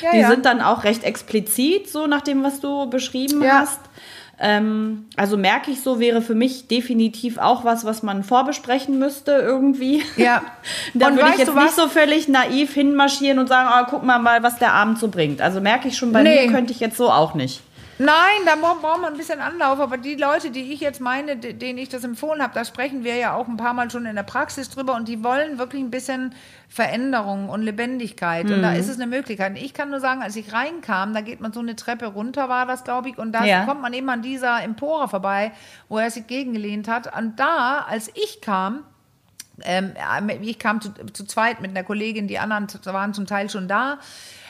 Ja, 0.02 0.10
Die 0.12 0.18
ja. 0.18 0.28
sind 0.30 0.44
dann 0.44 0.60
auch 0.60 0.84
recht 0.84 1.02
explizit, 1.02 1.88
so 1.90 2.06
nach 2.06 2.20
dem, 2.20 2.42
was 2.42 2.60
du 2.60 2.90
beschrieben 2.90 3.42
Ja. 3.42 3.60
hast. 3.60 3.80
Ähm, 4.38 5.06
also 5.16 5.36
merke 5.38 5.70
ich 5.70 5.80
so, 5.80 6.00
wäre 6.00 6.20
für 6.20 6.34
mich 6.34 6.66
definitiv 6.68 7.38
auch 7.38 7.64
was, 7.64 7.84
was 7.84 8.02
man 8.02 8.22
vorbesprechen 8.24 8.98
müsste 8.98 9.30
irgendwie. 9.32 10.02
Ja. 10.16 10.42
da 10.94 11.06
Und 11.06 11.16
würde 11.16 11.30
ich 11.30 11.38
jetzt 11.38 11.54
nicht 11.54 11.74
so 11.74 11.88
völlig 11.88 12.28
naiv 12.28 12.74
hinmarschieren 12.74 13.38
und 13.38 13.46
sagen, 13.48 13.70
oh, 13.72 13.86
guck 13.88 14.02
mal 14.02 14.18
mal, 14.18 14.42
was 14.42 14.58
der 14.58 14.72
Abend 14.74 14.98
so 14.98 15.08
bringt. 15.08 15.40
Also 15.40 15.60
merke 15.60 15.88
ich 15.88 15.96
schon, 15.96 16.12
bei 16.12 16.22
Nee. 16.22 16.46
mir 16.46 16.52
könnte 16.52 16.72
ich 16.72 16.80
jetzt 16.80 16.96
so 16.96 17.10
auch 17.10 17.34
nicht. 17.34 17.62
Nein, 17.98 18.40
da 18.44 18.56
braucht 18.56 18.82
braucht 18.82 19.00
man 19.02 19.12
ein 19.12 19.16
bisschen 19.18 19.40
Anlauf. 19.40 19.78
Aber 19.78 19.96
die 19.98 20.16
Leute, 20.16 20.50
die 20.50 20.72
ich 20.72 20.80
jetzt 20.80 21.00
meine, 21.00 21.36
de- 21.36 21.52
denen 21.52 21.78
ich 21.78 21.88
das 21.88 22.02
empfohlen 22.02 22.42
habe, 22.42 22.52
da 22.54 22.64
sprechen 22.64 23.04
wir 23.04 23.14
ja 23.16 23.34
auch 23.34 23.46
ein 23.46 23.56
paar 23.56 23.72
Mal 23.72 23.90
schon 23.90 24.04
in 24.06 24.16
der 24.16 24.24
Praxis 24.24 24.68
drüber 24.68 24.94
und 24.94 25.06
die 25.06 25.22
wollen 25.22 25.58
wirklich 25.58 25.80
ein 25.82 25.90
bisschen 25.90 26.34
Veränderung 26.68 27.48
und 27.48 27.62
Lebendigkeit. 27.62 28.50
Und 28.50 28.62
da 28.62 28.70
Mhm. 28.72 28.76
ist 28.76 28.88
es 28.88 28.96
eine 28.96 29.06
Möglichkeit. 29.06 29.56
Ich 29.56 29.74
kann 29.74 29.90
nur 29.90 30.00
sagen, 30.00 30.22
als 30.22 30.34
ich 30.34 30.52
reinkam, 30.52 31.14
da 31.14 31.20
geht 31.20 31.40
man 31.40 31.52
so 31.52 31.60
eine 31.60 31.76
Treppe 31.76 32.06
runter, 32.06 32.48
war 32.48 32.66
das, 32.66 32.82
glaube 32.82 33.10
ich, 33.10 33.18
und 33.18 33.30
da 33.32 33.44
Ja. 33.44 33.64
kommt 33.64 33.80
man 33.80 33.92
eben 33.92 34.08
an 34.08 34.22
dieser 34.22 34.60
Empore 34.62 35.08
vorbei, 35.08 35.52
wo 35.88 35.98
er 35.98 36.10
sich 36.10 36.26
gegengelehnt 36.26 36.88
hat. 36.88 37.16
Und 37.16 37.38
da, 37.38 37.84
als 37.88 38.08
ich 38.14 38.40
kam, 38.40 38.82
ich 40.42 40.58
kam 40.58 40.80
zu, 40.80 40.92
zu 41.12 41.24
zweit 41.24 41.60
mit 41.60 41.70
einer 41.70 41.84
Kollegin, 41.84 42.26
die 42.26 42.38
anderen 42.38 42.66
waren 42.84 43.14
zum 43.14 43.26
Teil 43.26 43.48
schon 43.50 43.68
da. 43.68 43.98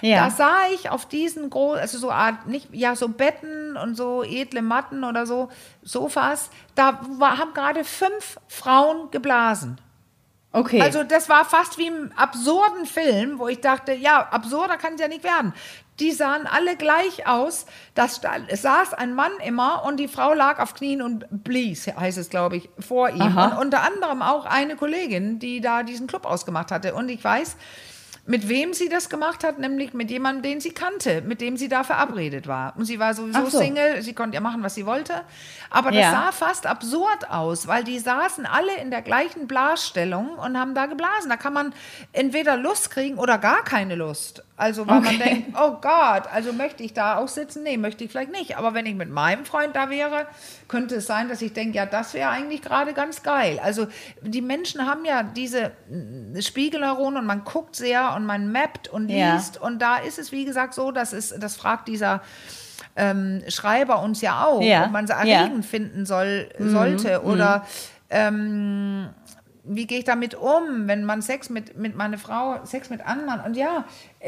Ja. 0.00 0.24
Da 0.24 0.30
sah 0.30 0.56
ich 0.74 0.90
auf 0.90 1.06
diesen 1.06 1.50
großen, 1.50 1.80
also 1.80 1.98
so 1.98 2.10
Art, 2.10 2.46
nicht, 2.46 2.68
ja, 2.72 2.96
so 2.96 3.08
Betten 3.08 3.76
und 3.76 3.96
so 3.96 4.22
edle 4.22 4.62
Matten 4.62 5.04
oder 5.04 5.26
so, 5.26 5.50
Sofas, 5.82 6.50
da 6.74 7.00
war, 7.18 7.38
haben 7.38 7.54
gerade 7.54 7.84
fünf 7.84 8.38
Frauen 8.48 9.10
geblasen. 9.10 9.78
Okay. 10.54 10.80
Also 10.80 11.02
das 11.02 11.28
war 11.28 11.44
fast 11.44 11.78
wie 11.78 11.88
im 11.88 12.12
absurden 12.14 12.86
Film, 12.86 13.40
wo 13.40 13.48
ich 13.48 13.60
dachte, 13.60 13.92
ja, 13.92 14.28
absurder 14.30 14.76
kann 14.76 14.94
es 14.94 15.00
ja 15.00 15.08
nicht 15.08 15.24
werden. 15.24 15.52
Die 15.98 16.12
sahen 16.12 16.46
alle 16.46 16.76
gleich 16.76 17.26
aus. 17.26 17.66
Das 17.96 18.20
saß 18.20 18.94
ein 18.94 19.14
Mann 19.14 19.32
immer 19.44 19.82
und 19.84 19.98
die 19.98 20.06
Frau 20.06 20.32
lag 20.32 20.60
auf 20.60 20.74
Knien 20.74 21.02
und 21.02 21.26
blies, 21.28 21.88
heißt 21.88 22.18
es, 22.18 22.30
glaube 22.30 22.56
ich, 22.56 22.68
vor 22.78 23.10
ihm. 23.10 23.20
Aha. 23.20 23.46
Und 23.46 23.66
unter 23.66 23.82
anderem 23.82 24.22
auch 24.22 24.46
eine 24.46 24.76
Kollegin, 24.76 25.40
die 25.40 25.60
da 25.60 25.82
diesen 25.82 26.06
Club 26.06 26.24
ausgemacht 26.24 26.70
hatte. 26.70 26.94
Und 26.94 27.08
ich 27.08 27.22
weiß, 27.22 27.56
mit 28.26 28.48
wem 28.48 28.72
sie 28.72 28.88
das 28.88 29.10
gemacht 29.10 29.44
hat, 29.44 29.58
nämlich 29.58 29.92
mit 29.92 30.10
jemandem, 30.10 30.42
den 30.42 30.60
sie 30.60 30.70
kannte, 30.70 31.20
mit 31.22 31.40
dem 31.40 31.56
sie 31.56 31.68
da 31.68 31.84
verabredet 31.84 32.46
war. 32.46 32.74
Und 32.76 32.86
sie 32.86 32.98
war 32.98 33.12
sowieso 33.14 33.46
so. 33.48 33.58
Single, 33.58 34.00
sie 34.02 34.14
konnte 34.14 34.34
ja 34.36 34.40
machen, 34.40 34.62
was 34.62 34.74
sie 34.74 34.86
wollte. 34.86 35.22
Aber 35.70 35.90
das 35.90 36.00
Ja. 36.00 36.10
sah 36.12 36.32
fast 36.32 36.66
absurd 36.66 37.30
aus, 37.30 37.66
weil 37.66 37.84
die 37.84 37.98
saßen 37.98 38.46
alle 38.46 38.74
in 38.80 38.90
der 38.90 39.02
gleichen 39.02 39.46
Blasstellung 39.46 40.30
und 40.38 40.58
haben 40.58 40.74
da 40.74 40.86
geblasen. 40.86 41.28
Da 41.28 41.36
kann 41.36 41.52
man 41.52 41.74
entweder 42.12 42.56
Lust 42.56 42.90
kriegen 42.90 43.18
oder 43.18 43.38
gar 43.38 43.64
keine 43.64 43.94
Lust. 43.96 44.43
Also, 44.56 44.86
weil 44.86 45.00
man 45.00 45.16
Okay. 45.16 45.18
denkt, 45.18 45.56
oh 45.60 45.78
Gott, 45.80 46.28
also 46.32 46.52
möchte 46.52 46.84
ich 46.84 46.92
da 46.94 47.16
auch 47.16 47.26
sitzen? 47.26 47.64
Nee, 47.64 47.76
möchte 47.76 48.04
ich 48.04 48.10
vielleicht 48.12 48.30
nicht. 48.30 48.56
Aber 48.56 48.72
wenn 48.72 48.86
ich 48.86 48.94
mit 48.94 49.10
meinem 49.10 49.44
Freund 49.44 49.74
da 49.74 49.90
wäre, 49.90 50.26
könnte 50.68 50.94
es 50.96 51.06
sein, 51.08 51.28
dass 51.28 51.42
ich 51.42 51.52
denke, 51.52 51.76
ja, 51.76 51.86
das 51.86 52.14
wäre 52.14 52.30
eigentlich 52.30 52.62
gerade 52.62 52.92
ganz 52.94 53.24
geil. 53.24 53.58
Also, 53.60 53.88
die 54.22 54.42
Menschen 54.42 54.86
haben 54.86 55.04
ja 55.04 55.24
diese 55.24 55.72
mm, 55.90 56.40
Spiegelneuronen 56.40 57.18
und 57.20 57.26
man 57.26 57.42
guckt 57.42 57.74
sehr 57.74 58.14
und 58.14 58.26
man 58.26 58.52
mappt 58.52 58.86
und 58.86 59.08
Ja. 59.08 59.34
liest. 59.34 59.60
Und 59.60 59.82
da 59.82 59.96
ist 59.96 60.20
es, 60.20 60.30
wie 60.30 60.44
gesagt, 60.44 60.74
so, 60.74 60.92
dass 60.92 61.12
es, 61.12 61.34
das 61.36 61.56
fragt 61.56 61.88
dieser 61.88 62.22
ähm, 62.94 63.42
Schreiber 63.48 64.00
uns 64.02 64.20
ja 64.20 64.44
auch, 64.44 64.62
Ja, 64.62 64.84
ob 64.84 64.92
man 64.92 65.08
sie 65.08 65.12
ja. 65.14 65.24
Mhm, 65.24 65.30
erregend 65.32 65.66
finden 65.66 66.06
soll, 66.06 66.48
sollte 66.60 67.22
oder 67.24 67.66
ähm, 68.10 69.08
wie 69.64 69.86
gehe 69.86 69.98
ich 70.00 70.04
damit 70.04 70.34
um, 70.34 70.86
wenn 70.86 71.04
man 71.04 71.22
Sex 71.22 71.50
mit, 71.50 71.76
mit 71.76 71.96
meiner 71.96 72.18
Frau, 72.18 72.60
Sex 72.64 72.90
mit 72.90 73.04
anderen 73.06 73.40
und 73.40 73.56
ja, 73.56 73.84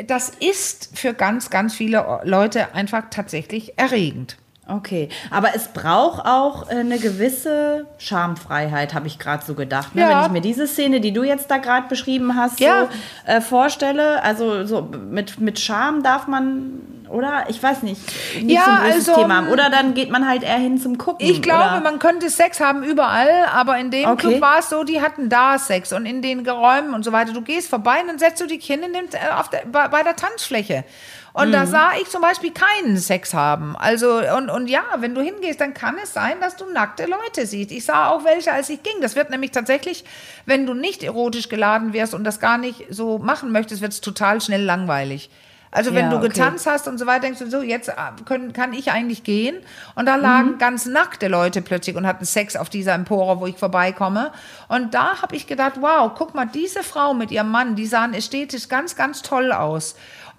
das 0.06 0.30
ist 0.30 0.96
für 0.98 1.14
ganz, 1.14 1.50
ganz 1.50 1.74
viele 1.74 2.20
Leute 2.24 2.74
einfach 2.74 3.04
tatsächlich 3.10 3.78
erregend. 3.78 4.36
Okay, 4.68 5.10
aber 5.30 5.54
es 5.54 5.68
braucht 5.68 6.26
auch 6.26 6.68
äh, 6.68 6.74
eine 6.80 6.98
gewisse 6.98 7.86
Schamfreiheit, 7.98 8.94
habe 8.94 9.06
ich 9.06 9.20
gerade 9.20 9.44
so 9.44 9.54
gedacht. 9.54 9.94
Ne? 9.94 10.00
Ja. 10.00 10.18
Wenn 10.18 10.26
ich 10.26 10.32
mir 10.32 10.40
diese 10.40 10.66
Szene, 10.66 11.00
die 11.00 11.12
du 11.12 11.22
jetzt 11.22 11.48
da 11.52 11.58
gerade 11.58 11.86
beschrieben 11.86 12.34
hast, 12.34 12.58
Ja. 12.58 12.88
so 13.26 13.30
äh, 13.30 13.40
vorstelle, 13.40 14.20
also 14.24 14.66
so 14.66 14.82
mit, 14.82 15.38
mit 15.38 15.60
Scham 15.60 16.02
darf 16.02 16.26
man, 16.26 16.80
oder? 17.08 17.44
Ich 17.48 17.62
weiß 17.62 17.82
nicht, 17.82 18.00
nicht 18.42 18.50
Ja, 18.50 18.64
so 18.64 18.70
ein 18.70 18.76
großes 18.92 19.08
also, 19.08 19.20
Thema 19.22 19.36
haben. 19.36 19.48
Oder 19.48 19.70
dann 19.70 19.94
geht 19.94 20.10
man 20.10 20.28
halt 20.28 20.42
eher 20.42 20.58
hin 20.58 20.78
zum 20.80 20.98
Gucken. 20.98 21.26
Ich 21.26 21.42
glaube, 21.42 21.62
oder? 21.72 21.80
man 21.80 21.98
könnte 21.98 22.30
Sex 22.30 22.60
haben 22.60 22.82
überall, 22.82 23.46
aber 23.52 23.78
in 23.78 23.90
dem 23.90 24.06
Okay. 24.08 24.28
Club 24.28 24.40
war 24.40 24.58
es 24.60 24.68
so, 24.68 24.84
die 24.84 25.00
hatten 25.00 25.28
da 25.28 25.58
Sex 25.58 25.92
und 25.92 26.06
in 26.06 26.22
den 26.22 26.44
Geräumen 26.44 26.94
und 26.94 27.04
so 27.04 27.12
weiter. 27.12 27.32
Du 27.32 27.42
gehst 27.42 27.68
vorbei 27.68 28.00
und 28.02 28.08
dann 28.08 28.18
setzt 28.18 28.40
du 28.40 28.46
dich 28.46 28.64
hin 28.64 28.82
in 28.82 28.92
dem, 28.92 29.06
äh, 29.12 29.32
auf 29.34 29.48
der, 29.50 29.62
bei, 29.70 29.88
bei 29.88 30.02
der 30.02 30.16
Tanzfläche. 30.16 30.84
Und 31.32 31.48
Mhm. 31.48 31.52
da 31.52 31.66
sah 31.66 31.90
ich 32.00 32.08
zum 32.08 32.22
Beispiel 32.22 32.50
keinen 32.50 32.96
Sex 32.96 33.34
haben. 33.34 33.76
Also, 33.76 34.22
und, 34.38 34.48
und 34.48 34.68
ja, 34.68 34.82
wenn 35.00 35.14
du 35.14 35.20
hingehst, 35.20 35.60
dann 35.60 35.74
kann 35.74 35.96
es 36.02 36.14
sein, 36.14 36.40
dass 36.40 36.56
du 36.56 36.64
nackte 36.72 37.04
Leute 37.04 37.44
siehst. 37.46 37.72
Ich 37.72 37.84
sah 37.84 38.08
auch 38.08 38.24
welche, 38.24 38.52
als 38.52 38.70
ich 38.70 38.82
ging. 38.82 38.94
Das 39.02 39.16
wird 39.16 39.28
nämlich 39.28 39.50
tatsächlich, 39.50 40.04
wenn 40.46 40.64
du 40.66 40.72
nicht 40.72 41.02
erotisch 41.02 41.50
geladen 41.50 41.92
wirst 41.92 42.14
und 42.14 42.24
das 42.24 42.40
gar 42.40 42.56
nicht 42.56 42.86
so 42.88 43.18
machen 43.18 43.52
möchtest, 43.52 43.82
wird 43.82 43.92
es 43.92 44.00
total 44.00 44.40
schnell 44.40 44.62
langweilig. 44.62 45.28
Also 45.70 45.94
wenn 45.94 46.04
Ja, 46.06 46.10
du 46.10 46.16
okay. 46.18 46.28
getanzt 46.28 46.66
hast 46.66 46.88
und 46.88 46.96
so 46.98 47.06
weiter, 47.06 47.20
denkst 47.22 47.40
du 47.40 47.50
so, 47.50 47.60
jetzt 47.60 47.88
äh, 47.88 47.92
können, 48.24 48.52
kann 48.52 48.72
ich 48.72 48.90
eigentlich 48.92 49.24
gehen. 49.24 49.56
Und 49.94 50.06
da 50.06 50.16
lagen 50.16 50.52
Mhm. 50.52 50.58
ganz 50.58 50.86
nackte 50.86 51.28
Leute 51.28 51.60
plötzlich 51.62 51.96
und 51.96 52.06
hatten 52.06 52.24
Sex 52.24 52.56
auf 52.56 52.68
dieser 52.70 52.94
Empore, 52.94 53.40
wo 53.40 53.46
ich 53.46 53.56
vorbeikomme. 53.56 54.32
Und 54.68 54.94
da 54.94 55.20
habe 55.22 55.36
ich 55.36 55.46
gedacht, 55.46 55.74
wow, 55.80 56.10
guck 56.16 56.34
mal, 56.34 56.46
diese 56.46 56.82
Frau 56.82 57.12
mit 57.14 57.30
ihrem 57.30 57.50
Mann, 57.50 57.74
die 57.76 57.86
sahen 57.86 58.14
ästhetisch 58.14 58.68
ganz, 58.68 58.96
ganz 58.96 59.22
toll 59.22 59.52
aus. 59.52 59.96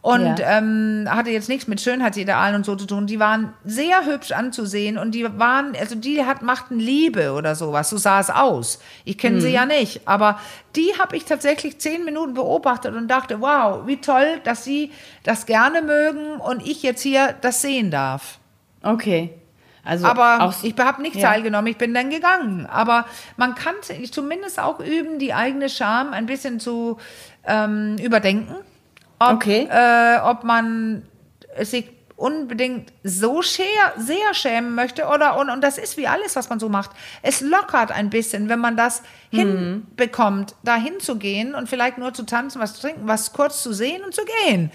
Und 0.08 0.40
Ja. 0.40 0.58
ähm, 0.58 1.06
hatte 1.10 1.32
jetzt 1.32 1.50
nichts 1.50 1.68
mit 1.68 1.82
Schönheitsidealen 1.82 2.56
und 2.56 2.66
so 2.66 2.78
zu 2.78 2.86
tun. 2.86 3.08
Die 3.08 3.20
waren 3.20 3.52
sehr 3.66 4.06
hübsch 4.06 4.32
anzusehen 4.32 4.98
und 4.98 5.12
die 5.12 5.26
waren, 5.38 5.74
also 5.78 5.96
die 5.96 6.24
hat, 6.24 6.42
machten 6.42 6.80
Liebe 6.80 7.34
oder 7.34 7.56
sowas. 7.56 7.90
So 7.90 7.98
sah 7.98 8.22
es 8.22 8.30
aus. 8.30 8.80
Ich 9.04 9.18
kenne 9.18 9.36
Mhm. 9.38 9.42
sie 9.42 9.50
ja 9.52 9.66
nicht, 9.66 10.08
aber 10.08 10.40
die 10.78 10.94
habe 10.98 11.18
ich 11.18 11.26
tatsächlich 11.26 11.80
zehn 11.80 12.06
Minuten 12.06 12.36
beobachtet 12.36 12.96
und 12.96 13.10
dachte, 13.10 13.42
wow, 13.42 13.86
wie 13.86 13.98
toll, 14.00 14.40
dass 14.46 14.64
sie 14.64 14.92
das 15.24 15.46
gerne 15.46 15.82
mögen 15.82 16.38
und 16.40 16.66
ich 16.66 16.84
jetzt 16.84 17.02
hier 17.02 17.36
das 17.42 17.62
sehen 17.62 17.92
darf. 17.92 18.40
Okay. 18.84 19.34
Also 19.84 20.06
Aber 20.06 20.42
auch, 20.42 20.64
ich 20.64 20.76
habe 20.78 21.02
nicht 21.02 21.16
Ja. 21.18 21.30
teilgenommen, 21.32 21.68
ich 21.68 21.78
bin 21.78 21.94
dann 21.94 22.10
gegangen. 22.10 22.66
Aber 22.66 23.06
man 23.36 23.56
kann 23.56 23.76
zumindest 24.12 24.58
auch 24.58 24.80
üben, 24.80 25.20
die 25.20 25.34
eigene 25.34 25.68
Scham 25.68 26.14
ein 26.14 26.28
bisschen 26.28 26.62
zu 26.62 26.98
ähm, 27.46 27.98
überdenken. 28.02 28.56
Ob, 29.20 29.34
Okay. 29.34 29.68
äh, 29.72 30.20
ob 30.22 30.44
man 30.44 31.04
sich 31.62 31.90
unbedingt 32.18 32.92
so 33.04 33.44
sehr, 33.44 33.66
sehr 33.98 34.34
schämen 34.34 34.74
möchte 34.74 35.06
oder 35.06 35.38
und, 35.38 35.52
und 35.52 35.62
das 35.64 35.78
ist 35.78 35.98
wie 35.98 36.08
alles, 36.08 36.36
was 36.36 36.50
man 36.50 36.60
so 36.60 36.68
macht. 36.68 36.90
Es 37.22 37.42
lockert 37.42 37.92
ein 37.92 38.10
bisschen, 38.10 38.50
wenn 38.50 38.60
man 38.60 38.76
das 38.76 39.04
hinbekommt, 39.30 40.56
da 40.64 40.76
hinzugehen 40.78 41.54
und 41.54 41.70
vielleicht 41.70 42.00
nur 42.00 42.14
zu 42.16 42.24
tanzen, 42.24 42.60
was 42.60 42.74
zu 42.74 42.82
trinken, 42.82 43.08
was 43.08 43.34
kurz 43.34 43.62
zu 43.62 43.72
sehen 43.72 44.04
und 44.04 44.16
zu 44.16 44.22
gehen. 44.48 44.72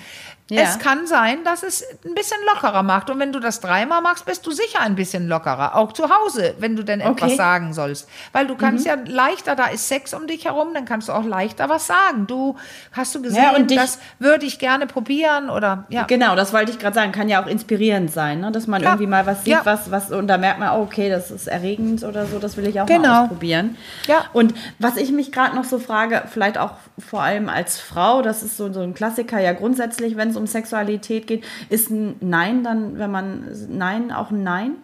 Ja. 0.50 0.62
Es 0.62 0.78
kann 0.78 1.06
sein, 1.06 1.44
dass 1.44 1.62
es 1.62 1.82
ein 2.04 2.14
bisschen 2.14 2.36
lockerer 2.52 2.82
macht. 2.82 3.08
Und 3.08 3.18
wenn 3.18 3.32
du 3.32 3.40
das 3.40 3.60
dreimal 3.60 4.02
machst, 4.02 4.26
bist 4.26 4.46
du 4.46 4.50
sicher 4.50 4.80
ein 4.80 4.96
bisschen 4.96 5.26
lockerer. 5.26 5.76
Auch 5.76 5.92
zu 5.92 6.10
Hause, 6.10 6.54
wenn 6.58 6.76
du 6.76 6.82
denn 6.82 7.00
etwas 7.00 7.12
Okay. 7.22 7.32
Mhm. 7.32 7.36
sagen 7.36 7.72
sollst. 7.72 8.08
Weil 8.32 8.46
du 8.46 8.54
kannst 8.56 8.84
ja 8.84 8.96
leichter, 9.06 9.56
da 9.56 9.66
ist 9.68 9.88
Sex 9.88 10.12
um 10.12 10.26
dich 10.26 10.44
herum, 10.44 10.74
dann 10.74 10.84
kannst 10.84 11.08
du 11.08 11.12
auch 11.12 11.24
leichter 11.24 11.70
was 11.70 11.86
sagen. 11.86 12.26
Du, 12.26 12.56
hast 12.92 13.14
du 13.14 13.22
gesehen, 13.22 13.42
Ja, 13.42 13.56
und 13.56 13.70
dich- 13.70 13.78
das 13.78 13.98
würde 14.18 14.44
ich 14.44 14.58
gerne 14.58 14.86
probieren 14.86 15.48
oder, 15.48 15.84
ja. 15.88 16.02
Genau, 16.04 16.36
das 16.36 16.52
wollte 16.52 16.70
ich 16.72 16.78
gerade 16.78 16.94
sagen. 16.94 17.12
Kann 17.12 17.28
ja 17.30 17.42
auch 17.42 17.46
inspirierend 17.46 18.12
sein, 18.12 18.40
ne? 18.40 18.52
dass 18.52 18.66
man 18.66 18.80
Klar. 18.82 18.94
irgendwie 18.94 19.06
mal 19.08 19.24
was 19.24 19.44
sieht, 19.44 19.54
Ja. 19.54 19.60
was, 19.64 19.90
was, 19.90 20.10
und 20.10 20.26
da 20.26 20.36
merkt 20.36 20.58
man, 20.60 20.76
oh, 20.78 20.82
okay, 20.82 21.08
das 21.08 21.30
ist 21.30 21.46
erregend 21.46 22.02
oder 22.04 22.26
so, 22.26 22.38
das 22.38 22.56
will 22.58 22.66
ich 22.66 22.78
auch 22.80 22.86
Genau. 22.86 23.08
mal 23.08 23.22
ausprobieren. 23.22 23.76
Ja. 24.06 24.24
Und 24.34 24.52
was 24.78 24.96
ich 24.96 25.12
mich 25.12 25.32
gerade 25.32 25.54
noch 25.56 25.64
so 25.64 25.78
frage, 25.78 26.24
vielleicht 26.30 26.58
auch 26.58 26.72
vor 26.98 27.22
allem 27.22 27.48
als 27.48 27.78
Frau, 27.80 28.20
das 28.20 28.42
ist 28.42 28.56
so, 28.58 28.70
so 28.72 28.80
ein 28.82 28.92
Klassiker 28.92 29.38
ja 29.40 29.52
grundsätzlich, 29.52 30.16
wenn 30.16 30.31
es 30.32 30.36
um 30.36 30.46
Sexualität 30.46 31.26
geht, 31.26 31.44
ist 31.68 31.90
ein 31.90 32.16
Nein 32.20 32.64
dann, 32.64 32.98
wenn 32.98 33.10
man 33.10 33.46
Nein 33.68 34.10
auch 34.12 34.30
ein 34.30 34.42
Nein? 34.42 34.74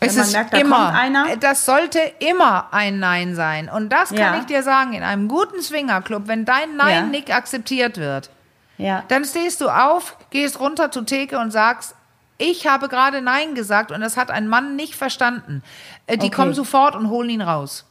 Wenn 0.00 0.10
Es 0.10 0.16
man 0.16 0.24
ist 0.26 0.32
merkt, 0.32 0.52
da 0.52 0.58
immer, 0.58 0.92
das 1.40 1.64
sollte 1.64 1.98
immer 2.20 2.68
ein 2.72 2.98
Nein 3.00 3.34
sein. 3.34 3.68
Und 3.68 3.88
das 3.90 4.10
kann 4.10 4.18
Ja. 4.18 4.38
ich 4.38 4.44
dir 4.44 4.62
sagen, 4.62 4.92
in 4.92 5.02
einem 5.02 5.26
guten 5.28 5.62
Swingerclub, 5.62 6.28
wenn 6.28 6.44
dein 6.44 6.76
Nein 6.76 6.94
Ja. 6.94 7.02
nicht 7.02 7.34
akzeptiert 7.34 7.96
wird, 7.96 8.30
Ja. 8.76 9.02
dann 9.08 9.24
stehst 9.24 9.60
du 9.60 9.68
auf, 9.70 10.16
gehst 10.30 10.60
runter 10.60 10.90
zur 10.92 11.06
Theke 11.06 11.38
und 11.38 11.50
sagst, 11.50 11.94
ich 12.36 12.68
habe 12.68 12.88
gerade 12.88 13.22
Nein 13.22 13.54
gesagt 13.56 13.90
und 13.90 14.00
das 14.00 14.16
hat 14.16 14.30
ein 14.30 14.46
Mann 14.46 14.76
nicht 14.76 14.94
verstanden. 14.94 15.62
Äh, 16.06 16.18
Die 16.18 16.26
Okay. 16.26 16.36
kommen 16.36 16.54
sofort 16.54 16.94
und 16.94 17.08
holen 17.08 17.30
ihn 17.30 17.42
raus. 17.42 17.84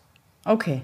Okay. 0.45 0.83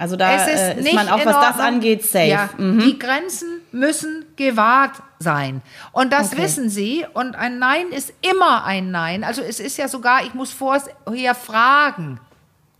Also 0.00 0.16
da 0.16 0.34
ist 0.34 0.48
äh, 0.48 0.80
ist 0.80 0.92
man 0.94 1.08
auch, 1.08 1.24
was 1.24 1.36
das 1.36 1.58
angeht, 1.60 2.02
safe. 2.04 2.24
Ja, 2.26 2.48
Mhm. 2.56 2.78
Die 2.80 2.98
Grenzen 2.98 3.60
müssen 3.70 4.24
gewahrt 4.36 4.96
sein. 5.18 5.60
Und 5.92 6.12
das 6.12 6.32
Okay. 6.32 6.42
wissen 6.42 6.70
sie. 6.70 7.04
Und 7.12 7.36
ein 7.36 7.58
Nein 7.58 7.88
ist 7.92 8.12
immer 8.22 8.64
ein 8.64 8.90
Nein. 8.90 9.22
Also 9.24 9.42
es 9.42 9.60
ist 9.60 9.76
ja 9.76 9.88
sogar, 9.88 10.24
ich 10.24 10.32
muss 10.32 10.52
vorher 10.52 11.34
fragen. 11.34 12.18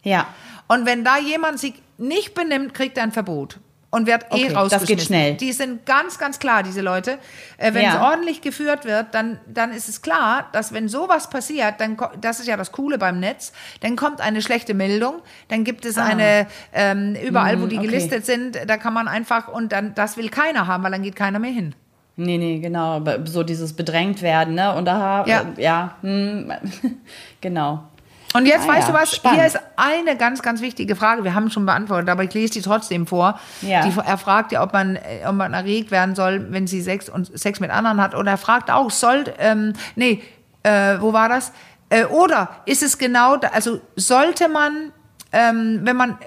Ja. 0.03 0.27
Und 0.67 0.87
wenn 0.87 1.05
da 1.05 1.19
jemand 1.19 1.61
sich 1.61 1.75
nicht 1.99 2.33
benimmt, 2.35 2.73
kriegt 2.73 2.97
er 2.97 3.03
ein 3.05 3.13
Verbot. 3.13 3.59
Und 3.93 4.07
wird 4.07 4.27
Okay, 4.31 4.43
eh 4.45 4.49
das 4.49 4.57
rausgeschmissen. 4.57 4.87
geht 4.97 5.03
schnell. 5.07 5.35
Die 5.35 5.53
sind 5.53 5.85
ganz, 5.85 6.17
ganz 6.19 6.39
klar, 6.39 6.63
diese 6.63 6.81
Leute. 6.81 7.19
Äh, 7.59 7.75
wenn 7.75 7.83
Ja. 7.83 7.97
es 7.97 8.01
ordentlich 8.01 8.41
geführt 8.41 8.85
wird, 8.85 9.07
dann, 9.13 9.41
dann 9.47 9.73
ist 9.73 9.89
es 9.89 10.01
klar, 10.01 10.47
dass 10.53 10.73
wenn 10.73 10.89
sowas 10.89 11.29
passiert, 11.29 11.81
dann, 11.81 11.97
das 12.21 12.39
ist 12.39 12.47
ja 12.47 12.57
das 12.57 12.71
Coole 12.71 12.99
beim 12.99 13.19
Netz, 13.19 13.53
dann 13.81 13.97
kommt 13.97 14.21
eine 14.21 14.43
schlechte 14.43 14.75
Meldung, 14.75 15.17
dann 15.49 15.65
gibt 15.65 15.85
es 15.85 15.99
eine, 15.99 16.47
ähm, 16.73 17.17
überall, 17.17 17.61
wo 17.61 17.67
die 17.67 17.79
Ah. 17.79 17.81
Hm, 17.81 17.89
okay. 17.89 17.97
gelistet 17.97 18.27
sind, 18.27 18.59
da 18.65 18.77
kann 18.77 18.95
man 18.95 19.09
einfach, 19.09 19.49
und 19.49 19.73
dann, 19.73 19.93
das 19.97 20.17
will 20.17 20.29
keiner 20.29 20.69
haben, 20.69 20.85
weil 20.85 20.93
dann 20.93 21.03
geht 21.03 21.17
keiner 21.17 21.41
mehr 21.41 21.51
hin. 21.53 21.75
Nee, 22.15 22.39
nee, 22.39 22.59
genau. 22.61 22.97
aber 22.97 23.27
So 23.27 23.43
dieses 23.43 23.73
bedrängt 23.73 24.23
werden, 24.23 24.55
ne? 24.55 24.73
Und 24.75 24.85
da, 24.85 25.25
Ja. 25.27 25.43
ja, 25.43 25.45
ja 25.57 25.97
hm, 26.03 26.53
genau. 27.41 27.85
Und 28.33 28.47
jetzt 28.47 28.69
Ah 28.69 28.75
weißt 28.75 28.89
ja, 28.89 28.95
du 28.95 29.01
was? 29.01 29.17
spannend. 29.17 29.39
Hier 29.41 29.47
ist 29.49 29.59
eine 29.81 30.17
ganz, 30.17 30.43
ganz 30.43 30.61
wichtige 30.61 30.95
Frage. 30.97 31.25
Wir 31.25 31.35
haben 31.35 31.51
schon 31.51 31.67
beantwortet, 31.67 32.09
aber 32.09 32.25
ich 32.25 32.35
lese 32.35 32.53
die 32.55 32.63
trotzdem 32.63 33.07
vor. 33.07 33.41
Ja. 33.63 33.87
Die, 33.87 33.93
er 33.99 34.19
fragt 34.19 34.53
ja, 34.53 34.63
ob 34.63 34.73
man, 34.73 34.97
äh, 34.97 35.27
ob 35.27 35.35
man 35.35 35.55
erregt 35.55 35.91
werden 35.91 36.15
soll, 36.15 36.47
wenn 36.51 36.67
sie 36.67 36.83
Sex 36.83 37.09
und 37.09 37.39
Sex 37.39 37.61
mit 37.61 37.71
anderen 37.71 38.01
hat. 38.01 38.15
Oder 38.15 38.33
er 38.33 38.39
fragt 38.39 38.71
auch, 38.71 38.91
soll, 38.91 39.25
ähm, 39.39 39.73
nee, 39.97 40.23
äh, 40.63 40.97
wo 41.01 41.13
war 41.13 41.29
das? 41.29 41.53
Äh, 41.89 42.05
oder 42.05 42.51
ist 42.67 42.83
es 42.83 42.99
genau, 42.99 43.37
da, 43.37 43.49
also 43.49 43.81
sollte 43.97 44.49
man, 44.49 44.93
ähm, 45.33 45.81
wenn 45.83 45.97
man, 45.97 46.19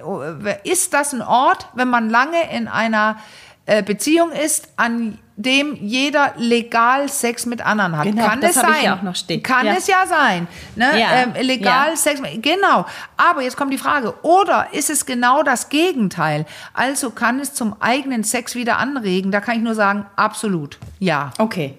äh, 0.45 0.69
ist 0.69 0.93
das 0.93 1.13
ein 1.13 1.21
Ort, 1.21 1.67
wenn 1.73 1.89
man 1.89 2.09
lange 2.09 2.51
in 2.51 2.67
einer 2.67 3.17
Beziehung 3.65 4.31
ist, 4.31 4.67
an 4.75 5.19
dem 5.35 5.75
jeder 5.75 6.33
legal 6.37 7.09
Sex 7.09 7.45
mit 7.45 7.65
anderen 7.65 7.97
hat. 7.97 8.03
Genau, 8.05 8.27
Kann 8.27 8.39
das 8.41 8.51
es 8.57 8.61
sein? 8.61 8.71
ich 8.77 8.83
ja 8.83 8.95
auch 8.97 9.01
noch 9.01 9.15
stehen. 9.15 9.41
Kann 9.41 9.65
Ja. 9.65 9.73
es 9.77 9.87
ja 9.87 10.05
sein. 10.05 10.47
Ne? 10.75 10.99
Ja, 10.99 11.07
Ähm, 11.13 11.33
legal 11.41 11.89
ja. 11.91 11.95
Sex, 11.95 12.21
genau. 12.41 12.85
Aber 13.17 13.41
jetzt 13.41 13.57
kommt 13.57 13.73
die 13.73 13.77
Frage, 13.79 14.13
oder 14.21 14.67
ist 14.73 14.89
es 14.91 15.05
genau 15.05 15.41
das 15.41 15.69
Gegenteil? 15.69 16.45
Also 16.73 17.09
kann 17.09 17.39
es 17.39 17.53
zum 17.53 17.75
eigenen 17.81 18.23
Sex 18.23 18.53
wieder 18.53 18.77
anregen? 18.77 19.31
Da 19.31 19.39
kann 19.41 19.55
ich 19.55 19.63
nur 19.63 19.75
sagen, 19.75 20.05
absolut, 20.15 20.77
ja. 20.99 21.31
Okay. 21.39 21.75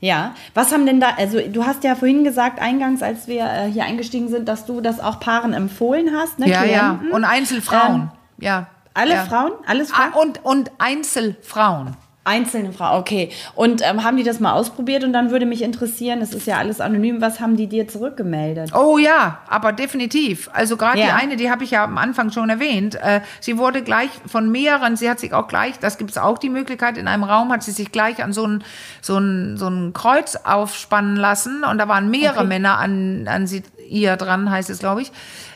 Ja, 0.00 0.34
was 0.54 0.72
haben 0.72 0.86
denn 0.86 1.00
da, 1.00 1.08
also 1.16 1.40
du 1.40 1.64
hast 1.66 1.82
ja 1.82 1.94
vorhin 1.94 2.22
gesagt, 2.22 2.60
eingangs, 2.60 3.02
als 3.02 3.26
wir 3.28 3.44
äh, 3.44 3.70
hier 3.70 3.84
eingestiegen 3.84 4.28
sind, 4.28 4.46
dass 4.46 4.64
du 4.66 4.80
das 4.80 5.00
auch 5.00 5.20
Paaren 5.20 5.52
empfohlen 5.52 6.10
hast, 6.16 6.38
ne? 6.38 6.48
Ja, 6.48 6.64
ja. 6.64 6.78
Klienten. 6.90 7.10
Und 7.12 7.24
Einzelfrauen. 7.24 8.02
Ähm, 8.02 8.08
ja. 8.38 8.66
Alle 8.96 9.14
ja. 9.14 9.24
Frauen? 9.24 9.52
Alles 9.66 9.92
Ah, 9.92 10.10
Frauen? 10.10 10.28
und, 10.28 10.44
und 10.44 10.70
Einzelfrauen. 10.78 11.96
Einzelne 12.28 12.72
Frau, 12.72 12.98
okay. 12.98 13.30
Und 13.54 13.82
ähm, 13.88 14.02
haben 14.02 14.16
die 14.16 14.24
das 14.24 14.40
mal 14.40 14.52
ausprobiert 14.54 15.04
und 15.04 15.12
dann 15.12 15.30
würde 15.30 15.46
mich 15.46 15.62
interessieren, 15.62 16.20
es 16.20 16.34
ist 16.34 16.44
ja 16.48 16.56
alles 16.56 16.80
anonym, 16.80 17.20
was 17.20 17.38
haben 17.38 17.56
die 17.56 17.68
dir 17.68 17.86
zurückgemeldet? 17.86 18.72
Oh 18.74 18.98
ja, 18.98 19.38
aber 19.46 19.72
definitiv. 19.72 20.50
Also 20.52 20.76
gerade 20.76 20.98
Ja. 20.98 21.06
die 21.06 21.12
eine, 21.12 21.36
die 21.36 21.52
habe 21.52 21.62
ich 21.62 21.70
ja 21.70 21.84
am 21.84 21.96
Anfang 21.98 22.32
schon 22.32 22.50
erwähnt. 22.50 22.96
Äh, 22.96 23.20
sie 23.38 23.58
wurde 23.58 23.82
gleich 23.82 24.10
von 24.26 24.50
mehreren, 24.50 24.96
sie 24.96 25.08
hat 25.08 25.20
sich 25.20 25.32
auch 25.34 25.46
gleich, 25.46 25.78
das 25.78 25.98
gibt 25.98 26.10
es 26.10 26.18
auch 26.18 26.38
die 26.38 26.50
Möglichkeit, 26.50 26.98
in 26.98 27.06
einem 27.06 27.22
Raum 27.22 27.52
hat 27.52 27.62
sie 27.62 27.70
sich 27.70 27.92
gleich 27.92 28.20
an 28.24 28.32
so 28.32 28.44
ein, 28.44 28.64
so 29.00 29.18
ein, 29.18 29.56
so 29.56 29.68
ein 29.68 29.92
Kreuz 29.92 30.34
aufspannen 30.34 31.14
lassen 31.14 31.62
und 31.62 31.78
da 31.78 31.86
waren 31.86 32.10
mehrere 32.10 32.38
Okay. 32.40 32.48
Männer 32.48 32.78
an, 32.78 33.28
an 33.28 33.46
sie, 33.46 33.62
ihr 33.88 34.16
dran, 34.16 34.50
heißt 34.50 34.68
es, 34.68 34.80
glaube 34.80 35.02
ich. 35.02 35.12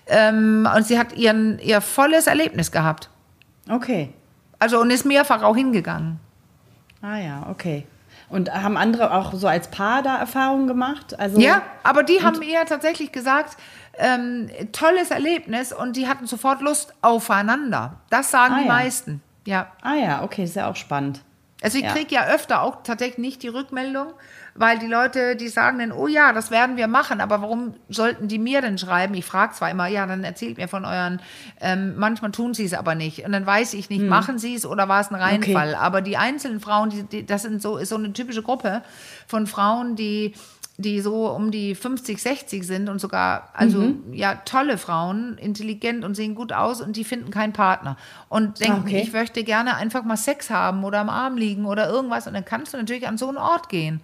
Ähm, 0.07 0.69
und 0.73 0.87
sie 0.87 1.01
hat 1.01 1.15
ihren, 1.17 1.59
ihr 1.59 1.81
volles 1.81 2.29
Erlebnis 2.29 2.71
gehabt. 2.71 3.11
Okay. 3.71 4.13
Also 4.59 4.81
und 4.81 4.91
ist 4.91 5.05
mehrfach 5.07 5.43
auch 5.43 5.57
hingegangen. 5.57 6.19
Ah 7.03 7.17
ja, 7.19 7.47
okay. 7.51 7.87
Und 8.29 8.53
haben 8.53 8.77
andere 8.77 9.13
auch 9.15 9.33
so 9.35 9.49
als 9.49 9.69
Paar 9.71 10.03
da 10.03 10.17
Erfahrungen 10.19 10.67
gemacht? 10.67 11.19
Also, 11.19 11.41
Ja, 11.41 11.63
aber 11.83 12.03
die 12.03 12.23
haben 12.23 12.43
eher 12.43 12.65
tatsächlich 12.67 13.11
gesagt, 13.11 13.57
ähm, 13.97 14.49
tolles 14.73 15.11
Erlebnis 15.11 15.73
und 15.73 15.97
die 15.97 16.07
hatten 16.09 16.27
sofort 16.27 16.61
Lust 16.61 16.95
aufeinander. 17.03 17.95
Das 18.11 18.31
sagen 18.31 18.55
Ah, 18.55 18.59
die 18.59 18.67
ja. 18.67 18.73
meisten. 18.73 19.23
Ja. 19.47 19.73
Ah 19.83 19.95
ja, 19.95 20.23
okay, 20.23 20.45
ist 20.45 20.55
ja 20.57 20.71
auch 20.71 20.77
spannend. 20.77 21.23
Also 21.63 21.79
ich 21.79 21.85
Ja. 21.85 21.93
kriege 21.93 22.15
ja 22.15 22.27
öfter 22.29 22.63
auch 22.63 22.83
tatsächlich 22.85 23.19
nicht 23.19 23.43
die 23.43 23.49
Rückmeldung, 23.49 24.09
weil 24.55 24.79
die 24.79 24.87
Leute, 24.87 25.37
die 25.37 25.49
sagen 25.49 25.79
dann, 25.79 25.93
oh 25.93 26.07
ja, 26.07 26.33
das 26.33 26.51
werden 26.51 26.77
wir 26.77 26.87
machen, 26.89 27.21
aber 27.21 27.43
warum 27.43 27.75
sollten 27.89 28.29
die 28.29 28.39
mir 28.39 28.61
denn 28.61 28.79
schreiben? 28.79 29.15
Ich 29.15 29.25
frage 29.25 29.55
zwar 29.55 29.71
immer, 29.71 29.87
ja, 29.87 30.07
dann 30.07 30.25
erzählt 30.25 30.59
mir 30.59 30.69
von 30.69 30.85
euren, 30.85 31.21
ähm, 31.61 31.95
manchmal 31.97 32.31
tun 32.33 32.55
sie 32.55 32.65
es 32.65 32.75
aber 32.75 32.95
nicht. 32.95 33.25
Und 33.25 33.33
dann 33.33 33.47
weiß 33.47 33.75
ich 33.75 33.91
nicht, 33.91 34.03
machen 34.03 34.39
sie 34.39 34.55
es 34.55 34.67
oder 34.67 34.89
war 34.89 35.01
es 35.01 35.11
ein 35.11 35.17
Reinfall? 35.17 35.75
Aber 35.75 36.03
die 36.03 36.17
einzelnen 36.17 36.61
Frauen, 36.61 36.91
die, 36.91 37.03
die, 37.05 37.27
das 37.27 37.43
sind 37.43 37.63
so, 37.63 37.77
ist 37.77 37.91
so 37.91 37.97
eine 37.97 38.13
typische 38.13 38.43
Gruppe 38.43 38.83
von 39.27 39.47
Frauen, 39.47 39.97
die 39.97 40.35
die 40.81 41.01
so 41.01 41.29
um 41.29 41.51
die 41.51 41.75
50, 41.75 42.21
60 42.21 42.67
sind 42.67 42.89
und 42.89 43.01
sogar, 43.01 43.51
also 43.53 43.95
ja, 44.13 44.37
tolle 44.47 44.79
Frauen, 44.79 45.37
intelligent 45.37 46.05
und 46.05 46.15
sehen 46.15 46.35
gut 46.35 46.53
aus 46.53 46.81
und 46.81 46.97
die 46.97 47.05
finden 47.05 47.31
keinen 47.31 47.53
Partner. 47.53 47.97
Und 48.29 48.61
denken, 48.61 48.79
Ah, 48.79 48.87
okay. 48.87 49.01
ich 49.03 49.13
möchte 49.13 49.45
gerne 49.45 49.77
einfach 49.77 50.05
mal 50.05 50.17
Sex 50.17 50.49
haben 50.49 50.83
oder 50.85 51.01
am 51.01 51.11
Arm 51.11 51.37
liegen 51.37 51.67
oder 51.67 51.89
irgendwas. 51.91 52.27
Und 52.27 52.33
dann 52.35 52.45
kannst 52.45 52.73
du 52.73 52.79
natürlich 52.79 53.07
an 53.07 53.19
so 53.19 53.29
einen 53.29 53.37
Ort 53.37 53.69
gehen. 53.69 54.01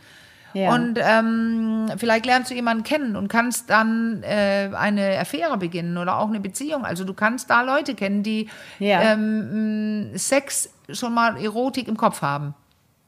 Ja. 0.57 0.75
Und 0.75 0.99
ähm, 1.03 1.87
vielleicht 1.99 2.25
lernst 2.25 2.51
du 2.51 2.55
jemanden 2.55 2.83
kennen 2.83 3.15
und 3.15 3.29
kannst 3.29 3.69
dann 3.69 4.23
äh, 4.23 4.71
eine 4.75 5.19
Affäre 5.19 5.59
beginnen 5.59 5.99
oder 5.99 6.19
auch 6.19 6.29
eine 6.29 6.41
Beziehung. 6.41 6.85
Also 6.87 7.05
du 7.05 7.13
kannst 7.13 7.51
da 7.51 7.61
Leute 7.61 7.95
kennen, 7.95 8.23
die 8.23 8.49
Ja. 8.79 9.03
ähm, 9.03 10.11
Sex 10.15 10.71
schon 10.91 11.13
mal 11.13 11.37
Erotik 11.37 11.89
im 11.89 11.99
Kopf 11.99 12.23
haben. 12.23 12.55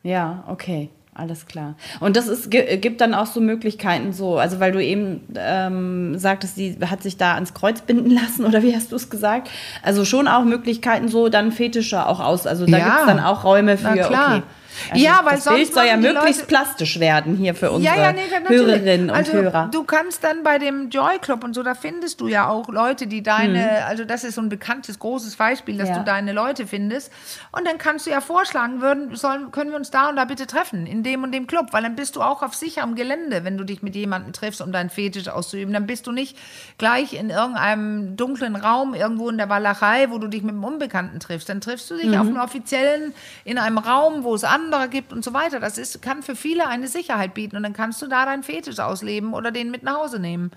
Ja, 0.03 0.44
okay. 0.46 0.90
Alles 1.14 1.46
klar. 1.46 1.74
Und 1.99 2.16
das 2.16 2.28
ist, 2.28 2.49
gi- 2.49 2.76
gibt 2.76 3.01
dann 3.01 3.12
auch 3.12 3.26
so 3.26 3.40
Möglichkeiten 3.40 4.12
so, 4.12 4.38
also 4.38 4.61
weil 4.61 4.70
du 4.70 4.80
eben 4.84 5.22
ähm, 5.34 6.16
sagtest, 6.16 6.55
sie 6.55 6.78
hat 6.88 7.03
sich 7.03 7.16
da 7.16 7.34
ans 7.34 7.55
Kreuz 7.55 7.80
binden 7.80 8.11
lassen 8.22 8.44
oder 8.44 8.62
wie 8.62 8.72
hast 8.76 8.92
du 8.92 8.96
es 8.96 9.11
gesagt? 9.11 9.51
Also 9.82 10.05
schon 10.05 10.28
auch 10.28 10.44
Möglichkeiten 10.44 11.09
so 11.09 11.28
dann 11.28 11.51
Fetische 11.51 12.07
auch 12.07 12.20
aus. 12.20 12.46
Also 12.46 12.66
da 12.66 12.78
Ja. 12.78 12.84
gibt 12.84 12.99
es 13.01 13.07
dann 13.07 13.18
auch 13.20 13.42
Räume 13.42 13.76
für, 13.78 13.94
Na 13.96 14.07
klar. 14.07 14.36
okay. 14.36 14.42
Also 14.91 15.05
Ja, 15.05 15.20
weil 15.24 15.35
das 15.37 15.45
sonst 15.45 15.57
Bild 15.57 15.74
soll 15.74 15.85
ja 15.87 15.97
möglichst 15.97 16.41
Leute- 16.43 16.47
plastisch 16.47 17.01
werden 17.01 17.37
hier 17.37 17.55
für 17.55 17.70
unsere 17.70 17.97
ja, 17.97 18.03
ja, 18.03 18.12
nee. 18.12 18.20
Hörerinnen 18.49 19.11
und 19.11 19.16
also, 19.16 19.33
Hörer. 19.33 19.68
Du 19.72 19.85
kannst 19.85 20.24
dann 20.24 20.43
bei 20.43 20.59
dem 20.59 20.91
Joy 20.91 21.18
Club 21.20 21.45
und 21.45 21.55
so, 21.55 21.62
da 21.62 21.74
findest 21.74 22.20
du 22.20 22.29
ja 22.29 22.49
auch 22.49 22.68
Leute, 22.68 23.07
die 23.07 23.22
deine, 23.22 23.62
Hm. 23.79 23.85
also 23.87 24.05
das 24.05 24.24
ist 24.24 24.35
so 24.37 24.41
ein 24.41 24.49
bekanntes, 24.49 24.99
großes 24.99 25.37
Beispiel, 25.37 25.79
dass 25.79 25.89
Ja. 25.91 25.99
du 25.99 26.05
deine 26.05 26.33
Leute 26.33 26.66
findest. 26.66 27.12
Und 27.53 27.66
dann 27.66 27.79
kannst 27.79 28.07
du 28.07 28.11
ja 28.11 28.20
vorschlagen, 28.20 28.81
würden, 28.81 29.14
sollen, 29.16 29.51
können 29.51 29.70
wir 29.70 29.76
uns 29.76 29.91
da 29.91 30.09
und 30.09 30.16
da 30.16 30.24
bitte 30.24 30.47
treffen, 30.47 30.87
in 30.87 31.03
dem 31.03 31.22
und 31.22 31.33
dem 31.33 31.47
Club, 31.47 31.68
weil 31.72 31.83
dann 31.83 31.97
bist 31.97 32.16
du 32.16 32.22
auch 32.22 32.43
auf 32.43 32.55
sicherem 32.55 32.95
Gelände, 32.95 33.45
wenn 33.45 33.57
du 33.59 33.64
dich 33.64 33.83
mit 33.83 33.95
jemandem 33.95 34.33
triffst, 34.33 34.61
um 34.61 34.72
deinen 34.72 34.91
Fetisch 34.91 35.29
auszuüben. 35.29 35.72
Dann 35.74 35.87
bist 35.87 36.07
du 36.07 36.12
nicht 36.12 36.37
gleich 36.79 37.14
in 37.14 37.31
irgendeinem 37.31 38.16
dunklen 38.16 38.57
Raum, 38.57 38.95
irgendwo 38.95 39.29
in 39.31 39.39
der 39.39 39.49
Walachei, 39.49 40.07
wo 40.11 40.18
du 40.18 40.29
dich 40.29 40.43
mit 40.43 40.53
einem 40.55 40.64
Unbekannten 40.64 41.20
triffst. 41.20 41.49
Dann 41.49 41.61
triffst 41.61 41.91
du 41.91 41.97
dich 41.97 42.07
Mhm. 42.07 42.14
auf 42.14 42.26
einem 42.26 42.37
offiziellen, 42.41 43.14
in 43.45 43.59
einem 43.59 43.79
Raum, 43.79 44.24
wo 44.24 44.35
es 44.35 44.45
andere 44.69 44.89
gibt 44.89 45.12
und 45.12 45.25
so 45.25 45.33
weiter. 45.33 45.61
Das 45.61 45.79
ist, 45.79 46.03
kann 46.03 46.23
für 46.23 46.37
viele 46.37 46.66
eine 46.66 46.87
Sicherheit 46.87 47.35
bieten 47.35 47.57
und 47.57 47.62
dann 47.62 47.73
kannst 47.73 48.01
du 48.03 48.07
da 48.07 48.27
deinen 48.27 48.43
Fetisch 48.43 48.79
ausleben 48.79 49.33
oder 49.33 49.51
den 49.51 49.71
mit 49.71 49.83
nach 49.83 49.97
Hause 49.97 50.19
nehmen. 50.19 50.51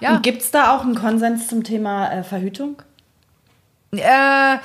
Ja. 0.00 0.16
Und 0.16 0.22
gibt 0.22 0.42
es 0.42 0.50
da 0.50 0.74
auch 0.74 0.82
einen 0.82 0.94
Konsens 0.94 1.48
zum 1.48 1.62
Thema 1.62 2.10
äh, 2.10 2.24
Verhütung? 2.24 2.82
Äh, 3.92 4.58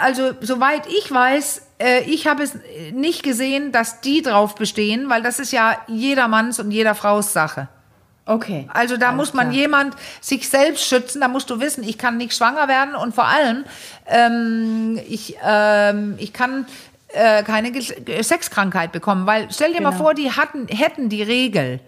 also, 0.00 0.32
soweit 0.40 0.86
ich 0.86 1.10
weiß, 1.10 1.66
äh, 1.78 2.02
ich 2.02 2.26
habe 2.26 2.42
es 2.42 2.58
nicht 2.92 3.22
gesehen, 3.22 3.72
dass 3.72 4.00
die 4.00 4.22
drauf 4.22 4.54
bestehen, 4.54 5.08
weil 5.08 5.22
das 5.22 5.38
ist 5.38 5.52
ja 5.52 5.76
jedermanns 5.86 6.60
und 6.60 6.70
jeder 6.70 6.94
Frau's 6.94 7.32
Sache. 7.32 7.68
Okay. 8.30 8.68
Also 8.72 8.96
da 8.96 9.08
Alles 9.08 9.16
muss 9.16 9.34
man 9.34 9.48
klar. 9.50 9.60
jemand 9.60 9.96
sich 10.20 10.48
selbst 10.48 10.86
schützen, 10.86 11.20
da 11.20 11.26
musst 11.26 11.50
du 11.50 11.58
wissen, 11.58 11.82
ich 11.82 11.98
kann 11.98 12.16
nicht 12.16 12.32
schwanger 12.32 12.68
werden 12.68 12.94
und 12.94 13.12
vor 13.12 13.26
allem, 13.26 13.64
ähm, 14.06 15.00
ich, 15.08 15.36
ähm, 15.42 16.14
ich 16.18 16.32
kann 16.32 16.66
äh, 17.12 17.42
keine 17.42 17.72
Ge- 17.72 18.22
Sexkrankheit 18.22 18.92
bekommen, 18.92 19.26
weil 19.26 19.48
stell 19.50 19.72
dir 19.72 19.80
mal 19.82 19.90
Genau. 19.90 20.02
vor, 20.02 20.14
die 20.14 20.30
hatten, 20.30 20.66
hätten 20.68 21.08
die 21.08 21.22
Regel. 21.22 21.80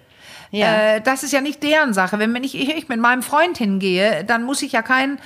Ja. 0.50 0.94
Äh, 0.96 1.00
das 1.00 1.22
ist 1.22 1.32
ja 1.32 1.40
nicht 1.40 1.62
deren 1.62 1.94
Sache. 1.94 2.18
Wenn 2.18 2.34
ich, 2.44 2.54
ich, 2.58 2.88
mit 2.88 3.00
meinem 3.00 3.22
Freund 3.22 3.56
hingehe, 3.58 4.24
dann 4.24 4.42
muss 4.44 4.60
ich 4.62 4.72
ja 4.72 4.82
kein 4.82 5.18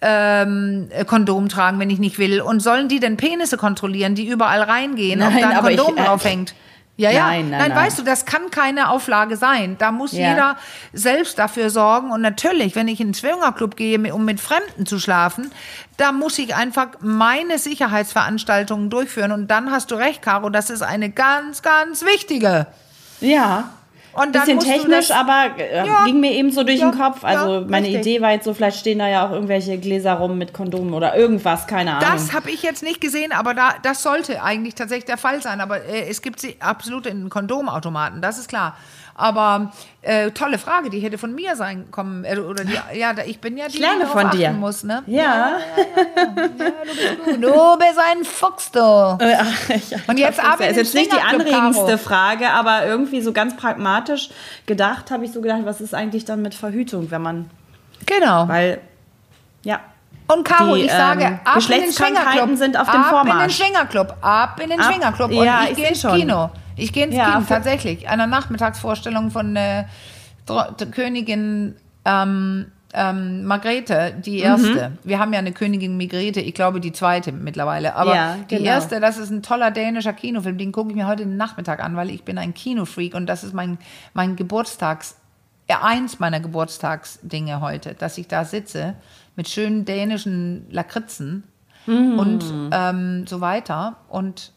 ähm, 0.00 0.88
Kondom 1.06 1.48
tragen, 1.48 1.78
wenn 1.78 1.90
ich 1.90 1.98
nicht 2.00 2.18
will. 2.18 2.40
Und 2.40 2.60
sollen 2.60 2.88
die 2.88 2.98
denn 2.98 3.16
Penisse 3.16 3.56
kontrollieren, 3.56 4.14
die 4.16 4.26
überall 4.26 4.62
reingehen, 4.62 5.22
ob 5.22 5.30
Nein, 5.32 5.42
da 5.42 5.48
ein 5.50 5.56
aber 5.56 5.70
ich- 5.70 5.78
Kondom 5.78 5.96
äh, 6.02 6.06
drauf 6.06 6.24
hängt? 6.24 6.54
Ja, 7.02 7.10
ja. 7.10 7.26
Nein, 7.26 7.50
nein, 7.50 7.68
nein. 7.68 7.76
weißt 7.76 7.98
du, 7.98 8.02
das 8.02 8.24
kann 8.24 8.50
keine 8.50 8.88
Auflage 8.90 9.36
sein. 9.36 9.76
Da 9.78 9.90
muss 9.90 10.12
Ja. 10.12 10.30
jeder 10.30 10.56
selbst 10.92 11.38
dafür 11.38 11.68
sorgen. 11.70 12.10
Und 12.12 12.20
natürlich, 12.20 12.76
wenn 12.76 12.86
ich 12.88 13.00
in 13.00 13.08
den 13.08 13.14
Swingerclub 13.14 13.76
gehe, 13.76 14.14
um 14.14 14.24
mit 14.24 14.40
Fremden 14.40 14.86
zu 14.86 14.98
schlafen, 14.98 15.50
da 15.96 16.12
muss 16.12 16.38
ich 16.38 16.54
einfach 16.54 16.88
meine 17.00 17.58
Sicherheitsveranstaltungen 17.58 18.88
durchführen. 18.90 19.32
Und 19.32 19.48
dann 19.48 19.70
hast 19.70 19.90
du 19.90 19.96
recht, 19.96 20.22
Caro, 20.22 20.48
das 20.48 20.70
ist 20.70 20.82
eine 20.82 21.10
ganz, 21.10 21.62
ganz 21.62 22.04
wichtige. 22.04 22.66
Ja. 23.20 23.70
Und 24.14 24.32
Bisschen 24.32 24.58
technisch, 24.58 25.08
das- 25.08 25.16
aber 25.16 25.58
äh, 25.58 25.86
Ja. 25.86 26.04
ging 26.04 26.20
mir 26.20 26.32
eben 26.32 26.50
so 26.52 26.64
durch 26.64 26.80
Ja, 26.80 26.90
den 26.90 26.98
Kopf. 26.98 27.24
Also 27.24 27.60
ja, 27.60 27.66
meine 27.66 27.86
richtig. 27.86 28.02
Idee 28.02 28.20
war 28.20 28.32
jetzt 28.32 28.44
so, 28.44 28.52
vielleicht 28.52 28.78
stehen 28.78 28.98
da 28.98 29.08
ja 29.08 29.26
auch 29.26 29.30
irgendwelche 29.30 29.78
Gläser 29.78 30.12
rum 30.14 30.36
mit 30.36 30.52
Kondomen 30.52 30.92
oder 30.92 31.16
irgendwas, 31.16 31.66
keine 31.66 31.96
Ahnung. 31.96 32.08
Das 32.12 32.34
habe 32.34 32.50
ich 32.50 32.62
jetzt 32.62 32.82
nicht 32.82 33.00
gesehen, 33.00 33.32
aber 33.32 33.54
da, 33.54 33.70
das 33.82 34.02
sollte 34.02 34.42
eigentlich 34.42 34.74
tatsächlich 34.74 35.06
der 35.06 35.16
Fall 35.18 35.40
sein. 35.40 35.60
Aber 35.62 35.82
äh, 35.84 36.08
es 36.10 36.20
gibt 36.20 36.40
sie 36.40 36.56
absolut 36.60 37.06
in 37.06 37.30
Kondomautomaten, 37.30 38.20
das 38.20 38.38
ist 38.38 38.48
klar. 38.48 38.76
Aber 39.14 39.72
äh, 40.00 40.30
tolle 40.30 40.58
Frage, 40.58 40.88
die 40.90 41.00
hätte 41.00 41.18
von 41.18 41.34
mir 41.34 41.54
sein 41.54 41.90
kommen. 41.90 42.24
Äh, 42.24 42.38
oder 42.38 42.64
die, 42.64 42.78
ja, 42.98 43.12
ich 43.26 43.40
bin 43.40 43.56
ja 43.56 43.68
die, 43.68 43.74
ich 43.74 43.80
lerne 43.80 44.04
die 44.04 44.10
von 44.10 44.30
dir. 44.30 44.50
muss, 44.52 44.84
ne? 44.84 45.02
Ja. 45.06 45.58
Du 47.26 47.78
bist 47.78 47.98
ein 47.98 48.24
Fuchs, 48.24 48.70
du. 48.72 48.80
Und 50.06 50.18
jetzt 50.18 50.40
ab 50.42 50.56
Das 50.58 50.70
ist 50.70 50.76
jetzt 50.76 50.94
nicht 50.94 51.12
die 51.12 51.20
anregendste. 51.20 51.98
Frage, 51.98 52.50
aber 52.50 52.86
irgendwie 52.86 53.20
so 53.20 53.32
ganz 53.32 53.56
pragmatisch 53.56 54.30
gedacht, 54.66 55.10
habe 55.10 55.24
ich 55.24 55.32
so 55.32 55.40
gedacht, 55.40 55.60
was 55.64 55.80
ist 55.80 55.94
eigentlich 55.94 56.24
dann 56.24 56.42
mit 56.42 56.54
Verhütung, 56.54 57.10
wenn 57.10 57.22
man, 57.22 57.50
Genau. 58.06 58.48
weil, 58.48 58.80
ja. 59.62 59.80
Und 60.28 60.44
Caro, 60.44 60.74
die, 60.76 60.82
ich 60.82 60.90
sage, 60.90 61.24
ähm, 61.24 61.40
ab 61.44 61.56
in 61.58 61.80
den 61.82 61.92
Schwingerclub. 61.92 62.56
sind 62.56 62.76
auf 62.78 62.88
dem 62.90 62.94
ab 62.94 62.96
in 62.96 63.02
den 63.02 63.10
Vormarsch. 63.34 63.56
Schwingerclub. 63.56 64.16
Ab 64.22 64.60
in 64.62 64.70
den 64.70 64.82
Schwingerclub. 64.82 65.30
Und 65.30 65.44
ja, 65.44 65.64
ich 65.64 65.70
ich 65.70 65.76
gehe 65.76 65.88
ins 65.88 66.00
schon. 66.00 66.18
Kino. 66.18 66.50
Ich 66.76 66.92
gehe 66.92 67.04
ins 67.06 67.14
Ja, 67.14 67.32
Kino, 67.34 67.44
tatsächlich. 67.48 68.08
Einer 68.08 68.26
Nachmittagsvorstellung 68.26 69.30
von 69.30 69.56
äh, 69.56 69.84
Königin 70.90 71.76
ähm, 72.04 72.66
ähm, 72.94 73.44
Margrethe, 73.44 74.12
die 74.24 74.38
Mhm. 74.38 74.42
erste. 74.44 74.92
Wir 75.02 75.18
haben 75.18 75.32
ja 75.32 75.38
eine 75.38 75.52
Königin 75.52 75.96
Margrethe, 75.96 76.40
ich 76.40 76.52
glaube 76.54 76.78
die 76.80 76.92
zweite 76.92 77.32
mittlerweile. 77.32 77.94
Aber 77.96 78.14
Ja, 78.14 78.36
die 78.50 78.56
genau. 78.56 78.66
erste, 78.68 79.00
das 79.00 79.16
ist 79.16 79.30
ein 79.30 79.42
toller 79.42 79.70
dänischer 79.70 80.12
Kinofilm. 80.12 80.58
Den 80.58 80.72
gucke 80.72 80.90
ich 80.90 80.96
mir 80.96 81.06
heute 81.06 81.24
den 81.24 81.36
Nachmittag 81.38 81.82
an, 81.82 81.96
weil 81.96 82.10
ich 82.10 82.24
bin 82.24 82.36
ein 82.38 82.52
Kinofreak 82.52 83.14
und 83.14 83.26
das 83.26 83.44
ist 83.44 83.54
mein, 83.54 83.78
mein 84.12 84.36
Geburtstags, 84.36 85.16
ja, 85.70 85.80
eins 85.82 86.18
meiner 86.18 86.40
Geburtstagsdinge 86.40 87.60
heute, 87.62 87.94
dass 87.94 88.18
ich 88.18 88.28
da 88.28 88.44
sitze 88.44 88.94
mit 89.36 89.48
schönen 89.48 89.84
dänischen 89.84 90.66
Lakritzen 90.70 91.44
Mhm. 91.86 92.18
und 92.18 92.44
ähm, 92.72 93.26
so 93.26 93.40
weiter. 93.40 93.96
Und 94.08 94.52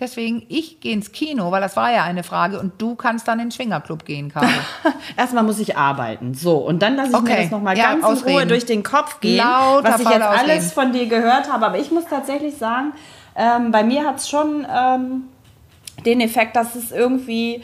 deswegen, 0.00 0.44
ich 0.48 0.80
gehe 0.80 0.92
ins 0.92 1.12
Kino, 1.12 1.50
weil 1.50 1.60
das 1.60 1.76
war 1.76 1.92
ja 1.92 2.04
eine 2.04 2.22
Frage 2.22 2.58
und 2.60 2.72
du 2.80 2.94
kannst 2.94 3.26
dann 3.28 3.38
in 3.40 3.46
den 3.46 3.52
Schwingerclub 3.52 4.04
gehen, 4.04 4.30
Caro. 4.32 4.46
Erstmal 5.16 5.42
muss 5.44 5.58
ich 5.58 5.76
arbeiten. 5.76 6.34
So, 6.34 6.56
und 6.58 6.80
dann 6.82 6.96
lasse 6.96 7.12
ich 7.12 7.20
mir 7.22 7.30
Okay. 7.32 7.42
das 7.42 7.50
nochmal 7.50 7.76
Ja, 7.76 7.84
ganz 7.92 8.00
in 8.04 8.04
ausreden. 8.04 8.36
Ruhe 8.38 8.46
durch 8.46 8.66
den 8.66 8.82
Kopf 8.82 9.20
gehen, 9.20 9.38
Lauter 9.38 9.88
was 9.92 10.00
ich 10.00 10.08
jetzt 10.08 10.22
alles 10.22 10.40
Ausreden. 10.42 10.70
von 10.70 10.92
dir 10.92 11.06
gehört 11.06 11.50
habe. 11.52 11.66
Aber 11.66 11.78
ich 11.78 11.90
muss 11.90 12.04
tatsächlich 12.06 12.56
sagen, 12.56 12.92
ähm, 13.36 13.70
bei 13.72 13.82
mir 13.84 14.04
hat 14.04 14.16
es 14.18 14.28
schon 14.28 14.66
ähm, 14.74 15.24
den 16.04 16.20
Effekt, 16.20 16.56
dass 16.56 16.74
es 16.74 16.92
irgendwie 16.92 17.62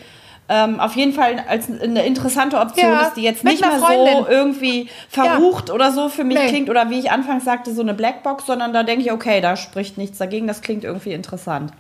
ähm, 0.49 0.81
auf 0.81 0.97
jeden 0.97 1.13
Fall 1.13 1.43
als 1.49 1.69
eine 1.71 2.05
interessante 2.05 2.59
Option 2.59 2.93
Ja, 2.93 3.03
ist, 3.03 3.15
die 3.15 3.23
jetzt 3.23 3.45
nicht 3.45 3.61
mehr 3.61 3.79
so 3.79 4.27
irgendwie 4.29 4.89
verrucht 5.09 5.71
oder 5.71 5.93
so 5.93 6.09
für 6.09 6.25
mich 6.25 6.37
Nee. 6.39 6.49
klingt 6.49 6.69
oder 6.69 6.91
wie 6.91 6.99
ich 6.99 7.11
anfangs 7.11 7.45
sagte, 7.45 7.73
so 7.73 7.81
eine 7.81 7.95
Blackbox, 7.95 8.47
sondern 8.47 8.73
da 8.73 8.83
denke 8.83 9.05
ich, 9.05 9.13
okay, 9.13 9.41
da 9.41 9.57
spricht 9.57 9.97
nichts 9.99 10.19
dagegen, 10.19 10.47
das 10.47 10.61
klingt 10.61 10.85
irgendwie 10.85 11.13
interessant. 11.13 11.73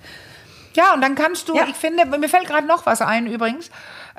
Ja, 0.75 0.95
und 0.95 1.01
dann 1.03 1.14
kannst 1.14 1.49
du, 1.49 1.55
Ja. 1.57 1.64
ich 1.68 1.75
finde, 1.77 2.05
mir 2.07 2.29
fällt 2.29 2.47
gerade 2.47 2.66
noch 2.66 2.87
was 2.87 3.03
ein 3.03 3.27
übrigens, 3.27 3.70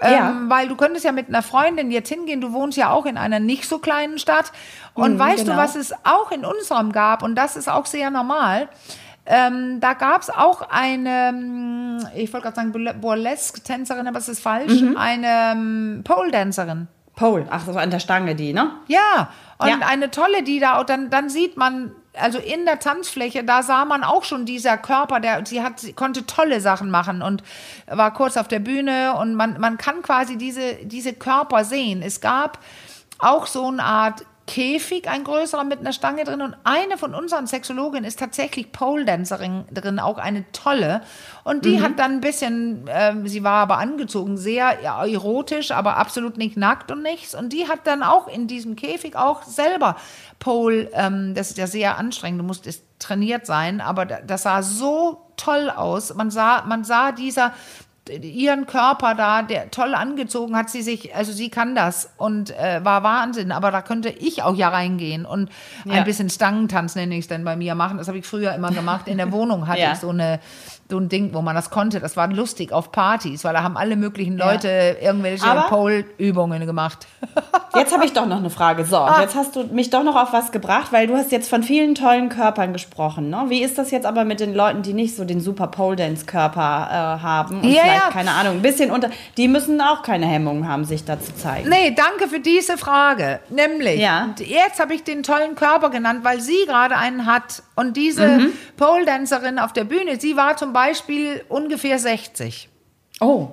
Ja. 0.02 0.30
ähm, 0.30 0.50
weil 0.50 0.68
du 0.68 0.76
könntest 0.76 1.06
ja 1.06 1.12
mit 1.12 1.28
einer 1.30 1.42
Freundin 1.42 1.90
jetzt 1.92 2.10
hingehen, 2.10 2.42
du 2.42 2.54
wohnst 2.54 2.78
ja 2.78 2.92
auch 2.92 3.06
in 3.06 3.18
einer 3.18 3.40
nicht 3.40 3.68
so 3.68 3.80
kleinen 3.80 4.18
Stadt 4.20 4.52
und 4.94 5.14
Mhm, 5.16 5.20
weißt 5.20 5.44
genau. 5.46 5.54
du, 5.56 5.62
was 5.62 5.76
es 5.76 5.94
auch 6.04 6.32
in 6.32 6.46
unserem 6.46 6.92
gab 6.92 7.24
und 7.24 7.36
das 7.36 7.56
ist 7.56 7.70
auch 7.70 7.86
sehr 7.86 8.10
normal, 8.10 8.68
ähm, 9.26 9.80
da 9.80 9.94
gab 9.94 10.22
es 10.22 10.30
auch 10.30 10.68
eine, 10.70 11.30
ähm, 11.30 12.08
ich 12.16 12.32
wollte 12.34 12.44
gerade 12.44 12.56
sagen 12.58 12.72
Burle- 12.74 12.94
Burlesque-Tänzerin, 12.94 14.08
aber 14.08 14.18
es 14.20 14.28
ist 14.30 14.42
falsch, 14.42 14.82
Mhm. 14.82 14.98
eine 14.98 15.52
ähm, 15.54 16.02
Pole-Dancerin. 16.04 16.88
Pole, 17.16 17.46
ach 17.50 17.62
so, 17.66 17.72
an 17.74 17.92
der 17.92 18.00
Stange 18.00 18.36
die, 18.36 18.54
ne? 18.54 18.72
Ja, 18.88 19.30
und 19.60 19.68
Ja. 19.70 19.78
eine 19.88 20.10
tolle, 20.12 20.44
die 20.44 20.60
da, 20.60 20.80
und 20.80 20.90
dann, 20.90 21.10
dann 21.10 21.30
sieht 21.30 21.58
man, 21.58 21.92
also 22.14 22.38
in 22.40 22.66
der 22.66 22.80
Tanzfläche, 22.80 23.44
da 23.44 23.64
sah 23.64 23.86
man 23.86 24.04
auch 24.04 24.24
schon 24.24 24.46
dieser 24.46 24.78
Körper, 24.78 25.20
der, 25.20 25.46
sie 25.46 25.62
hat, 25.64 25.80
sie 25.80 25.94
konnte 25.94 26.26
tolle 26.26 26.62
Sachen 26.62 26.90
machen 26.90 27.22
und 27.22 27.44
war 27.88 28.14
kurz 28.14 28.38
auf 28.38 28.48
der 28.48 28.60
Bühne 28.60 29.16
und 29.18 29.36
man, 29.36 29.60
man 29.60 29.78
kann 29.78 30.02
quasi 30.02 30.38
diese, 30.38 30.76
diese 30.84 31.14
Körper 31.14 31.66
sehen. 31.66 32.02
Es 32.02 32.22
gab 32.22 32.60
auch 33.20 33.48
so 33.48 33.68
eine 33.68 33.84
Art 33.84 34.26
Käfig, 34.46 35.08
ein 35.10 35.24
größerer 35.24 35.64
mit 35.64 35.80
einer 35.80 35.94
Stange 35.94 36.26
drin. 36.26 36.42
Und 36.42 36.56
eine 36.66 36.98
von 36.98 37.16
unseren 37.16 37.48
Sexologinnen 37.48 38.04
ist 38.04 38.20
tatsächlich 38.20 38.72
Pole-Dancerin 38.72 39.66
drin, 39.72 40.00
auch 40.00 40.18
eine 40.18 40.44
tolle. 40.52 41.02
Und 41.46 41.64
die 41.66 41.82
hat 41.82 41.98
dann 41.98 42.14
ein 42.14 42.22
bisschen, 42.22 42.90
ähm, 42.90 43.28
sie 43.28 43.44
war 43.44 43.62
aber 43.62 43.78
angezogen, 43.78 44.38
sehr 44.38 44.80
ja, 44.84 45.06
erotisch, 45.06 45.72
aber 45.72 45.98
absolut 45.98 46.38
nicht 46.38 46.58
nackt 46.58 46.92
und 46.92 47.02
nichts. 47.04 47.36
Und 47.36 47.54
die 47.54 47.70
hat 47.70 47.88
dann 47.88 48.04
auch 48.04 48.28
in 48.28 48.48
diesem 48.48 48.76
Käfig 48.76 49.16
auch 49.16 49.44
selber 49.44 49.96
Pole, 50.40 50.90
ähm, 50.94 51.34
das 51.36 51.52
ist 51.52 51.58
ja 51.58 51.68
sehr 51.68 51.98
anstrengend, 51.98 52.42
du 52.42 52.44
musst 52.46 52.68
es 52.68 52.84
trainiert 53.00 53.46
sein, 53.46 53.80
aber 53.80 54.06
da- 54.06 54.22
das 54.22 54.44
sah 54.44 54.62
so 54.62 55.22
toll 55.38 55.70
aus, 55.70 56.14
man 56.16 56.32
sah, 56.32 56.64
man 56.66 56.84
sah 56.84 57.12
dieser 57.14 57.54
ihren 58.10 58.66
Körper 58.68 59.16
da, 59.16 59.42
der 59.44 59.72
toll 59.72 59.96
angezogen 59.96 60.56
hat 60.56 60.70
sie 60.70 60.82
sich, 60.82 61.16
also 61.16 61.32
sie 61.32 61.50
kann 61.50 61.74
das 61.76 62.10
und 62.18 62.52
äh, 62.52 62.84
war 62.84 63.04
Wahnsinn, 63.04 63.52
aber 63.52 63.72
da 63.72 63.82
könnte 63.82 64.10
ich 64.10 64.44
auch 64.44 64.56
ja 64.56 64.70
reingehen 64.70 65.26
und 65.26 65.50
Ja. 65.86 65.94
ein 65.94 66.04
bisschen 66.04 66.30
Stangentanz 66.30 66.96
nenne 66.96 67.16
ich 67.16 67.22
es 67.22 67.28
denn 67.28 67.44
bei 67.46 67.56
mir 67.56 67.76
machen. 67.76 67.98
Das 67.98 68.08
habe 68.10 68.18
ich 68.18 68.26
früher 68.26 68.54
immer 68.56 68.72
gemacht. 68.72 69.08
In 69.08 69.18
der 69.18 69.32
Wohnung 69.32 69.68
hatte 69.68 69.82
Ja. 69.82 69.94
ich 69.94 70.00
so 70.00 70.10
eine 70.10 70.40
so 70.94 71.00
ein 71.00 71.10
Ding, 71.10 71.34
wo 71.34 71.42
man 71.42 71.56
das 71.56 71.72
konnte. 71.72 72.00
Das 72.00 72.16
war 72.18 72.28
lustig 72.28 72.72
auf 72.72 72.92
Partys, 72.92 73.44
weil 73.44 73.54
da 73.54 73.64
haben 73.64 73.78
alle 73.78 73.96
möglichen 73.96 74.38
Leute 74.38 74.98
irgendwelche 75.02 75.44
Aber- 75.48 75.64
Pole-Übungen 75.64 76.68
gemacht. 76.68 77.08
Jetzt 77.76 77.92
habe 77.92 78.06
ich 78.06 78.14
doch 78.14 78.28
noch 78.28 78.38
eine 78.38 78.52
Frage. 78.52 78.86
So, 78.86 78.98
Ah. 78.98 79.22
jetzt 79.22 79.34
hast 79.36 79.56
du 79.56 79.64
mich 79.64 79.90
doch 79.90 80.04
noch 80.04 80.16
auf 80.16 80.32
was 80.32 80.52
gebracht, 80.52 80.92
weil 80.92 81.08
du 81.08 81.16
hast 81.18 81.32
jetzt 81.32 81.50
von 81.50 81.64
vielen 81.64 81.96
tollen 81.96 82.30
Körpern 82.30 82.72
gesprochen. 82.72 83.32
Ne? 83.32 83.46
Wie 83.48 83.64
ist 83.64 83.80
das 83.80 83.90
jetzt 83.90 84.06
aber 84.06 84.26
mit 84.26 84.40
den 84.40 84.54
Leuten, 84.54 84.84
die 84.84 84.94
nicht 84.94 85.16
so 85.16 85.26
den 85.26 85.42
super 85.42 85.66
Pole 85.66 85.96
Dance 85.96 86.28
Körper 86.28 86.60
äh, 87.20 87.24
haben 87.24 87.62
und 87.62 87.64
Ja, 87.64 87.82
vielleicht 87.82 88.04
ja. 88.04 88.10
keine 88.12 88.32
Ahnung, 88.34 88.58
ein 88.58 88.62
bisschen 88.62 88.92
unter, 88.92 89.10
die 89.38 89.48
müssen 89.48 89.82
auch 89.82 90.04
keine 90.04 90.28
Hemmungen 90.28 90.68
haben, 90.68 90.86
sich 90.86 91.04
da 91.04 91.20
zu 91.20 91.34
zeigen. 91.36 91.68
Nee, 91.68 91.96
danke 91.96 92.28
für 92.30 92.40
diese 92.40 92.78
Frage. 92.78 93.40
Nämlich, 93.50 94.00
Ja. 94.00 94.28
jetzt 94.38 94.80
habe 94.80 94.94
ich 94.94 95.04
den 95.04 95.24
tollen 95.24 95.56
Körper 95.56 95.90
genannt, 95.90 96.20
weil 96.22 96.42
sie 96.42 96.66
gerade 96.68 96.96
einen 96.96 97.26
hat. 97.26 97.64
Und 97.76 97.98
diese 97.98 98.28
Mhm. 98.28 98.54
Pole-Dancerin 98.78 99.58
auf 99.58 99.74
der 99.74 99.86
Bühne, 99.86 100.20
sie 100.20 100.38
war 100.38 100.58
zum 100.58 100.74
Beispiel 100.74 100.83
ungefähr 101.50 102.00
60. 102.00 102.70
Oh, 103.20 103.50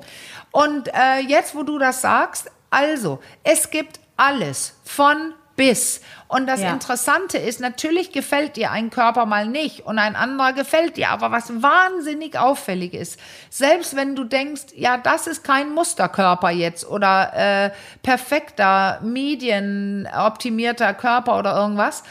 Und 0.52 0.88
äh, 0.88 1.20
jetzt, 1.20 1.54
wo 1.54 1.62
du 1.62 1.78
das 1.78 2.00
sagst, 2.00 2.50
also, 2.70 3.20
es 3.44 3.70
gibt 3.70 4.00
alles 4.16 4.74
von 4.84 5.34
bis. 5.56 6.00
Und 6.28 6.46
das 6.46 6.60
Ja. 6.60 6.72
Interessante 6.72 7.36
ist, 7.36 7.60
natürlich 7.60 8.12
gefällt 8.12 8.56
dir 8.56 8.70
ein 8.70 8.88
Körper 8.88 9.26
mal 9.26 9.46
nicht 9.46 9.80
und 9.80 9.98
ein 9.98 10.16
anderer 10.16 10.52
gefällt 10.52 10.96
dir. 10.96 11.10
Aber 11.10 11.32
was 11.32 11.62
wahnsinnig 11.62 12.38
auffällig 12.38 12.94
ist, 12.94 13.18
selbst 13.50 13.94
wenn 13.96 14.16
du 14.16 14.24
denkst, 14.24 14.66
ja, 14.74 14.96
das 14.96 15.26
ist 15.26 15.44
kein 15.44 15.74
Musterkörper 15.74 16.50
jetzt 16.50 16.88
oder 16.88 17.32
äh, 17.34 17.70
perfekter, 18.02 19.00
medienoptimierter 19.02 20.94
Körper 20.94 21.38
oder 21.38 21.56
irgendwas, 21.56 22.04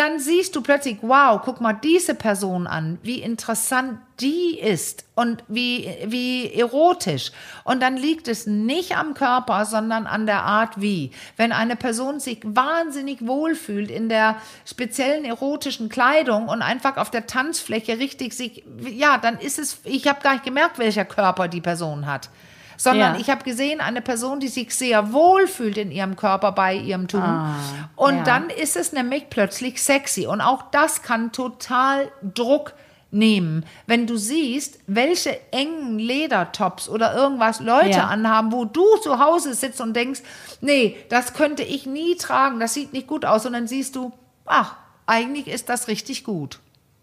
dann 0.00 0.18
siehst 0.18 0.56
du 0.56 0.62
plötzlich, 0.62 0.96
wow, 1.02 1.38
guck 1.44 1.60
mal 1.60 1.74
diese 1.74 2.14
Person 2.14 2.66
an, 2.66 2.98
wie 3.02 3.20
interessant 3.20 3.98
die 4.18 4.58
ist 4.58 5.04
und 5.14 5.44
wie, 5.46 5.94
wie 6.06 6.54
erotisch. 6.54 7.32
Und 7.64 7.82
dann 7.82 7.98
liegt 7.98 8.26
es 8.26 8.46
nicht 8.46 8.96
am 8.96 9.12
Körper, 9.12 9.66
sondern 9.66 10.06
an 10.06 10.24
der 10.24 10.44
Art 10.44 10.80
wie. 10.80 11.10
Wenn 11.36 11.52
eine 11.52 11.76
Person 11.76 12.18
sich 12.18 12.40
wahnsinnig 12.42 13.26
wohlfühlt 13.26 13.90
in 13.90 14.08
der 14.08 14.36
speziellen 14.64 15.26
erotischen 15.26 15.90
Kleidung 15.90 16.48
und 16.48 16.62
einfach 16.62 16.96
auf 16.96 17.10
der 17.10 17.26
Tanzfläche 17.26 17.98
richtig 17.98 18.32
sich, 18.32 18.64
ja, 18.80 19.18
dann 19.18 19.38
ist 19.38 19.58
es, 19.58 19.80
ich 19.84 20.08
habe 20.08 20.22
gar 20.22 20.32
nicht 20.32 20.44
gemerkt, 20.46 20.78
welcher 20.78 21.04
Körper 21.04 21.46
die 21.46 21.60
Person 21.60 22.06
hat 22.06 22.30
sondern 22.80 23.14
Ja. 23.16 23.20
ich 23.20 23.28
habe 23.28 23.44
gesehen, 23.44 23.80
eine 23.82 24.00
Person, 24.00 24.40
die 24.40 24.48
sich 24.48 24.74
sehr 24.74 25.12
wohl 25.12 25.46
fühlt 25.46 25.76
in 25.76 25.90
ihrem 25.90 26.16
Körper 26.16 26.52
bei 26.52 26.74
ihrem 26.74 27.08
Tun. 27.08 27.22
und 27.94 28.16
ja. 28.16 28.22
dann 28.24 28.48
ist 28.48 28.74
es 28.74 28.92
nämlich 28.92 29.28
plötzlich 29.28 29.82
sexy. 29.82 30.26
Und 30.26 30.40
auch 30.40 30.62
das 30.70 31.02
kann 31.02 31.30
total 31.30 32.10
Druck 32.22 32.72
nehmen. 33.10 33.66
Wenn 33.86 34.06
du 34.06 34.16
siehst, 34.16 34.78
welche 34.86 35.38
engen 35.52 35.98
Ledertops 35.98 36.88
oder 36.88 37.14
irgendwas 37.14 37.60
Leute 37.60 37.98
Ja. 37.98 38.06
anhaben, 38.06 38.50
wo 38.50 38.64
du 38.64 38.96
zu 39.02 39.18
Hause 39.18 39.52
sitzt 39.52 39.80
und 39.82 39.94
denkst, 39.94 40.22
nee, 40.62 40.96
das 41.10 41.34
könnte 41.34 41.62
ich 41.62 41.84
nie 41.84 42.16
tragen, 42.16 42.60
das 42.60 42.72
sieht 42.72 42.94
nicht 42.94 43.06
gut 43.08 43.26
aus. 43.26 43.44
Und 43.44 43.52
dann 43.52 43.66
siehst 43.66 43.94
du, 43.94 44.12
ach, 44.46 44.76
eigentlich 45.06 45.48
ist 45.48 45.68
das 45.68 45.86
richtig 45.88 46.24
gut. 46.24 46.60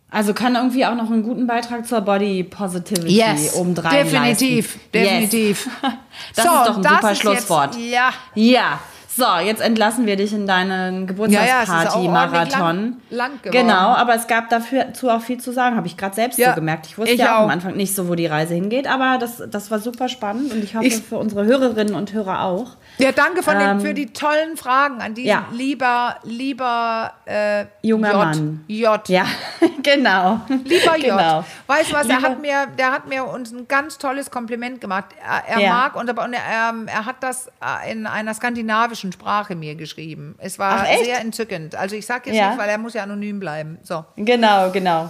Also 0.10 0.34
kann 0.34 0.56
irgendwie 0.56 0.86
auch 0.86 0.96
noch 0.96 1.12
einen 1.12 1.24
guten 1.24 1.48
Beitrag 1.48 1.86
zur 1.86 2.02
Body 2.02 2.44
Positivity 2.44 3.12
obendrein 3.56 4.06
definitiv, 4.06 4.76
leisten. 4.76 4.92
definitiv. 4.94 5.70
Yes. 5.84 5.94
Das 6.36 6.46
So, 6.46 6.52
ist 6.52 6.68
doch 6.68 6.78
ein 6.78 6.84
super 6.84 7.16
Schlusswort. 7.16 7.76
Jetzt, 7.76 7.92
ja, 7.92 8.14
Ja. 8.34 8.80
So, 9.18 9.26
jetzt 9.44 9.62
entlassen 9.62 10.06
wir 10.06 10.16
dich 10.16 10.32
in 10.32 10.46
deinen 10.46 10.94
Ja, 10.94 11.00
ja, 11.00 11.06
Geburtstagsparty-Marathon. 11.08 12.36
ordentlich 12.38 12.60
lang- 12.60 12.96
lang 13.10 13.32
geworden. 13.42 13.52
genau, 13.68 13.96
aber 13.96 14.14
es 14.16 14.28
gab 14.28 14.50
dazu 14.50 15.10
auch 15.10 15.22
viel 15.22 15.40
zu 15.40 15.52
sagen, 15.52 15.76
habe 15.76 15.88
ich 15.88 15.98
gerade 15.98 16.14
selbst 16.16 16.38
Ja, 16.38 16.50
so 16.50 16.56
gemerkt. 16.56 16.86
Ich 16.86 16.98
wusste 16.98 17.14
ich 17.14 17.20
ja 17.20 17.38
auch, 17.40 17.44
am. 17.46 17.50
Anfang 17.50 17.76
nicht 17.76 17.96
so, 17.96 18.08
wo 18.08 18.16
die 18.16 18.28
Reise 18.28 18.54
hingeht, 18.54 18.86
aber 18.88 19.18
das, 19.18 19.42
das 19.50 19.72
war 19.72 19.80
super 19.80 20.08
spannend 20.08 20.54
und 20.54 20.64
ich 20.64 20.76
hoffe 20.76 20.86
Ich- 20.86 21.02
für 21.02 21.18
unsere 21.18 21.46
Hörerinnen 21.46 21.96
und 21.96 22.14
Hörer 22.14 22.42
auch. 22.44 22.76
Ja, 23.00 23.12
danke 23.12 23.42
von 23.44 23.56
Ähm, 23.56 23.80
den, 23.80 23.80
für 23.82 23.94
die 23.94 24.14
tollen 24.14 24.56
Fragen 24.56 25.02
an 25.02 25.14
diesen 25.16 25.30
ja. 25.30 25.46
lieber, 25.52 26.18
lieber 26.24 27.12
äh, 27.26 27.66
Junger 27.82 28.12
J. 28.12 28.18
Mann. 28.18 28.64
J. 28.68 29.10
Ja, 29.10 29.26
genau. 29.84 30.42
Lieber 30.64 30.96
J. 30.98 31.06
Genau. 31.18 31.44
Weißt 31.68 31.92
du 31.92 31.96
was, 31.96 32.08
er 32.08 32.22
hat, 32.22 32.42
mir, 32.42 32.68
der 32.78 32.92
hat 32.92 33.08
mir 33.08 33.24
uns 33.26 33.52
ein 33.52 33.68
ganz 33.68 33.98
tolles 33.98 34.30
Kompliment 34.32 34.80
gemacht. 34.82 35.06
Er, 35.24 35.56
er 35.58 35.62
Ja. 35.62 35.74
mag 35.74 35.96
und, 35.96 36.10
und 36.10 36.34
er, 36.34 36.70
ähm, 36.72 36.88
er 36.88 37.06
hat 37.06 37.18
das 37.22 37.48
äh, 37.62 37.92
in 37.92 38.06
einer 38.08 38.34
skandinavischen 38.34 39.07
Sprache 39.12 39.56
mir 39.56 39.76
geschrieben. 39.76 40.36
Es 40.40 40.58
war 40.60 40.84
Ach, 40.84 40.88
sehr 41.04 41.20
entzückend. 41.22 41.76
Also 41.76 41.96
ich 41.96 42.06
sage 42.06 42.30
jetzt 42.30 42.38
Ja. 42.40 42.50
nicht, 42.50 42.60
weil 42.60 42.70
er 42.70 42.78
muss 42.78 42.94
ja 42.94 43.04
anonym 43.04 43.40
bleiben. 43.40 43.78
So. 43.84 44.06
Genau, 44.16 44.72
genau. 44.72 45.10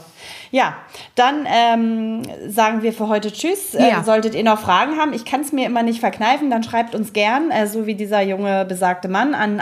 Ja, 0.52 0.76
dann 1.16 1.46
ähm, 1.48 2.24
sagen 2.50 2.82
wir 2.84 2.94
für 2.94 3.08
heute 3.08 3.32
Tschüss. 3.32 3.74
Äh, 3.76 3.90
Ja. 3.90 4.04
solltet 4.04 4.36
ihr 4.36 4.44
noch 4.44 4.60
Fragen 4.60 4.98
haben, 4.98 5.14
ich 5.14 5.26
kann 5.26 5.42
es 5.42 5.52
mir 5.52 5.66
immer 5.66 5.84
nicht 5.84 6.00
verkneifen, 6.00 6.50
dann 6.50 6.64
schreibt 6.64 6.96
uns 6.96 7.14
gern, 7.14 7.52
äh, 7.52 7.68
so 7.68 7.86
wie 7.86 7.96
dieser 7.96 8.22
junge 8.22 8.66
besagte 8.66 9.08
Mann, 9.08 9.34
an 9.34 9.60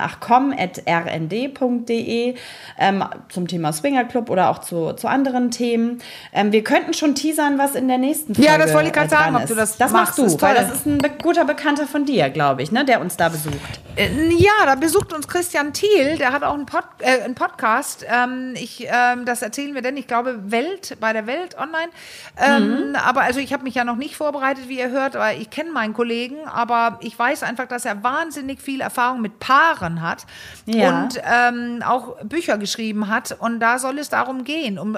achcom.rnd.de 1.05 2.36
ähm, 2.77 3.03
zum 3.29 3.47
Thema 3.47 3.71
Swingerclub 3.73 4.29
oder 4.29 4.49
auch 4.49 4.59
zu, 4.59 4.93
zu 4.93 5.07
anderen 5.07 5.51
Themen. 5.51 5.99
Ähm, 6.33 6.51
wir 6.51 6.63
könnten 6.63 6.93
schon 6.93 7.15
teasern, 7.15 7.57
was 7.57 7.75
in 7.75 7.88
der 7.88 7.97
nächsten 7.97 8.36
Folge 8.36 8.49
Ja, 8.49 8.57
das 8.57 8.73
wollte 8.73 8.88
ich 8.88 8.93
gerade 8.93 9.07
äh, 9.07 9.09
sagen, 9.09 9.36
ob 9.36 9.43
ist. 9.43 9.49
du 9.51 9.55
das 9.55 9.77
Das 9.77 9.91
machst, 9.91 10.17
machst 10.19 10.33
du, 10.33 10.41
weil 10.41 10.55
toll. 10.55 10.65
das 10.67 10.77
ist 10.77 10.86
ein 10.86 10.97
be 10.97 11.09
guter 11.21 11.45
Bekannter 11.45 11.88
von 11.88 12.05
dir, 12.05 12.29
glaube 12.29 12.61
ich, 12.63 12.71
ne, 12.71 12.86
der 12.86 13.01
uns 13.01 13.17
da 13.17 13.29
besucht. 13.29 13.55
Äh, 13.95 14.09
Ja, 14.32 14.51
da 14.65 14.76
besucht 14.76 15.13
uns 15.13 15.28
Christian 15.28 15.73
Thiel, 15.73 16.17
der 16.17 16.32
hat 16.32 16.43
auch 16.43 16.53
einen, 16.53 16.65
Pod, 16.65 16.84
äh, 16.99 17.21
einen 17.23 17.36
Podcast. 17.36 18.05
Ähm, 18.09 18.53
ich, 18.55 18.86
ähm, 18.89 19.26
das 19.26 19.41
erzählen 19.41 19.73
wir 19.76 19.82
denn, 19.82 19.97
ich 19.97 20.07
glaube, 20.07 20.51
Welt, 20.51 20.97
bei 20.99 21.13
der 21.13 21.28
Welt 21.28 21.57
online. 21.57 21.89
Ähm, 22.38 22.89
Mhm. 22.89 22.95
Aber 22.95 23.21
also 23.21 23.39
ich 23.39 23.53
habe 23.53 23.63
mich 23.63 23.76
ja 23.76 23.84
noch 23.84 23.95
nicht 23.95 24.15
vorbereitet, 24.15 24.67
wie 24.69 24.80
ihr 24.80 24.89
hört, 24.89 25.15
aber 25.15 25.34
ich 25.34 25.49
kenne 25.49 25.71
meinen 25.71 25.93
Kollegen, 25.93 26.47
aber 26.47 26.97
ich 27.01 27.17
weiß 27.17 27.43
einfach, 27.43 27.67
dass 27.67 27.86
er 27.86 28.03
wahnsinnig 28.03 28.61
viel 28.61 28.82
Erfahrung 28.82 29.21
mit 29.21 29.39
Paaren 29.39 30.01
hat 30.01 30.26
Ja. 30.65 31.01
und 31.03 31.21
ähm, 31.23 31.84
auch 31.86 32.17
Bücher 32.23 32.57
geschrieben 32.57 33.07
hat. 33.09 33.36
Und 33.39 33.59
da 33.59 33.80
soll 33.80 33.99
es 33.99 34.09
darum 34.09 34.43
gehen, 34.43 34.80
um, 34.80 34.97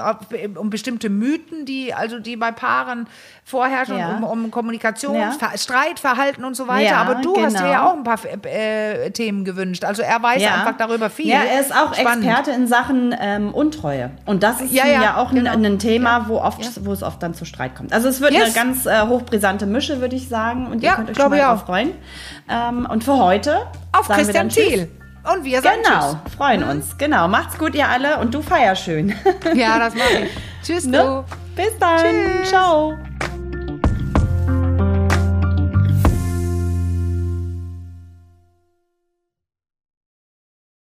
um 0.55 0.69
bestimmte 0.69 1.09
Mythen, 1.09 1.65
die 1.65 1.93
also 1.93 2.19
die 2.19 2.36
bei 2.36 2.51
Paaren 2.51 3.07
vorherrschen, 3.43 3.97
Ja. 3.97 4.15
um, 4.17 4.23
um 4.23 4.51
Kommunikation, 4.51 5.15
Ja. 5.15 5.32
Ver- 5.32 5.57
Streitverhalten 5.57 6.43
und 6.43 6.55
so 6.55 6.67
weiter. 6.67 6.97
Aber 6.97 7.15
du 7.15 7.41
hast 7.41 7.55
genau. 7.57 7.71
ja 7.71 7.86
auch 7.88 7.93
ein 7.93 8.03
paar 8.03 8.19
äh, 8.45 9.09
Themen 9.18 9.43
gewünscht. 9.43 9.84
Also 9.84 10.01
er 10.03 10.22
weiß 10.24 10.41
einfach 10.45 10.78
darüber 10.78 11.09
viel. 11.09 11.28
Ja, 11.28 11.39
er 11.41 11.59
ist 11.59 11.74
auch 11.76 11.93
Spannend. 11.93 12.26
Experte 12.26 12.51
in 12.51 12.68
Sachen 12.68 13.15
ähm, 13.20 13.53
Untreue. 13.53 14.11
Und 14.26 14.43
das 14.43 14.61
ist 14.61 14.72
Ja, 14.72 14.86
ja, 14.86 15.01
ja, 15.01 15.18
auch 15.18 15.32
genau. 15.32 15.51
ein, 15.51 15.65
ein 15.65 15.80
Thema, 15.80 16.28
wo, 16.30 16.38
oft, 16.39 16.61
Ja. 16.63 16.70
wo 16.82 16.93
es 16.93 17.03
oft 17.03 17.22
dann 17.24 17.34
zu 17.34 17.43
Streit 17.45 17.76
kommt. 17.76 17.91
Also 17.93 18.07
es 18.07 18.22
wird 18.22 18.32
Yes. 18.34 18.43
eine 18.43 18.53
ganz 18.53 18.86
äh, 18.86 19.01
hochbrisante 19.07 19.65
Mische, 19.65 19.99
würde 19.99 20.15
ich 20.15 20.30
sagen. 20.30 20.68
Und 20.68 20.84
ihr 20.84 20.89
Ja, 20.89 20.95
könnt 20.95 21.09
euch 21.09 21.18
schon 21.18 21.30
mal 21.30 21.43
auch. 21.45 21.65
freuen. 21.65 21.91
Ähm, 22.49 22.88
und 22.89 23.03
für 23.03 23.18
heute 23.18 23.65
Auf 23.91 24.05
sagen 24.07 24.22
Christian. 24.22 24.49
Thiel. 24.49 24.89
Und 25.34 25.43
wir 25.43 25.61
sagen 25.61 25.78
Genau, 25.84 26.13
Tschüss. 26.24 26.36
freuen 26.38 26.63
uns. 26.63 26.97
Genau, 26.97 27.28
macht's 27.28 27.57
gut, 27.57 27.76
ihr 27.76 27.89
alle. 27.89 28.18
Und 28.20 28.34
du 28.34 28.41
feier 28.41 28.76
schön. 28.76 29.13
Ja, 29.55 29.78
das 29.80 29.93
mache 29.95 30.24
ich. 30.24 30.30
Tschüss, 30.65 30.86
ne? 30.88 31.24
du. 31.57 31.61
Bis 31.61 31.78
dann. 31.80 31.97
Tschüss. 31.99 32.49
Ciao. 32.49 32.93